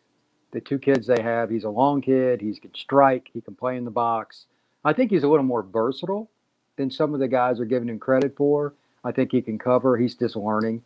the 0.50 0.60
two 0.60 0.78
kids 0.78 1.06
they 1.06 1.22
have. 1.22 1.48
He's 1.48 1.64
a 1.64 1.70
long 1.70 2.02
kid. 2.02 2.40
He 2.40 2.54
can 2.56 2.74
strike. 2.74 3.30
He 3.32 3.40
can 3.40 3.54
play 3.54 3.76
in 3.76 3.84
the 3.84 3.90
box. 3.90 4.46
I 4.84 4.92
think 4.92 5.10
he's 5.10 5.22
a 5.22 5.28
little 5.28 5.44
more 5.44 5.62
versatile 5.62 6.28
than 6.76 6.90
some 6.90 7.14
of 7.14 7.20
the 7.20 7.28
guys 7.28 7.60
are 7.60 7.64
giving 7.64 7.88
him 7.88 7.98
credit 7.98 8.36
for. 8.36 8.74
I 9.04 9.12
think 9.12 9.32
he 9.32 9.42
can 9.42 9.58
cover. 9.58 9.96
He's 9.96 10.14
just 10.14 10.36
learning. 10.36 10.82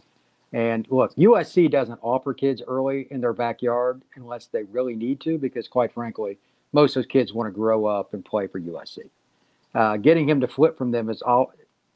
And 0.52 0.86
look, 0.90 1.14
USC 1.16 1.70
doesn't 1.70 1.98
offer 2.02 2.32
kids 2.32 2.62
early 2.66 3.08
in 3.10 3.20
their 3.20 3.32
backyard 3.32 4.02
unless 4.14 4.46
they 4.46 4.62
really 4.64 4.94
need 4.94 5.20
to, 5.20 5.38
because 5.38 5.68
quite 5.68 5.92
frankly, 5.92 6.38
most 6.72 6.96
of 6.96 7.02
those 7.02 7.10
kids 7.10 7.32
want 7.32 7.48
to 7.48 7.50
grow 7.50 7.86
up 7.86 8.14
and 8.14 8.24
play 8.24 8.46
for 8.46 8.60
USC. 8.60 9.00
Uh, 9.74 9.96
getting 9.96 10.28
him 10.28 10.40
to 10.40 10.48
flip 10.48 10.78
from 10.78 10.90
them 10.90 11.10
is 11.10 11.20
all, 11.20 11.52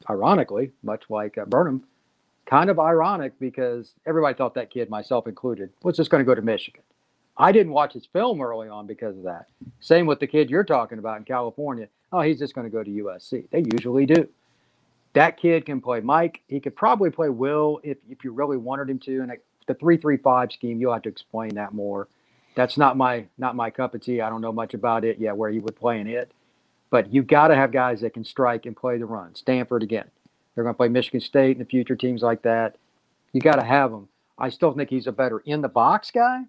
ironically, 0.09 0.71
much 0.83 1.03
like 1.09 1.37
uh, 1.37 1.45
Burnham, 1.45 1.83
kind 2.45 2.69
of 2.69 2.79
ironic 2.79 3.33
because 3.39 3.93
everybody 4.05 4.35
thought 4.35 4.53
that 4.55 4.69
kid, 4.69 4.89
myself 4.89 5.27
included, 5.27 5.69
was 5.83 5.97
just 5.97 6.11
going 6.11 6.23
to 6.23 6.25
go 6.25 6.35
to 6.35 6.41
Michigan. 6.41 6.83
I 7.37 7.51
didn't 7.51 7.73
watch 7.73 7.93
his 7.93 8.05
film 8.05 8.41
early 8.41 8.67
on 8.67 8.87
because 8.87 9.17
of 9.17 9.23
that. 9.23 9.47
Same 9.79 10.05
with 10.05 10.19
the 10.19 10.27
kid 10.27 10.49
you're 10.49 10.63
talking 10.63 10.99
about 10.99 11.17
in 11.17 11.23
California. 11.23 11.87
Oh, 12.11 12.21
he's 12.21 12.39
just 12.39 12.53
going 12.53 12.65
to 12.65 12.71
go 12.71 12.83
to 12.83 12.89
USC. 12.89 13.49
They 13.49 13.63
usually 13.71 14.05
do. 14.05 14.27
That 15.13 15.37
kid 15.37 15.65
can 15.65 15.81
play 15.81 16.01
Mike. 16.01 16.41
He 16.47 16.59
could 16.59 16.75
probably 16.75 17.09
play 17.09 17.29
Will 17.29 17.79
if, 17.83 17.97
if 18.09 18.23
you 18.23 18.31
really 18.31 18.57
wanted 18.57 18.89
him 18.89 18.99
to. 18.99 19.21
And 19.21 19.31
the 19.67 19.73
three 19.73 19.97
three 19.97 20.17
five 20.17 20.51
scheme, 20.51 20.79
you'll 20.79 20.93
have 20.93 21.01
to 21.03 21.09
explain 21.09 21.55
that 21.55 21.73
more. 21.73 22.07
That's 22.55 22.77
not 22.77 22.97
my 22.97 23.25
not 23.37 23.55
my 23.55 23.69
cup 23.69 23.95
of 23.95 24.01
tea. 24.01 24.21
I 24.21 24.29
don't 24.29 24.41
know 24.41 24.51
much 24.51 24.73
about 24.73 25.05
it 25.05 25.19
yet, 25.19 25.37
where 25.37 25.49
he 25.49 25.59
would 25.59 25.75
play 25.75 25.99
in 25.99 26.07
it. 26.07 26.31
But 26.89 27.13
you 27.13 27.23
got 27.23 27.47
to 27.47 27.55
have 27.55 27.71
guys 27.71 28.01
that 28.01 28.13
can 28.13 28.25
strike 28.25 28.65
and 28.65 28.75
play 28.75 28.97
the 28.97 29.05
run. 29.05 29.33
Stanford 29.35 29.83
again. 29.83 30.09
They're 30.53 30.65
going 30.65 30.73
to 30.73 30.77
play 30.77 30.89
Michigan 30.89 31.21
State 31.21 31.53
in 31.53 31.59
the 31.59 31.65
future, 31.65 31.95
teams 31.95 32.21
like 32.21 32.41
that. 32.41 32.75
You 33.31 33.39
got 33.39 33.55
to 33.55 33.63
have 33.63 33.91
them. 33.91 34.09
I 34.37 34.49
still 34.49 34.73
think 34.73 34.89
he's 34.89 35.07
a 35.07 35.13
better 35.13 35.39
in 35.39 35.61
the 35.61 35.69
box 35.69 36.11
guy, 36.11 36.43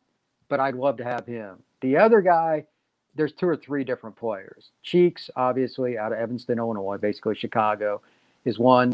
but 0.53 0.61
I'd 0.61 0.75
love 0.75 0.99
to 0.99 1.05
have 1.05 1.25
him. 1.25 1.63
The 1.81 1.97
other 1.97 2.21
guy, 2.21 2.67
there's 3.15 3.33
two 3.33 3.49
or 3.49 3.57
three 3.57 3.85
different 3.85 4.17
players. 4.17 4.71
Cheeks, 4.83 5.31
obviously, 5.35 5.97
out 5.97 6.13
of 6.13 6.19
Evanston, 6.19 6.59
Illinois, 6.59 6.99
basically 6.99 7.37
Chicago, 7.37 8.03
is 8.45 8.59
one. 8.59 8.93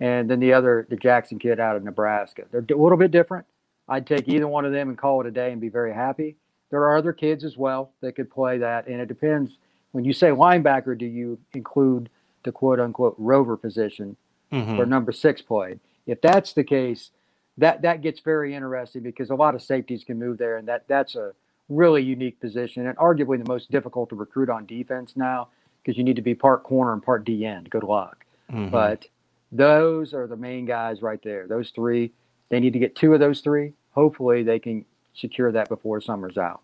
And 0.00 0.28
then 0.28 0.40
the 0.40 0.52
other, 0.52 0.84
the 0.90 0.96
Jackson 0.96 1.38
kid 1.38 1.60
out 1.60 1.76
of 1.76 1.84
Nebraska. 1.84 2.42
They're 2.50 2.64
a 2.68 2.82
little 2.82 2.98
bit 2.98 3.12
different. 3.12 3.46
I'd 3.88 4.04
take 4.04 4.26
either 4.26 4.48
one 4.48 4.64
of 4.64 4.72
them 4.72 4.88
and 4.88 4.98
call 4.98 5.20
it 5.20 5.28
a 5.28 5.30
day 5.30 5.52
and 5.52 5.60
be 5.60 5.68
very 5.68 5.94
happy. 5.94 6.34
There 6.70 6.80
are 6.80 6.96
other 6.96 7.12
kids 7.12 7.44
as 7.44 7.56
well 7.56 7.92
that 8.00 8.16
could 8.16 8.28
play 8.28 8.58
that. 8.58 8.88
And 8.88 9.00
it 9.00 9.06
depends. 9.06 9.52
When 9.92 10.04
you 10.04 10.12
say 10.12 10.30
linebacker, 10.30 10.98
do 10.98 11.06
you 11.06 11.38
include 11.54 12.10
the 12.42 12.50
quote 12.50 12.80
unquote 12.80 13.14
rover 13.16 13.56
position? 13.56 14.16
mm-hmm. 14.52 14.76
where 14.76 14.86
number 14.86 15.12
six 15.12 15.42
played. 15.42 15.80
If 16.06 16.20
that's 16.20 16.52
the 16.52 16.64
case, 16.64 17.10
that 17.58 17.82
that 17.82 18.02
gets 18.02 18.20
very 18.20 18.54
interesting 18.54 19.02
because 19.02 19.30
a 19.30 19.34
lot 19.34 19.54
of 19.54 19.62
safeties 19.62 20.04
can 20.04 20.18
move 20.18 20.38
there, 20.38 20.56
and 20.56 20.68
that 20.68 20.86
that's 20.88 21.14
a 21.14 21.32
really 21.68 22.02
unique 22.02 22.40
position 22.40 22.86
and 22.86 22.96
arguably 22.96 23.42
the 23.42 23.48
most 23.48 23.70
difficult 23.70 24.08
to 24.08 24.14
recruit 24.14 24.48
on 24.48 24.64
defense 24.66 25.14
now 25.16 25.48
because 25.82 25.98
you 25.98 26.04
need 26.04 26.16
to 26.16 26.22
be 26.22 26.34
part 26.34 26.62
corner 26.62 26.92
and 26.92 27.02
part 27.02 27.24
D 27.24 27.44
end. 27.44 27.68
Good 27.70 27.82
luck. 27.82 28.24
Mm-hmm. 28.50 28.70
But 28.70 29.06
those 29.52 30.14
are 30.14 30.26
the 30.26 30.36
main 30.36 30.64
guys 30.66 31.02
right 31.02 31.20
there. 31.22 31.46
Those 31.46 31.70
three, 31.70 32.12
they 32.48 32.60
need 32.60 32.72
to 32.72 32.78
get 32.78 32.94
two 32.94 33.14
of 33.14 33.20
those 33.20 33.40
three. 33.40 33.72
Hopefully, 33.92 34.42
they 34.42 34.58
can 34.58 34.84
secure 35.14 35.50
that 35.52 35.68
before 35.68 36.00
summer's 36.00 36.36
out. 36.36 36.60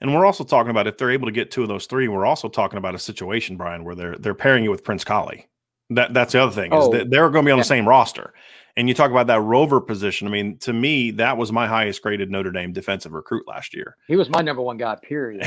And 0.00 0.14
we're 0.14 0.26
also 0.26 0.44
talking 0.44 0.70
about 0.70 0.86
if 0.86 0.98
they're 0.98 1.10
able 1.10 1.26
to 1.26 1.32
get 1.32 1.50
two 1.50 1.62
of 1.62 1.68
those 1.68 1.86
three, 1.86 2.08
we're 2.08 2.26
also 2.26 2.48
talking 2.48 2.78
about 2.78 2.94
a 2.94 2.98
situation, 2.98 3.56
Brian, 3.56 3.84
where 3.84 3.94
they're 3.94 4.16
they're 4.16 4.34
pairing 4.34 4.64
you 4.64 4.70
with 4.70 4.84
Prince 4.84 5.04
Kollie. 5.04 5.46
That 5.90 6.14
that's 6.14 6.32
the 6.32 6.42
other 6.42 6.52
thing 6.52 6.72
is 6.72 6.84
oh, 6.84 6.92
that 6.92 7.10
they're 7.10 7.30
going 7.30 7.44
to 7.44 7.48
be 7.48 7.52
on 7.52 7.58
yeah. 7.58 7.62
the 7.62 7.68
same 7.68 7.88
roster. 7.88 8.34
And 8.76 8.88
you 8.88 8.94
talk 8.94 9.12
about 9.12 9.28
that 9.28 9.40
rover 9.40 9.80
position. 9.80 10.26
I 10.26 10.30
mean, 10.30 10.58
to 10.58 10.72
me, 10.72 11.12
that 11.12 11.36
was 11.36 11.52
my 11.52 11.68
highest 11.68 12.02
graded 12.02 12.28
Notre 12.28 12.50
Dame 12.50 12.72
defensive 12.72 13.12
recruit 13.12 13.46
last 13.46 13.72
year. 13.72 13.96
He 14.08 14.16
was 14.16 14.28
my 14.28 14.42
number 14.42 14.62
one 14.62 14.78
guy. 14.78 14.96
Period. 14.96 15.46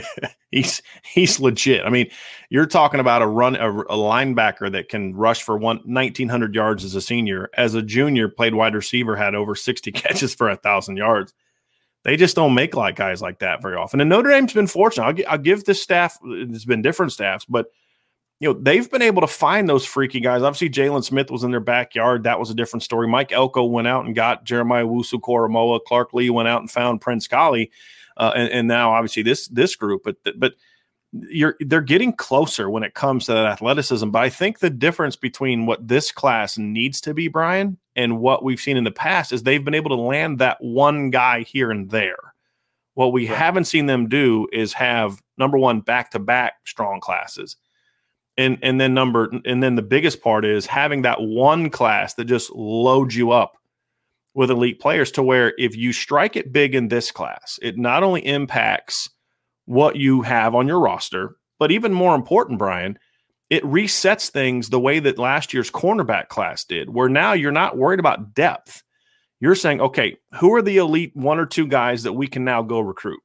he's 0.50 0.82
he's 1.04 1.38
legit. 1.38 1.86
I 1.86 1.90
mean, 1.90 2.10
you're 2.50 2.66
talking 2.66 2.98
about 2.98 3.22
a 3.22 3.28
run 3.28 3.54
a, 3.54 3.70
a, 3.70 3.96
linebacker 3.96 4.72
that 4.72 4.88
can 4.88 5.14
rush 5.14 5.44
for 5.44 5.56
one 5.56 5.82
1900 5.84 6.52
yards 6.52 6.84
as 6.84 6.96
a 6.96 7.00
senior. 7.00 7.48
As 7.56 7.74
a 7.74 7.82
junior, 7.82 8.28
played 8.28 8.54
wide 8.54 8.74
receiver, 8.74 9.14
had 9.14 9.36
over 9.36 9.54
60 9.54 9.92
catches 9.92 10.34
for 10.34 10.50
a 10.50 10.56
thousand 10.56 10.96
yards. 10.96 11.32
They 12.02 12.16
just 12.16 12.34
don't 12.34 12.54
make 12.54 12.74
like 12.74 12.96
guys 12.96 13.22
like 13.22 13.38
that 13.38 13.62
very 13.62 13.76
often. 13.76 14.00
And 14.00 14.10
Notre 14.10 14.30
Dame's 14.30 14.52
been 14.52 14.66
fortunate. 14.66 15.04
I'll, 15.04 15.32
I'll 15.32 15.38
give 15.38 15.64
this 15.64 15.80
staff. 15.80 16.18
It's 16.24 16.64
been 16.64 16.82
different 16.82 17.12
staffs, 17.12 17.44
but 17.46 17.66
you 18.40 18.52
know, 18.52 18.58
they've 18.60 18.90
been 18.90 19.02
able 19.02 19.20
to 19.20 19.26
find 19.26 19.68
those 19.68 19.86
freaky 19.86 20.20
guys. 20.20 20.42
Obviously, 20.42 20.70
Jaylon 20.70 21.04
Smith 21.04 21.30
was 21.30 21.44
in 21.44 21.50
their 21.50 21.60
backyard. 21.60 22.24
That 22.24 22.40
was 22.40 22.50
a 22.50 22.54
different 22.54 22.82
story. 22.82 23.06
Mike 23.06 23.32
Elko 23.32 23.64
went 23.64 23.86
out 23.86 24.04
and 24.04 24.14
got 24.14 24.44
Jeremiah 24.44 24.84
Owusu-Koramoah. 24.84 25.84
Clark 25.86 26.12
Lea 26.12 26.30
went 26.30 26.48
out 26.48 26.60
and 26.60 26.70
found 26.70 27.00
Prince 27.00 27.28
Kollie. 27.28 27.70
Uh, 28.16 28.32
and, 28.36 28.48
and, 28.50 28.68
now 28.68 28.92
obviously 28.92 29.24
this 29.24 29.48
this 29.48 29.74
group, 29.74 30.02
but 30.04 30.16
but 30.36 30.54
you're 31.12 31.56
they're 31.60 31.80
getting 31.80 32.12
closer 32.12 32.70
when 32.70 32.84
it 32.84 32.94
comes 32.94 33.26
to 33.26 33.32
that 33.32 33.46
athleticism. 33.46 34.10
But 34.10 34.22
I 34.22 34.28
think 34.28 34.60
the 34.60 34.70
difference 34.70 35.16
between 35.16 35.66
what 35.66 35.86
this 35.88 36.12
class 36.12 36.56
needs 36.56 37.00
to 37.02 37.14
be, 37.14 37.26
Brian, 37.26 37.76
and 37.96 38.20
what 38.20 38.44
we've 38.44 38.60
seen 38.60 38.76
in 38.76 38.84
the 38.84 38.92
past 38.92 39.32
is 39.32 39.42
they've 39.42 39.64
been 39.64 39.74
able 39.74 39.90
to 39.90 40.00
land 40.00 40.38
that 40.38 40.58
one 40.60 41.10
guy 41.10 41.42
here 41.42 41.72
and 41.72 41.90
there. 41.90 42.34
What 42.94 43.12
we 43.12 43.28
right. 43.28 43.36
haven't 43.36 43.64
seen 43.64 43.86
them 43.86 44.08
do 44.08 44.46
is 44.52 44.72
have 44.74 45.20
number 45.38 45.58
one 45.58 45.80
back 45.80 46.12
to 46.12 46.20
back 46.20 46.54
strong 46.64 47.00
classes 47.00 47.56
and 48.36 48.58
and 48.62 48.80
then 48.80 48.94
number 48.94 49.30
and 49.44 49.62
then 49.62 49.74
the 49.74 49.82
biggest 49.82 50.22
part 50.22 50.44
is 50.44 50.66
having 50.66 51.02
that 51.02 51.20
one 51.20 51.70
class 51.70 52.14
that 52.14 52.24
just 52.24 52.50
loads 52.52 53.16
you 53.16 53.30
up 53.30 53.56
with 54.34 54.50
elite 54.50 54.80
players 54.80 55.12
to 55.12 55.22
where 55.22 55.54
if 55.58 55.76
you 55.76 55.92
strike 55.92 56.36
it 56.36 56.52
big 56.52 56.74
in 56.74 56.88
this 56.88 57.10
class 57.10 57.58
it 57.62 57.78
not 57.78 58.02
only 58.02 58.24
impacts 58.26 59.08
what 59.66 59.96
you 59.96 60.22
have 60.22 60.54
on 60.54 60.66
your 60.66 60.80
roster 60.80 61.36
but 61.58 61.70
even 61.70 61.92
more 61.92 62.14
important 62.14 62.58
brian 62.58 62.98
it 63.50 63.62
resets 63.62 64.30
things 64.30 64.68
the 64.68 64.80
way 64.80 64.98
that 64.98 65.18
last 65.18 65.52
year's 65.52 65.70
cornerback 65.70 66.28
class 66.28 66.64
did 66.64 66.90
where 66.90 67.08
now 67.08 67.32
you're 67.32 67.52
not 67.52 67.76
worried 67.76 68.00
about 68.00 68.34
depth. 68.34 68.82
You're 69.40 69.54
saying 69.54 69.80
okay 69.80 70.16
who 70.34 70.54
are 70.54 70.62
the 70.62 70.78
elite 70.78 71.14
one 71.14 71.38
or 71.38 71.46
two 71.46 71.66
guys 71.66 72.02
that 72.04 72.14
we 72.14 72.26
can 72.26 72.44
now 72.44 72.62
go 72.62 72.80
recruit 72.80 73.20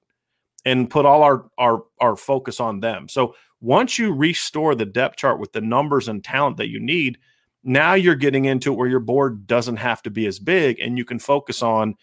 and 0.66 0.90
put 0.90 1.06
all 1.06 1.24
our 1.24 1.46
our 1.58 1.84
our 2.00 2.16
focus 2.16 2.60
on 2.60 2.80
them? 2.80 3.08
So 3.08 3.36
once 3.62 4.00
you 4.00 4.14
restore 4.14 4.76
the 4.76 4.86
depth 4.86 5.18
chart 5.18 5.40
with 5.40 5.52
the 5.52 5.62
numbers 5.62 6.08
and 6.08 6.24
talent 6.24 6.58
that 6.58 6.70
you 6.70 6.80
need, 6.80 7.18
now 7.64 7.94
you're 7.94 8.16
getting 8.16 8.46
into 8.46 8.72
it 8.72 8.76
where 8.76 8.88
your 8.88 9.00
board 9.00 9.46
doesn't 9.46 9.78
have 9.78 10.02
to 10.04 10.10
be 10.10 10.26
as 10.26 10.40
big 10.40 10.80
and 10.80 10.98
you 10.98 11.06
can 11.06 11.20
focus 11.20 11.62
on 11.62 11.96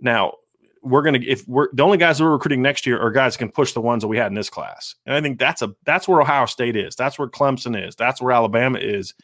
now 0.00 0.34
we're 0.82 1.02
going 1.02 1.20
to 1.20 1.26
if 1.26 1.46
we're 1.46 1.68
the 1.72 1.82
only 1.82 1.96
guys 1.96 2.20
we're 2.20 2.32
recruiting 2.32 2.60
next 2.60 2.86
year 2.86 3.00
are 3.00 3.10
guys 3.10 3.34
that 3.34 3.38
can 3.38 3.50
push 3.50 3.72
the 3.72 3.80
ones 3.80 4.02
that 4.02 4.08
we 4.08 4.16
had 4.16 4.26
in 4.26 4.34
this 4.34 4.50
class. 4.50 4.96
And 5.06 5.14
i 5.14 5.20
think 5.20 5.38
that's 5.38 5.62
a 5.62 5.74
that's 5.84 6.08
where 6.08 6.20
ohio 6.20 6.46
state 6.46 6.76
is. 6.76 6.96
That's 6.96 7.18
where 7.18 7.28
clemson 7.28 7.86
is. 7.86 7.94
That's 7.94 8.20
where 8.20 8.32
alabama 8.32 8.78
is. 8.78 9.14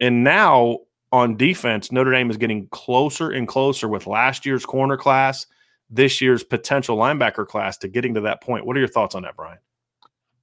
And 0.00 0.24
now 0.24 0.78
on 1.12 1.36
defense 1.36 1.92
notre 1.92 2.12
dame 2.12 2.30
is 2.30 2.36
getting 2.36 2.66
closer 2.68 3.30
and 3.30 3.46
closer 3.46 3.86
with 3.88 4.06
last 4.06 4.46
year's 4.46 4.66
corner 4.66 4.96
class 4.96 5.46
this 5.90 6.20
year's 6.20 6.44
potential 6.44 6.98
linebacker 6.98 7.46
class 7.46 7.78
to 7.78 7.88
getting 7.88 8.12
to 8.14 8.20
that 8.20 8.42
point. 8.42 8.66
What 8.66 8.76
are 8.76 8.80
your 8.80 8.88
thoughts 8.88 9.14
on 9.14 9.22
that 9.22 9.36
brian 9.36 9.58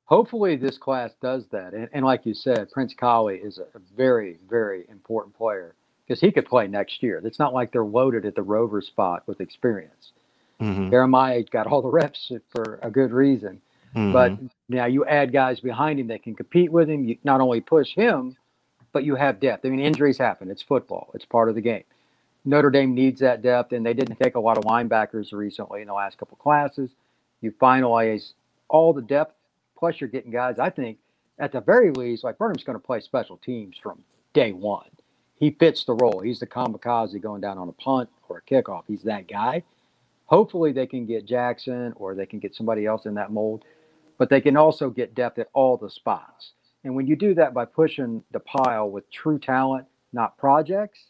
hopefully 0.05 0.55
this 0.55 0.77
class 0.77 1.11
does 1.21 1.45
that. 1.51 1.73
And, 1.73 1.89
and 1.91 2.05
like 2.05 2.25
you 2.25 2.33
said, 2.33 2.71
Prince 2.71 2.93
Kollie 2.93 3.37
is 3.37 3.59
a, 3.59 3.65
very, 3.95 4.37
very 4.49 4.85
important 4.89 5.35
player 5.35 5.75
because 6.05 6.21
he 6.21 6.31
could 6.31 6.45
play 6.45 6.67
next 6.67 7.01
year. 7.03 7.21
It's 7.23 7.39
not 7.39 7.53
like 7.53 7.71
they're 7.71 7.83
loaded 7.83 8.25
at 8.25 8.35
the 8.35 8.43
rover 8.43 8.81
spot 8.81 9.23
with 9.25 9.41
experience. 9.41 10.11
Mm-hmm. 10.61 10.89
Jeremiah 10.89 11.43
got 11.43 11.67
all 11.67 11.81
the 11.81 11.89
reps 11.89 12.31
for 12.49 12.79
a 12.81 12.89
good 12.89 13.11
reason. 13.11 13.61
Mm-hmm. 13.95 14.13
But 14.13 14.37
now 14.69 14.85
you 14.85 15.05
add 15.05 15.31
guys 15.31 15.59
behind 15.59 15.99
him 15.99 16.07
that 16.07 16.23
can 16.23 16.35
compete 16.35 16.71
with 16.71 16.89
him. 16.89 17.05
You 17.05 17.17
not 17.23 17.41
only 17.41 17.61
push 17.61 17.95
him, 17.95 18.37
but 18.91 19.03
you 19.03 19.15
have 19.15 19.39
depth. 19.39 19.65
I 19.65 19.69
mean, 19.69 19.79
injuries 19.79 20.17
happen. 20.17 20.51
It's 20.51 20.61
football. 20.61 21.09
It's 21.13 21.25
part 21.25 21.49
of 21.49 21.55
the 21.55 21.61
game. 21.61 21.83
Notre 22.43 22.69
Dame 22.69 22.93
needs 22.93 23.21
that 23.21 23.41
depth, 23.41 23.71
and 23.71 23.85
they 23.85 23.93
didn't 23.93 24.17
take 24.17 24.35
a 24.35 24.39
lot 24.39 24.57
of 24.57 24.65
linebackers 24.65 25.33
recently 25.33 25.81
in 25.81 25.87
the 25.87 25.93
last 25.93 26.17
couple 26.17 26.37
classes. 26.37 26.91
You 27.41 27.51
finalize 27.51 28.33
all 28.67 28.93
the 28.93 29.01
depth 29.01 29.34
Plus, 29.77 29.99
you're 29.99 30.09
getting 30.09 30.31
guys. 30.31 30.59
I 30.59 30.69
think 30.69 30.97
at 31.39 31.51
the 31.51 31.61
very 31.61 31.91
least, 31.91 32.23
like 32.23 32.37
Burnham's 32.37 32.63
going 32.63 32.79
to 32.79 32.85
play 32.85 32.99
special 32.99 33.37
teams 33.37 33.77
from 33.81 34.01
day 34.33 34.51
one. 34.51 34.89
He 35.35 35.51
fits 35.51 35.83
the 35.83 35.95
role. 35.95 36.21
He's 36.21 36.39
the 36.39 36.47
kamikaze 36.47 37.21
going 37.21 37.41
down 37.41 37.57
on 37.57 37.67
a 37.67 37.73
punt 37.73 38.09
or 38.29 38.37
a 38.37 38.41
kickoff. 38.41 38.83
He's 38.87 39.03
that 39.03 39.27
guy. 39.27 39.63
Hopefully, 40.25 40.71
they 40.71 40.87
can 40.87 41.05
get 41.05 41.25
Jackson 41.25 41.93
or 41.97 42.15
they 42.15 42.25
can 42.25 42.39
get 42.39 42.55
somebody 42.55 42.85
else 42.85 43.05
in 43.05 43.13
that 43.15 43.31
mold, 43.31 43.63
but 44.17 44.29
they 44.29 44.41
can 44.41 44.57
also 44.57 44.89
get 44.89 45.13
depth 45.13 45.37
at 45.39 45.49
all 45.53 45.77
the 45.77 45.89
spots. 45.89 46.53
And 46.83 46.95
when 46.95 47.07
you 47.07 47.15
do 47.15 47.33
that 47.35 47.53
by 47.53 47.65
pushing 47.65 48.23
the 48.31 48.39
pile 48.39 48.89
with 48.89 49.09
true 49.11 49.39
talent, 49.39 49.87
not 50.13 50.37
projects, 50.37 51.05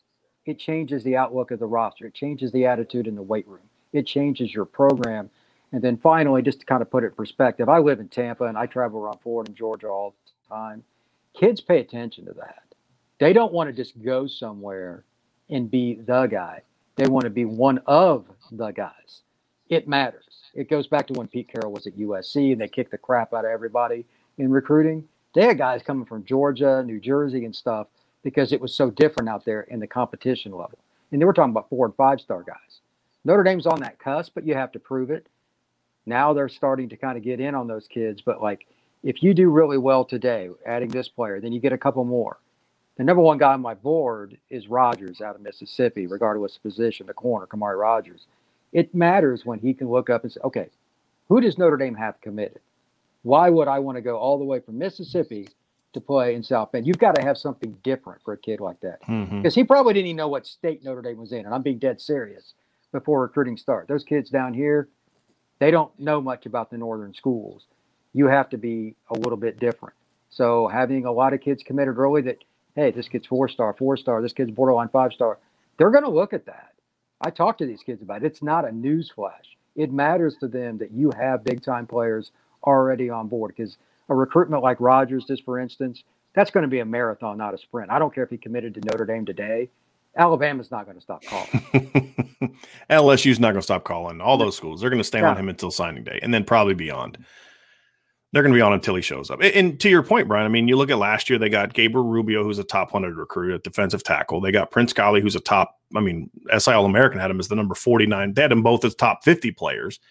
it 0.46 0.60
changes 0.60 1.04
the 1.04 1.18
outlook 1.18 1.52
of 1.52 1.60
the 1.60 1.66
roster. 1.66 2.06
It 2.06 2.14
changes 2.14 2.52
the 2.52 2.66
attitude 2.66 3.08
in 3.08 3.16
the 3.16 3.22
weight 3.22 3.48
room. 3.48 3.70
It 3.94 4.06
changes 4.06 4.54
your 4.54 4.66
program 4.66 5.30
and 5.72 5.82
then 5.82 5.98
finally, 5.98 6.42
just 6.42 6.60
to 6.62 6.66
kind 6.66 6.82
of 6.82 6.90
put 6.90 7.04
it 7.04 7.08
in 7.08 7.14
perspective, 7.14 7.70
I 7.70 7.80
live 7.80 8.00
in 8.00 8.08
Tampa 8.08 8.46
and 8.46 8.58
I 8.58 8.66
travel 8.66 9.00
around 9.00 9.20
Florida 9.22 9.50
and 9.50 9.58
Georgia 9.58 9.88
all 9.88 10.16
the 10.26 10.56
time. 10.56 10.84
Kids 11.34 11.62
pay 11.62 11.80
attention 11.80 12.26
to 12.26 12.34
that. 12.34 12.64
They 13.20 13.34
don't 13.34 13.54
want 13.54 13.70
to 13.70 13.76
just 13.76 14.02
go 14.02 14.28
somewhere 14.28 15.04
and 15.50 15.70
be 15.70 15.96
the 15.96 16.28
guy. 16.28 16.62
They 16.96 17.08
want 17.08 17.26
to 17.26 17.30
be 17.30 17.46
one 17.46 17.80
of 17.86 18.26
the 18.52 18.72
guys. 18.72 19.22
It 19.70 19.88
matters. 19.88 20.24
It 20.54 20.70
goes 20.70 20.88
back 20.88 21.08
to 21.08 21.14
when 21.14 21.28
Pete 21.28 21.50
Carroll 21.52 21.74
was 21.74 21.88
at 21.88 21.98
USC 21.98 22.54
and 22.54 22.62
they 22.62 22.68
kicked 22.68 22.92
the 22.92 22.98
crap 22.98 23.34
out 23.34 23.46
of 23.46 23.52
everybody 23.52 24.06
in 24.38 24.50
recruiting. 24.50 25.08
They 25.34 25.46
had 25.46 25.58
guys 25.58 25.84
coming 25.84 26.06
from 26.06 26.24
Georgia, 26.24 26.84
New 26.86 27.00
Jersey, 27.00 27.44
and 27.44 27.56
stuff 27.56 27.88
because 28.24 28.54
it 28.54 28.62
was 28.62 28.74
so 28.74 28.90
different 28.90 29.30
out 29.30 29.44
there 29.44 29.62
in 29.62 29.80
the 29.80 29.88
competition 29.88 30.52
level. 30.52 30.80
And 31.12 31.22
they 31.22 31.26
were 31.26 31.34
talking 31.34 31.52
about 31.52 31.70
four 31.70 31.86
and 31.86 31.96
five 31.96 32.22
star 32.22 32.44
guys. 32.44 32.80
Notre 33.26 33.44
Dame's 33.44 33.66
on 33.66 33.82
that 33.82 34.00
cusp, 34.00 34.34
but 34.34 34.46
you 34.46 34.54
have 34.54 34.72
to 34.72 34.80
prove 34.80 35.12
it. 35.12 35.28
Now 36.06 36.34
they're 36.34 36.50
starting 36.50 36.90
to 36.90 36.98
kind 36.98 37.18
of 37.18 37.24
get 37.24 37.40
in 37.40 37.56
on 37.56 37.68
those 37.68 37.88
kids. 37.88 38.22
But 38.22 38.42
like, 38.42 38.68
if 39.04 39.22
you 39.22 39.34
do 39.34 39.50
really 39.50 39.78
well 39.78 40.06
today, 40.06 40.50
adding 40.66 40.90
this 40.90 41.08
player, 41.08 41.40
then 41.40 41.52
you 41.52 41.60
get 41.60 41.74
a 41.74 41.78
couple 41.78 42.04
more. 42.06 42.38
The 42.98 43.04
number 43.04 43.22
one 43.22 43.38
guy 43.38 43.54
on 43.54 43.62
my 43.62 43.74
board 43.74 44.38
is 44.50 44.68
Rogers 44.68 45.20
out 45.20 45.36
of 45.36 45.42
Mississippi, 45.42 46.08
regardless 46.08 46.56
of 46.56 46.64
position, 46.64 47.08
the 47.08 47.14
corner, 47.14 47.46
Khamauri 47.46 47.80
Rogers. 47.80 48.26
It 48.72 48.96
matters 48.96 49.46
when 49.46 49.60
he 49.60 49.74
can 49.74 49.90
look 49.90 50.10
up 50.10 50.24
and 50.24 50.32
say, 50.32 50.40
okay, 50.44 50.70
who 51.28 51.42
does 51.42 51.58
Notre 51.58 51.78
Dame 51.78 51.96
have 51.96 52.22
committed? 52.22 52.62
Why 53.24 53.50
would 53.50 53.68
I 53.68 53.80
want 53.80 53.98
to 53.98 54.02
go 54.02 54.18
all 54.18 54.38
the 54.38 54.46
way 54.46 54.60
from 54.60 54.78
Mississippi 54.78 55.50
to 55.94 56.00
play 56.00 56.36
in 56.36 56.44
South 56.44 56.72
Bend? 56.72 56.88
You've 56.88 57.00
got 57.00 57.16
to 57.16 57.22
have 57.22 57.38
something 57.38 57.78
different 57.84 58.22
for 58.24 58.34
a 58.34 58.38
kid 58.38 58.60
like 58.60 58.80
that. 58.82 59.00
Because 59.00 59.18
mm-hmm. 59.18 59.50
he 59.50 59.64
probably 59.64 59.94
didn't 59.94 60.08
even 60.08 60.18
know 60.18 60.28
what 60.28 60.46
state 60.48 60.84
Notre 60.84 61.02
Dame 61.02 61.18
was 61.18 61.32
in. 61.32 61.46
And 61.46 61.54
I'm 61.54 61.64
being 61.64 61.80
dead 61.80 62.00
serious 62.00 62.54
before 62.92 63.22
recruiting 63.22 63.58
start. 63.58 63.88
Those 63.88 64.04
kids 64.04 64.30
down 64.30 64.54
here, 64.54 64.88
they 65.60 65.72
don't 65.72 65.98
know 66.00 66.22
much 66.22 66.46
about 66.46 66.70
the 66.70 66.78
northern 66.78 67.14
schools. 67.14 67.64
You 68.14 68.28
have 68.28 68.50
to 68.50 68.58
be 68.58 68.96
a 69.10 69.18
little 69.18 69.38
bit 69.38 69.60
different. 69.60 69.96
So 70.30 70.68
having 70.68 71.06
a 71.06 71.12
lot 71.12 71.34
of 71.34 71.42
kids 71.42 71.64
committed 71.64 71.98
early 71.98 72.22
that, 72.24 72.44
hey, 72.76 72.92
this 72.92 73.08
kid's 73.08 73.28
four 73.28 73.48
star, 73.48 73.74
four 73.78 73.98
star, 73.98 74.22
this 74.22 74.34
kid's 74.34 74.52
borderline 74.52 74.90
five 74.90 75.14
star, 75.14 75.40
they're 75.78 75.92
going 75.92 76.04
to 76.04 76.10
look 76.10 76.34
at 76.34 76.46
that. 76.46 76.74
I 77.22 77.30
talk 77.30 77.58
to 77.60 77.66
these 77.66 77.84
kids 77.84 78.02
about 78.02 78.24
it. 78.24 78.28
It's 78.28 78.44
not 78.44 78.68
a 78.68 78.72
news 78.72 79.12
flash. 79.14 79.58
It 79.76 79.92
matters 79.92 80.36
to 80.40 80.48
them 80.48 80.78
that 80.80 80.92
you 80.92 81.12
have 81.18 81.44
big 81.44 81.64
time 81.64 81.88
players 81.88 82.32
already 82.64 83.10
on 83.10 83.28
board 83.28 83.54
because 83.56 83.78
a 84.10 84.16
recruitment 84.16 84.64
like 84.64 84.80
Rogers, 84.80 85.26
just 85.26 85.44
for 85.46 85.60
instance, 85.60 86.04
that's 86.34 86.52
going 86.52 86.64
to 86.64 86.70
be 86.70 86.80
a 86.80 86.86
marathon, 86.86 87.38
not 87.38 87.54
a 87.54 87.58
sprint. 87.58 87.92
I 87.92 88.00
don't 88.00 88.14
care 88.14 88.24
if 88.24 88.30
he 88.30 88.38
committed 88.38 88.74
to 88.76 88.82
Notre 88.82 89.06
Dame 89.06 89.26
today. 89.26 89.70
Alabama's 90.18 90.72
not 90.72 90.86
going 90.86 90.96
to 90.96 91.02
stop 91.02 91.24
calling. 91.24 92.14
LSU's 92.90 93.40
not 93.40 93.50
going 93.52 93.60
to 93.60 93.64
stop 93.64 93.84
calling. 93.84 94.22
All 94.22 94.38
those 94.38 94.56
schools, 94.56 94.82
they're 94.82 94.90
going 94.90 95.00
to 95.00 95.04
stay 95.04 95.20
yeah. 95.20 95.30
on 95.30 95.38
him 95.38 95.50
until 95.50 95.72
signing 95.72 96.04
day 96.04 96.20
and 96.22 96.34
then 96.34 96.44
probably 96.44 96.74
beyond. 96.74 97.18
They're 98.32 98.44
going 98.44 98.54
to 98.54 98.58
be 98.58 98.62
on 98.62 98.74
until 98.74 98.96
he 98.96 99.02
shows 99.02 99.30
up. 99.30 99.40
And 99.42 99.80
to 99.80 99.90
your 99.90 100.04
point, 100.04 100.28
Brian, 100.28 100.46
I 100.46 100.50
mean, 100.50 100.68
you 100.68 100.76
look 100.76 100.90
at 100.90 100.98
last 100.98 101.30
year, 101.30 101.40
they 101.40 101.48
got 101.48 101.74
Gabriel 101.74 102.06
Rubio, 102.06 102.44
who's 102.44 102.60
a 102.60 102.66
top 102.66 102.94
100 102.94 103.18
recruit 103.18 103.54
at 103.54 103.64
defensive 103.64 104.04
tackle. 104.04 104.42
They 104.42 104.52
got 104.52 104.72
Prince 104.72 104.92
Kollie, 104.92 105.22
who's 105.22 105.38
a 105.38 105.40
top, 105.40 105.80
I 105.96 106.02
mean, 106.02 106.30
SI 106.58 106.72
All 106.72 106.86
American 106.86 107.20
had 107.20 107.32
him 107.32 107.40
as 107.40 107.48
the 107.48 107.56
number 107.56 107.76
49. 107.76 108.34
They 108.34 108.42
had 108.42 108.52
him 108.52 108.62
both 108.62 108.84
as 108.84 108.94
top 108.94 109.24
50 109.24 109.52
players. 109.52 110.02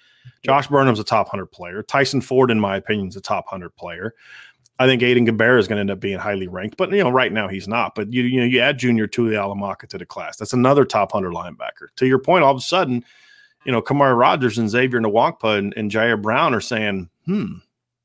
Josh 0.43 0.69
Burnham's 0.69 1.01
a 1.01 1.05
top 1.05 1.27
100 1.27 1.47
player. 1.47 1.83
Tyson 1.83 2.23
Ford, 2.23 2.51
in 2.51 2.59
my 2.59 2.77
opinion, 2.77 3.09
is 3.09 3.17
a 3.17 3.21
top 3.21 3.45
100 3.47 3.77
player. 3.77 4.15
I 4.79 4.87
think 4.87 5.03
Aiden 5.03 5.29
Gobaira 5.29 5.61
is 5.61 5.69
going 5.69 5.77
to 5.77 5.81
end 5.81 5.91
up 5.91 6.01
being 6.01 6.19
highly 6.19 6.49
ranked, 6.49 6.77
but 6.77 6.91
you 6.91 7.03
know, 7.03 7.11
right 7.11 7.33
now 7.33 7.47
he's 7.47 7.69
not. 7.69 7.95
But 7.95 8.13
you 8.13 8.25
you 8.25 8.41
know, 8.41 8.47
you 8.47 8.61
add 8.61 8.79
Junior 8.79 9.07
Tuihalamaka 9.07 9.89
to 9.89 9.99
the 9.99 10.07
class. 10.07 10.37
That's 10.37 10.53
another 10.53 10.85
top 10.85 11.13
hundred 11.13 11.33
linebacker. 11.33 11.89
To 11.97 12.07
your 12.07 12.19
point, 12.19 12.43
all 12.43 12.51
of 12.53 12.59
a 12.59 12.61
sudden, 12.61 13.05
you 13.65 13.73
know, 13.73 13.81
Khamauri 13.81 14.19
Rogers 14.19 14.59
and 14.59 14.69
Xavier 14.69 15.01
Nwankpa 15.01 15.59
and, 15.59 15.73
and 15.77 15.91
Ji'Ayir 15.91 16.21
Brown 16.21 16.55
are 16.55 16.61
saying, 16.61 17.09
"Hmm, 17.25 17.59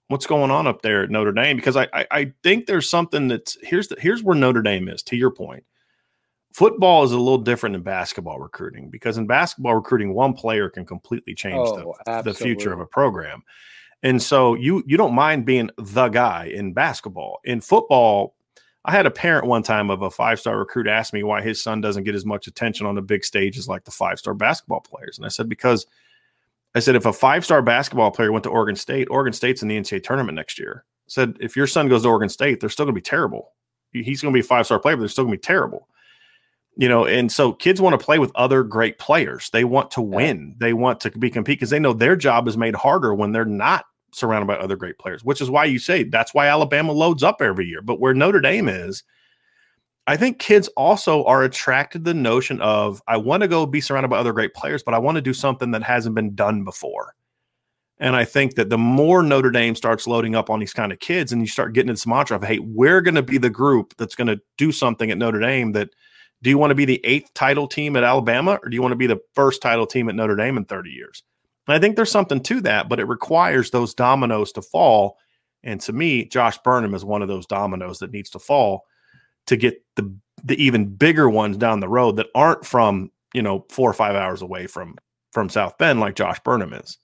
what's 0.10 0.28
going 0.28 0.52
on 0.52 0.68
up 0.68 0.84
there 0.84 1.04
at 1.04 1.10
Notre 1.10 1.32
Dame?" 1.32 1.56
Because 1.56 1.76
I, 1.76 1.88
I 1.92 2.06
I 2.12 2.34
think 2.44 2.68
there's 2.68 2.88
something 2.90 3.28
that's 3.28 3.58
here's 3.64 3.88
the, 3.88 3.96
here's 4.00 4.22
where 4.24 4.36
Notre 4.36 4.62
Dame 4.62 4.90
is. 4.90 5.02
To 5.04 5.16
your 5.16 5.32
point, 5.32 5.64
football 6.54 7.04
is 7.04 7.12
a 7.12 7.18
little 7.18 7.40
different 7.40 7.74
than 7.74 7.82
basketball 7.82 8.40
recruiting 8.40 8.90
because 8.90 9.18
in 9.18 9.26
basketball 9.26 9.74
recruiting, 9.74 10.14
one 10.14 10.34
player 10.34 10.70
can 10.70 10.86
completely 10.86 11.34
change 11.34 11.56
Oh, 11.58 11.96
the, 12.06 12.22
the 12.22 12.34
future 12.34 12.74
of 12.74 12.80
a 12.80 12.86
program. 12.86 13.44
And 14.02 14.22
so 14.22 14.56
you 14.56 14.84
you 14.88 14.98
don't 14.98 15.14
mind 15.14 15.46
being 15.46 15.70
the 15.78 16.08
guy 16.08 16.46
in 16.54 16.74
basketball. 16.74 17.40
In 17.44 17.62
football, 17.62 18.36
I 18.86 18.92
had 18.92 19.06
a 19.06 19.12
parent 19.12 19.46
one 19.46 19.64
time 19.64 19.90
of 19.90 20.02
a 20.02 20.10
five 20.10 20.40
star 20.40 20.58
recruit 20.58 20.88
ask 20.88 21.14
me 21.14 21.24
why 21.24 21.42
his 21.42 21.62
son 21.62 21.82
doesn't 21.82 22.06
get 22.06 22.16
as 22.16 22.26
much 22.26 22.48
attention 22.48 22.86
on 22.86 22.96
the 22.96 23.02
big 23.02 23.26
stages 23.26 23.68
like 23.68 23.84
the 23.84 23.92
five 23.92 24.20
star 24.20 24.34
basketball 24.34 24.82
players. 24.82 25.18
And 25.18 25.26
I 25.26 25.30
said, 25.30 25.50
because 25.50 25.86
I 26.76 26.80
said, 26.80 26.96
if 26.96 27.06
a 27.06 27.14
five 27.14 27.44
star 27.44 27.62
basketball 27.62 28.12
player 28.12 28.32
went 28.32 28.44
to 28.44 28.50
Oregon 28.50 28.76
State, 28.76 29.08
Oregon 29.12 29.34
State's 29.34 29.62
in 29.62 29.68
the 29.68 29.78
NCAA 29.78 30.04
tournament 30.04 30.36
next 30.36 30.60
year. 30.60 30.86
I 30.88 31.10
said, 31.10 31.38
if 31.40 31.56
your 31.56 31.68
son 31.68 31.90
goes 31.90 32.04
to 32.04 32.10
Oregon 32.10 32.30
State, 32.30 32.60
they're 32.60 32.70
still 32.70 32.86
going 32.86 32.96
to 32.96 33.00
be 33.00 33.04
terrible. 33.04 33.52
He's 33.92 34.22
going 34.22 34.32
to 34.32 34.38
be 34.38 34.42
a 34.42 34.48
five 34.48 34.66
star 34.66 34.80
player, 34.80 34.96
but 34.96 35.02
they're 35.02 35.10
still 35.10 35.26
going 35.26 35.34
to 35.34 35.40
be 35.40 35.46
terrible. 35.46 35.88
You 36.78 36.88
know, 36.88 37.06
and 37.06 37.30
so 37.30 37.52
kids 37.52 37.82
want 37.82 38.00
to 38.00 38.04
play 38.04 38.20
with 38.20 38.32
other 38.36 38.64
great 38.64 39.00
players. 39.00 39.50
They 39.50 39.66
want 39.66 39.92
to 39.92 40.02
win. 40.02 40.56
They 40.60 40.72
want 40.72 41.02
to 41.02 41.12
be 41.12 41.30
compete 41.30 41.60
because 41.60 41.72
they 41.72 41.80
know 41.80 41.92
their 41.92 42.16
job 42.16 42.48
is 42.48 42.56
made 42.56 42.76
harder 42.76 43.14
when 43.14 43.34
they're 43.34 43.44
not 43.44 43.86
surrounded 44.14 44.48
by 44.48 44.56
other 44.56 44.76
great 44.76 44.98
players, 44.98 45.24
which 45.24 45.42
is 45.42 45.50
why 45.50 45.66
you 45.66 45.80
say 45.80 46.04
that's 46.04 46.34
why 46.34 46.48
Alabama 46.48 46.92
loads 46.92 47.24
up 47.24 47.42
every 47.42 47.66
year. 47.66 47.82
But 47.82 48.00
where 48.00 48.14
Notre 48.14 48.42
Dame 48.42 48.68
is, 48.68 49.04
I 50.08 50.18
think 50.18 50.40
kids 50.40 50.68
also 50.70 51.24
are 51.26 51.44
attracted 51.44 52.06
to 52.06 52.12
the 52.12 52.20
notion 52.20 52.60
of 52.62 53.02
I 53.08 53.18
want 53.18 53.42
to 53.42 53.48
go 53.48 53.66
be 53.66 53.82
surrounded 53.82 54.10
by 54.10 54.18
other 54.18 54.34
great 54.34 54.54
players, 54.54 54.82
but 54.82 54.94
I 54.94 55.00
want 55.00 55.16
to 55.16 55.22
do 55.22 55.34
something 55.34 55.72
that 55.72 55.84
hasn't 55.84 56.16
been 56.16 56.36
done 56.36 56.64
before. 56.64 57.14
And 58.00 58.16
I 58.16 58.24
think 58.26 58.56
that 58.56 58.70
the 58.70 58.78
more 58.78 59.22
Notre 59.22 59.52
Dame 59.52 59.76
starts 59.76 60.08
loading 60.08 60.34
up 60.34 60.50
on 60.50 60.60
these 60.60 60.74
kind 60.74 60.94
of 60.94 61.00
kids, 61.00 61.32
and 61.32 61.42
you 61.42 61.48
start 61.48 61.74
getting 61.74 61.92
this 61.92 62.08
mantra 62.08 62.38
of, 62.38 62.44
hey, 62.44 62.60
we're 62.60 63.02
going 63.02 63.16
to 63.16 63.22
be 63.22 63.38
the 63.38 63.50
group 63.50 63.94
that's 63.98 64.16
going 64.16 64.28
to 64.28 64.40
do 64.58 64.72
something 64.72 65.12
at 65.12 65.18
Notre 65.18 65.40
Dame 65.40 65.74
that 65.74 65.90
do 66.42 66.50
you 66.50 66.58
want 66.58 66.72
to 66.72 66.76
be 66.76 66.86
the 66.86 67.02
eighth 67.04 67.34
title 67.34 67.68
team 67.68 67.96
at 67.98 68.04
Alabama 68.04 68.58
or 68.64 68.70
do 68.70 68.76
you 68.76 68.82
want 68.82 68.94
to 68.94 68.98
be 68.98 69.08
the 69.08 69.20
first 69.36 69.62
title 69.62 69.86
team 69.86 70.08
at 70.08 70.16
Notre 70.16 70.38
Dame 70.38 70.58
in 70.58 70.66
30 70.66 70.90
years? 70.90 71.24
And 71.70 71.76
I 71.76 71.80
think 71.80 71.96
there's 71.96 72.10
something 72.10 72.42
to 72.42 72.62
that, 72.62 72.90
but 72.90 73.00
it 73.00 73.06
requires 73.06 73.70
those 73.70 73.94
dominoes 73.94 74.52
to 74.54 74.62
fall. 74.64 75.20
And 75.62 75.80
to 75.82 75.94
me, 75.94 76.26
Josh 76.26 76.58
Burnham 76.64 76.96
is 76.96 77.06
one 77.06 77.22
of 77.22 77.28
those 77.28 77.46
dominoes 77.46 78.00
that 78.00 78.12
needs 78.12 78.32
to 78.32 78.40
fall 78.40 78.86
to 79.46 79.56
get 79.56 79.80
the 79.96 80.12
the 80.44 80.56
even 80.64 80.88
bigger 80.96 81.30
ones 81.30 81.58
down 81.58 81.80
the 81.80 81.88
road 81.88 82.16
that 82.16 82.30
aren't 82.34 82.66
from, 82.66 83.12
you 83.36 83.44
know, 83.44 83.68
four 83.70 83.88
or 83.88 83.94
five 83.94 84.16
hours 84.16 84.42
away 84.42 84.66
from 84.66 84.96
from 85.32 85.48
South 85.48 85.78
Bend 85.78 86.00
like 86.00 86.16
Josh 86.16 86.40
Burnham 86.40 86.74
is. 86.74 86.98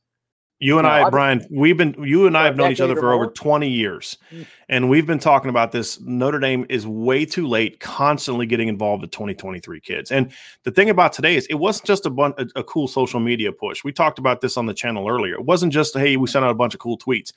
You 0.60 0.80
and 0.80 0.86
No, 0.86 0.92
I, 0.92 1.02
I've- 1.02 1.12
Brian, 1.12 1.46
we've 1.52 1.76
been 1.76 1.96
you 2.02 2.28
and 2.28 2.38
I 2.38 2.46
have 2.46 2.56
known 2.56 2.72
each 2.72 2.80
other 2.80 2.94
or 2.94 3.00
for 3.02 3.12
over 3.12 3.28
20 3.28 3.70
years. 3.70 4.18
Mm. 4.32 4.46
And 4.70 4.90
we've 4.90 5.06
been 5.06 5.20
talking 5.20 5.50
about 5.50 5.72
this. 5.72 6.00
Notre 6.02 6.40
Dame 6.40 6.66
is 6.70 6.88
way 6.88 7.26
too 7.26 7.46
late, 7.46 7.80
constantly 7.82 8.46
getting 8.46 8.68
involved 8.70 9.02
with 9.02 9.12
2023 9.12 9.80
kids. 9.82 10.12
And 10.12 10.32
the 10.64 10.72
thing 10.72 10.90
about 10.90 11.12
today 11.14 11.36
is 11.36 11.46
it 11.48 11.56
wasn't 11.56 11.88
just 11.88 12.06
a, 12.06 12.10
bun- 12.10 12.34
a, 12.38 12.48
a 12.56 12.64
cool 12.64 12.88
social 12.88 13.20
media 13.20 13.52
push. 13.52 13.84
We 13.84 13.92
talked 13.92 14.18
about 14.18 14.40
this 14.42 14.56
on 14.56 14.66
the 14.66 14.74
channel 14.74 15.10
earlier. 15.10 15.34
It 15.36 15.46
wasn't 15.46 15.74
just, 15.74 15.96
hey, 15.96 16.16
we 16.16 16.28
sent 16.28 16.46
out 16.46 16.52
a 16.52 16.56
bunch 16.56 16.74
of 16.74 16.80
cool 16.80 16.98
tweets. 16.98 17.34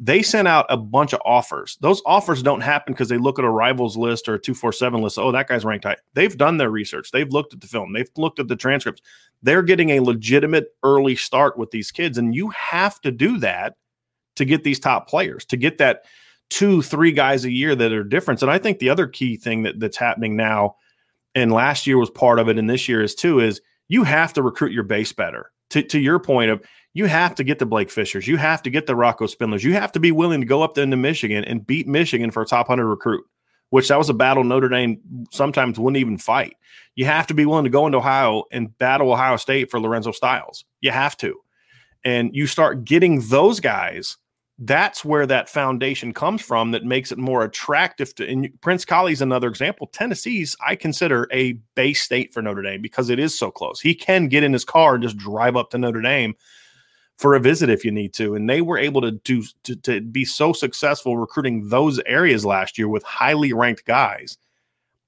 They 0.00 0.22
sent 0.22 0.46
out 0.46 0.66
a 0.68 0.76
bunch 0.76 1.12
of 1.12 1.20
offers. 1.24 1.76
Those 1.80 2.00
offers 2.06 2.42
don't 2.42 2.60
happen 2.60 2.92
because 2.92 3.08
they 3.08 3.18
look 3.18 3.38
at 3.38 3.44
a 3.44 3.50
rivals 3.50 3.96
list 3.96 4.28
or 4.28 4.34
a 4.34 4.38
247 4.38 5.02
list. 5.02 5.18
Oh, 5.18 5.32
that 5.32 5.48
guy's 5.48 5.64
ranked 5.64 5.86
high. 5.86 5.96
They've 6.14 6.36
done 6.36 6.56
their 6.56 6.70
research. 6.70 7.10
They've 7.10 7.28
looked 7.28 7.52
at 7.52 7.60
the 7.60 7.66
film. 7.66 7.92
They've 7.92 8.10
looked 8.16 8.38
at 8.38 8.46
the 8.46 8.54
transcripts. 8.54 9.02
They're 9.42 9.62
getting 9.62 9.90
a 9.90 10.00
legitimate 10.00 10.68
early 10.84 11.16
start 11.16 11.58
with 11.58 11.72
these 11.72 11.90
kids. 11.90 12.16
And 12.16 12.32
you 12.34 12.48
have 12.50 13.00
to 13.00 13.10
do 13.10 13.38
that 13.38 13.74
to 14.36 14.44
get 14.44 14.62
these 14.62 14.78
top 14.78 15.08
players, 15.08 15.44
to 15.46 15.56
get 15.56 15.78
that 15.78 16.04
two, 16.48 16.80
three 16.80 17.12
guys 17.12 17.44
a 17.44 17.50
year 17.50 17.74
that 17.74 17.92
are 17.92 18.04
different. 18.04 18.40
And 18.42 18.50
I 18.50 18.58
think 18.58 18.78
the 18.78 18.90
other 18.90 19.06
key 19.06 19.36
thing 19.36 19.64
that, 19.64 19.80
that's 19.80 19.96
happening 19.96 20.36
now, 20.36 20.76
and 21.34 21.52
last 21.52 21.86
year 21.86 21.98
was 21.98 22.10
part 22.10 22.38
of 22.38 22.48
it, 22.48 22.58
and 22.58 22.70
this 22.70 22.88
year 22.88 23.02
is 23.02 23.14
too, 23.14 23.40
is 23.40 23.60
you 23.88 24.04
have 24.04 24.32
to 24.34 24.42
recruit 24.42 24.72
your 24.72 24.84
base 24.84 25.12
better. 25.12 25.50
To, 25.70 25.82
to 25.82 25.98
your 25.98 26.18
point 26.18 26.50
of 26.50 26.62
you 26.94 27.06
have 27.06 27.34
to 27.36 27.44
get 27.44 27.58
the 27.58 27.66
Blake 27.66 27.90
Fishers, 27.90 28.26
you 28.26 28.36
have 28.38 28.62
to 28.62 28.70
get 28.70 28.86
the 28.86 28.96
Rocco 28.96 29.26
Spindlers, 29.26 29.62
you 29.62 29.74
have 29.74 29.92
to 29.92 30.00
be 30.00 30.12
willing 30.12 30.40
to 30.40 30.46
go 30.46 30.62
up 30.62 30.78
into 30.78 30.96
Michigan 30.96 31.44
and 31.44 31.66
beat 31.66 31.86
Michigan 31.86 32.30
for 32.30 32.42
a 32.42 32.46
top 32.46 32.68
100 32.68 32.88
recruit, 32.88 33.24
which 33.70 33.88
that 33.88 33.98
was 33.98 34.08
a 34.08 34.14
battle 34.14 34.44
Notre 34.44 34.68
Dame 34.68 35.00
sometimes 35.30 35.78
wouldn't 35.78 36.00
even 36.00 36.18
fight. 36.18 36.56
You 36.94 37.04
have 37.04 37.26
to 37.28 37.34
be 37.34 37.46
willing 37.46 37.64
to 37.64 37.70
go 37.70 37.86
into 37.86 37.98
Ohio 37.98 38.44
and 38.50 38.76
battle 38.78 39.12
Ohio 39.12 39.36
State 39.36 39.70
for 39.70 39.78
Lorenzo 39.78 40.10
Styles. 40.10 40.64
You 40.80 40.90
have 40.90 41.16
to. 41.18 41.36
And 42.04 42.34
you 42.34 42.46
start 42.46 42.84
getting 42.84 43.20
those 43.28 43.60
guys 43.60 44.16
that's 44.60 45.04
where 45.04 45.26
that 45.26 45.48
foundation 45.48 46.12
comes 46.12 46.42
from 46.42 46.72
that 46.72 46.84
makes 46.84 47.12
it 47.12 47.18
more 47.18 47.44
attractive 47.44 48.12
to 48.16 48.28
and 48.28 48.48
Prince 48.60 48.84
Kollie's 48.84 49.22
another 49.22 49.48
example. 49.48 49.86
Tennessee's 49.86 50.56
I 50.66 50.74
consider 50.74 51.28
a 51.32 51.52
base 51.76 52.02
state 52.02 52.34
for 52.34 52.42
Notre 52.42 52.62
Dame 52.62 52.82
because 52.82 53.08
it 53.08 53.20
is 53.20 53.38
so 53.38 53.50
close. 53.50 53.80
He 53.80 53.94
can 53.94 54.26
get 54.26 54.42
in 54.42 54.52
his 54.52 54.64
car 54.64 54.94
and 54.94 55.02
just 55.02 55.16
drive 55.16 55.56
up 55.56 55.70
to 55.70 55.78
Notre 55.78 56.02
Dame 56.02 56.34
for 57.18 57.34
a 57.34 57.40
visit 57.40 57.70
if 57.70 57.84
you 57.84 57.92
need 57.92 58.12
to. 58.14 58.34
And 58.34 58.50
they 58.50 58.60
were 58.60 58.78
able 58.78 59.00
to 59.02 59.12
do 59.12 59.44
to, 59.62 59.76
to 59.76 60.00
be 60.00 60.24
so 60.24 60.52
successful 60.52 61.16
recruiting 61.16 61.68
those 61.68 62.00
areas 62.00 62.44
last 62.44 62.78
year 62.78 62.88
with 62.88 63.04
highly 63.04 63.52
ranked 63.52 63.84
guys 63.84 64.38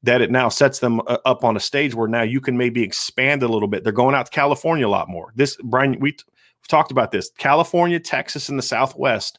that 0.03 0.21
it 0.21 0.31
now 0.31 0.49
sets 0.49 0.79
them 0.79 1.01
uh, 1.09 1.19
up 1.25 1.45
on 1.45 1.57
a 1.57 1.61
stage 1.61 1.95
where 1.95 2.09
now 2.09 2.23
you 2.23 2.41
can 2.41 2.57
maybe 2.57 2.83
expand 2.83 3.43
a 3.43 3.49
little 3.49 3.69
bit. 3.69 3.83
They're 3.83 3.93
going 3.93 4.15
out 4.15 4.27
to 4.27 4.33
California 4.33 4.87
a 4.87 4.89
lot 4.89 5.09
more. 5.09 5.33
This 5.35 5.57
Brian, 5.63 5.99
we 6.01 6.17
We've 6.63 6.69
talked 6.69 6.91
about 6.93 7.11
this. 7.11 7.31
California, 7.39 8.01
Texas, 8.01 8.49
and 8.49 8.59
the 8.59 8.63
Southwest 8.63 9.39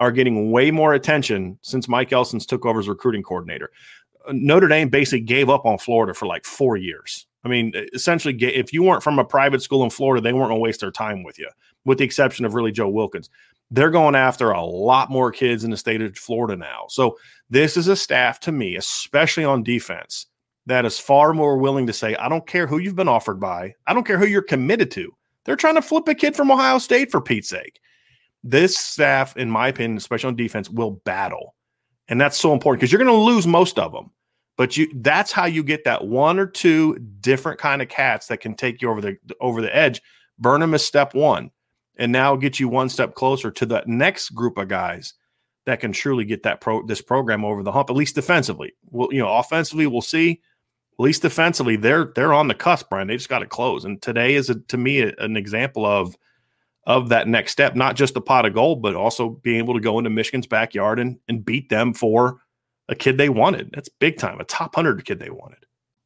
are 0.00 0.10
getting 0.12 0.50
way 0.50 0.70
more 0.70 0.94
attention 0.94 1.58
since 1.62 1.88
Mike 1.88 2.12
Elston's 2.12 2.46
took 2.46 2.66
over 2.66 2.80
as 2.80 2.88
recruiting 2.88 3.22
coordinator. 3.22 3.70
Uh, 4.26 4.32
Notre 4.34 4.68
Dame 4.68 4.88
basically 4.88 5.20
gave 5.20 5.48
up 5.48 5.64
on 5.64 5.78
Florida 5.78 6.12
for 6.12 6.26
like 6.26 6.44
four 6.44 6.76
years. 6.76 7.26
I 7.44 7.48
mean, 7.48 7.72
essentially, 7.92 8.34
if 8.36 8.72
you 8.72 8.82
weren't 8.82 9.02
from 9.02 9.18
a 9.18 9.24
private 9.24 9.62
school 9.62 9.82
in 9.84 9.90
Florida, 9.90 10.20
they 10.20 10.32
weren't 10.32 10.48
going 10.48 10.58
to 10.58 10.62
waste 10.62 10.80
their 10.80 10.90
time 10.90 11.22
with 11.22 11.38
you, 11.38 11.48
with 11.84 11.98
the 11.98 12.04
exception 12.04 12.44
of 12.44 12.54
really 12.54 12.72
Joe 12.72 12.88
Wilkins. 12.88 13.30
They're 13.70 13.90
going 13.90 14.14
after 14.14 14.50
a 14.50 14.64
lot 14.64 15.10
more 15.10 15.32
kids 15.32 15.64
in 15.64 15.70
the 15.70 15.76
state 15.76 16.02
of 16.02 16.16
Florida 16.16 16.56
now. 16.56 16.84
So, 16.88 17.16
this 17.50 17.76
is 17.76 17.88
a 17.88 17.96
staff 17.96 18.40
to 18.40 18.52
me, 18.52 18.76
especially 18.76 19.44
on 19.44 19.62
defense, 19.62 20.26
that 20.66 20.84
is 20.84 20.98
far 20.98 21.32
more 21.32 21.56
willing 21.58 21.86
to 21.86 21.92
say, 21.92 22.14
I 22.16 22.28
don't 22.28 22.46
care 22.46 22.66
who 22.66 22.78
you've 22.78 22.96
been 22.96 23.08
offered 23.08 23.40
by, 23.40 23.74
I 23.86 23.94
don't 23.94 24.06
care 24.06 24.18
who 24.18 24.26
you're 24.26 24.42
committed 24.42 24.90
to. 24.92 25.12
They're 25.44 25.56
trying 25.56 25.74
to 25.74 25.82
flip 25.82 26.08
a 26.08 26.14
kid 26.14 26.36
from 26.36 26.50
Ohio 26.50 26.78
State 26.78 27.10
for 27.10 27.20
Pete's 27.20 27.48
sake. 27.48 27.80
This 28.44 28.76
staff, 28.76 29.36
in 29.36 29.50
my 29.50 29.68
opinion, 29.68 29.96
especially 29.96 30.28
on 30.28 30.36
defense, 30.36 30.68
will 30.68 30.92
battle. 31.04 31.54
And 32.08 32.20
that's 32.20 32.36
so 32.36 32.52
important 32.52 32.80
because 32.80 32.92
you're 32.92 33.02
going 33.02 33.16
to 33.16 33.24
lose 33.24 33.46
most 33.46 33.78
of 33.78 33.92
them. 33.92 34.10
But 34.56 34.76
you 34.76 34.90
that's 34.96 35.32
how 35.32 35.46
you 35.46 35.64
get 35.64 35.84
that 35.84 36.06
one 36.06 36.38
or 36.38 36.46
two 36.46 36.98
different 37.20 37.58
kind 37.58 37.80
of 37.80 37.88
cats 37.88 38.26
that 38.26 38.40
can 38.40 38.54
take 38.54 38.82
you 38.82 38.90
over 38.90 39.00
the 39.00 39.16
over 39.40 39.62
the 39.62 39.74
edge. 39.74 40.02
Burnham 40.38 40.74
is 40.74 40.84
step 40.84 41.14
one. 41.14 41.50
And 41.96 42.10
now 42.10 42.36
get 42.36 42.58
you 42.58 42.68
one 42.68 42.88
step 42.88 43.14
closer 43.14 43.50
to 43.50 43.66
the 43.66 43.82
next 43.86 44.30
group 44.30 44.58
of 44.58 44.68
guys 44.68 45.14
that 45.66 45.80
can 45.80 45.92
truly 45.92 46.24
get 46.24 46.42
that 46.42 46.60
pro 46.60 46.84
this 46.84 47.00
program 47.00 47.44
over 47.44 47.62
the 47.62 47.72
hump, 47.72 47.90
at 47.90 47.96
least 47.96 48.14
defensively. 48.14 48.72
Well, 48.86 49.08
you 49.12 49.20
know, 49.20 49.28
offensively, 49.36 49.86
we'll 49.86 50.00
see 50.00 50.40
at 50.98 51.02
least 51.02 51.22
defensively, 51.22 51.76
they're 51.76 52.12
they're 52.14 52.34
on 52.34 52.48
the 52.48 52.54
cusp, 52.54 52.90
Brian. 52.90 53.08
They 53.08 53.16
just 53.16 53.28
got 53.28 53.40
to 53.40 53.46
close. 53.46 53.84
And 53.84 54.00
today 54.00 54.34
is 54.34 54.50
a, 54.50 54.56
to 54.60 54.76
me 54.76 55.00
a, 55.00 55.12
an 55.18 55.36
example 55.36 55.86
of 55.86 56.16
of 56.84 57.08
that 57.10 57.28
next 57.28 57.52
step, 57.52 57.76
not 57.76 57.96
just 57.96 58.14
the 58.14 58.20
pot 58.20 58.44
of 58.44 58.54
gold, 58.54 58.82
but 58.82 58.94
also 58.94 59.30
being 59.30 59.58
able 59.58 59.74
to 59.74 59.80
go 59.80 59.98
into 59.98 60.10
Michigan's 60.10 60.46
backyard 60.46 60.98
and 60.98 61.18
and 61.28 61.44
beat 61.44 61.68
them 61.68 61.94
for 61.94 62.38
a 62.88 62.94
kid 62.94 63.16
they 63.18 63.28
wanted. 63.28 63.70
That's 63.72 63.88
big 63.88 64.18
time, 64.18 64.40
a 64.40 64.44
top 64.44 64.74
hundred 64.74 65.04
kid 65.04 65.18
they 65.18 65.30
wanted. 65.30 65.64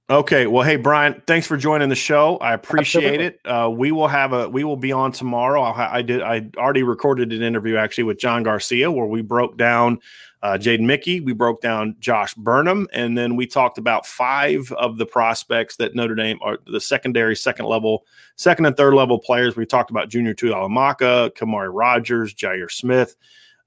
Okay, 0.08 0.46
well, 0.46 0.62
hey 0.62 0.76
Brian, 0.76 1.20
thanks 1.26 1.48
for 1.48 1.56
joining 1.56 1.88
the 1.88 1.96
show. 1.96 2.36
I 2.36 2.54
appreciate 2.54 3.20
Absolutely. 3.20 3.26
it. 3.26 3.40
Uh, 3.44 3.68
we 3.70 3.90
will 3.90 4.06
have 4.06 4.32
a 4.32 4.48
we 4.48 4.62
will 4.62 4.76
be 4.76 4.92
on 4.92 5.10
tomorrow. 5.10 5.62
I'll 5.62 5.72
ha- 5.72 5.90
I 5.92 6.02
did 6.02 6.22
I 6.22 6.48
already 6.56 6.84
recorded 6.84 7.32
an 7.32 7.42
interview 7.42 7.76
actually 7.76 8.04
with 8.04 8.18
John 8.18 8.44
Garcia 8.44 8.90
where 8.92 9.06
we 9.06 9.20
broke 9.20 9.56
down 9.56 9.98
uh, 10.46 10.56
Jaden 10.56 10.86
Mickey, 10.86 11.18
we 11.18 11.32
broke 11.32 11.60
down 11.60 11.96
Josh 11.98 12.32
Burnham, 12.34 12.86
and 12.92 13.18
then 13.18 13.34
we 13.34 13.48
talked 13.48 13.78
about 13.78 14.06
five 14.06 14.70
of 14.74 14.96
the 14.96 15.04
prospects 15.04 15.74
that 15.76 15.96
Notre 15.96 16.14
Dame 16.14 16.38
are 16.40 16.58
the 16.68 16.80
secondary, 16.80 17.34
second 17.34 17.66
level, 17.66 18.06
second 18.36 18.64
and 18.64 18.76
third 18.76 18.94
level 18.94 19.18
players. 19.18 19.56
We 19.56 19.66
talked 19.66 19.90
about 19.90 20.08
Junior 20.08 20.34
Tuihalamaka, 20.34 21.32
Khamauri 21.32 21.70
Rogers, 21.72 22.32
Jair 22.32 22.70
Smith. 22.70 23.16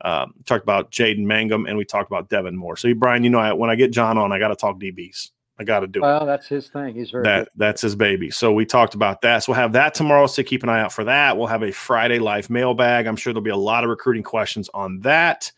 Um, 0.06 0.36
talked 0.46 0.64
about 0.64 0.90
Jaden 0.90 1.26
Mangham, 1.26 1.68
and 1.68 1.78
we 1.78 1.84
talked 1.84 2.10
about 2.10 2.30
Devin 2.30 2.56
Moore. 2.56 2.78
So, 2.78 2.94
Brian, 2.94 3.26
you 3.26 3.30
know, 3.30 3.40
I, 3.40 3.52
when 3.52 3.70
I 3.70 3.76
get 3.76 3.92
John 3.92 4.18
on, 4.18 4.32
I 4.32 4.40
got 4.40 4.48
to 4.48 4.56
talk 4.56 4.80
DBs. 4.80 5.32
I 5.60 5.66
got 5.66 5.82
to 5.82 5.88
do 5.88 6.00
it 6.00 6.04
Well, 6.04 6.26
that's 6.26 6.48
his 6.48 6.70
thing. 6.70 6.96
He's 6.96 7.12
very 7.12 7.26
that 7.26 7.50
that's 7.58 7.82
his 7.82 7.94
baby. 7.94 8.32
So 8.32 8.54
we 8.54 8.66
talked 8.66 8.94
about 8.94 9.20
that. 9.24 9.40
So 9.40 9.52
we'll 9.52 9.60
have 9.60 9.74
that 9.74 9.94
tomorrow. 9.96 10.28
So 10.28 10.44
keep 10.44 10.64
an 10.64 10.70
eye 10.70 10.80
out 10.80 10.94
for 10.94 11.04
that. 11.04 11.36
We'll 11.36 11.48
have 11.48 11.64
a 11.64 11.74
Friday 11.74 12.20
live 12.20 12.50
mailbag. 12.50 13.06
I'm 13.06 13.18
sure 13.18 13.34
there'll 13.34 13.44
be 13.44 13.50
a 13.50 13.58
lot 13.58 13.84
of 13.84 13.90
recruiting 13.90 14.24
questions 14.24 14.70
on 14.74 15.02
that. 15.02 15.52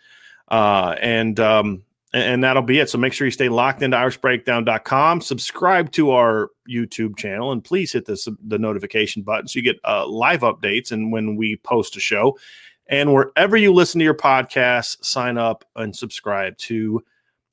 Uh, 0.52 0.96
and 1.00 1.40
um, 1.40 1.82
and, 2.14 2.44
that'll 2.44 2.62
be 2.62 2.80
it. 2.80 2.90
So 2.90 2.98
make 2.98 3.14
sure 3.14 3.26
you 3.26 3.32
stay 3.32 3.48
locked 3.48 3.82
into 3.82 3.96
irishbreakdown.com. 3.96 5.22
Subscribe 5.22 5.92
to 5.94 6.12
our 6.12 6.50
YouTube 6.70 7.18
channel 7.18 7.54
and 7.54 7.64
please 7.64 7.94
hit 7.94 8.06
the 8.06 8.38
the 8.46 8.60
notification 8.60 9.24
button 9.24 9.48
so 9.48 9.58
you 9.58 9.64
get 9.64 9.80
uh, 9.86 10.06
live 10.06 10.42
updates 10.42 10.92
and 10.92 11.12
when 11.12 11.38
we 11.38 11.56
post 11.56 11.96
a 11.96 12.02
show. 12.02 12.38
And 12.88 13.14
wherever 13.14 13.56
you 13.56 13.74
listen 13.74 14.00
to 14.00 14.06
your 14.06 14.14
podcasts, 14.14 15.04
sign 15.06 15.38
up 15.38 15.64
and 15.78 15.96
subscribe 15.96 16.58
to 16.58 17.02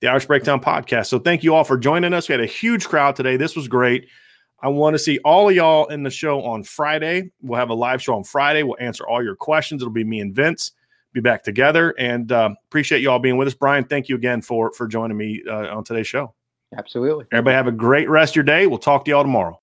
the 0.01 0.09
Irish 0.09 0.27
Breakdown 0.27 0.61
podcast. 0.61 1.07
So 1.07 1.21
thank 1.21 1.45
you 1.45 1.55
all 1.55 1.63
for 1.63 1.79
joining 1.79 2.13
us. 2.13 2.29
We 2.29 2.33
had 2.33 2.41
a 2.41 2.47
huge 2.47 2.87
crowd 2.87 3.15
today. 3.15 3.37
This 3.37 3.55
was 3.55 3.69
great. 3.69 4.09
I 4.61 4.69
want 4.69 4.95
to 4.95 4.99
see 4.99 5.21
all 5.25 5.49
of 5.49 5.55
y'all 5.55 5.87
in 5.87 6.03
the 6.03 6.11
show 6.11 6.43
on 6.43 6.65
Friday. 6.65 7.31
We'll 7.43 7.61
have 7.61 7.71
a 7.71 7.75
live 7.75 8.03
show 8.03 8.17
on 8.17 8.25
Friday. 8.25 8.65
We'll 8.65 8.77
answer 8.81 9.07
all 9.07 9.23
your 9.23 9.37
questions. 9.37 9.83
It'll 9.83 9.93
be 9.93 10.03
me 10.03 10.19
and 10.19 10.35
Vince 10.35 10.73
be 11.21 11.29
back 11.29 11.43
together 11.43 11.95
and 11.99 12.33
uh, 12.33 12.51
appreciate 12.69 13.03
you 13.03 13.11
all 13.11 13.19
being 13.19 13.37
with 13.37 13.49
us. 13.49 13.55
Brian, 13.55 13.85
thank 13.85 14.09
you 14.09 14.17
again 14.17 14.43
for 14.43 14.73
for 14.73 14.87
joining 14.87 15.17
me 15.17 15.43
uh, 15.49 15.75
on 15.75 15.85
today's 15.85 16.07
show. 16.07 16.35
Absolutely. 16.77 17.25
Everybody 17.33 17.55
have 17.55 17.67
a 17.67 17.73
great 17.73 18.09
rest 18.11 18.33
of 18.33 18.37
your 18.37 18.45
day. 18.45 18.67
We'll 18.67 18.79
talk 18.79 19.05
to 19.07 19.11
y'all 19.11 19.23
tomorrow. 19.23 19.59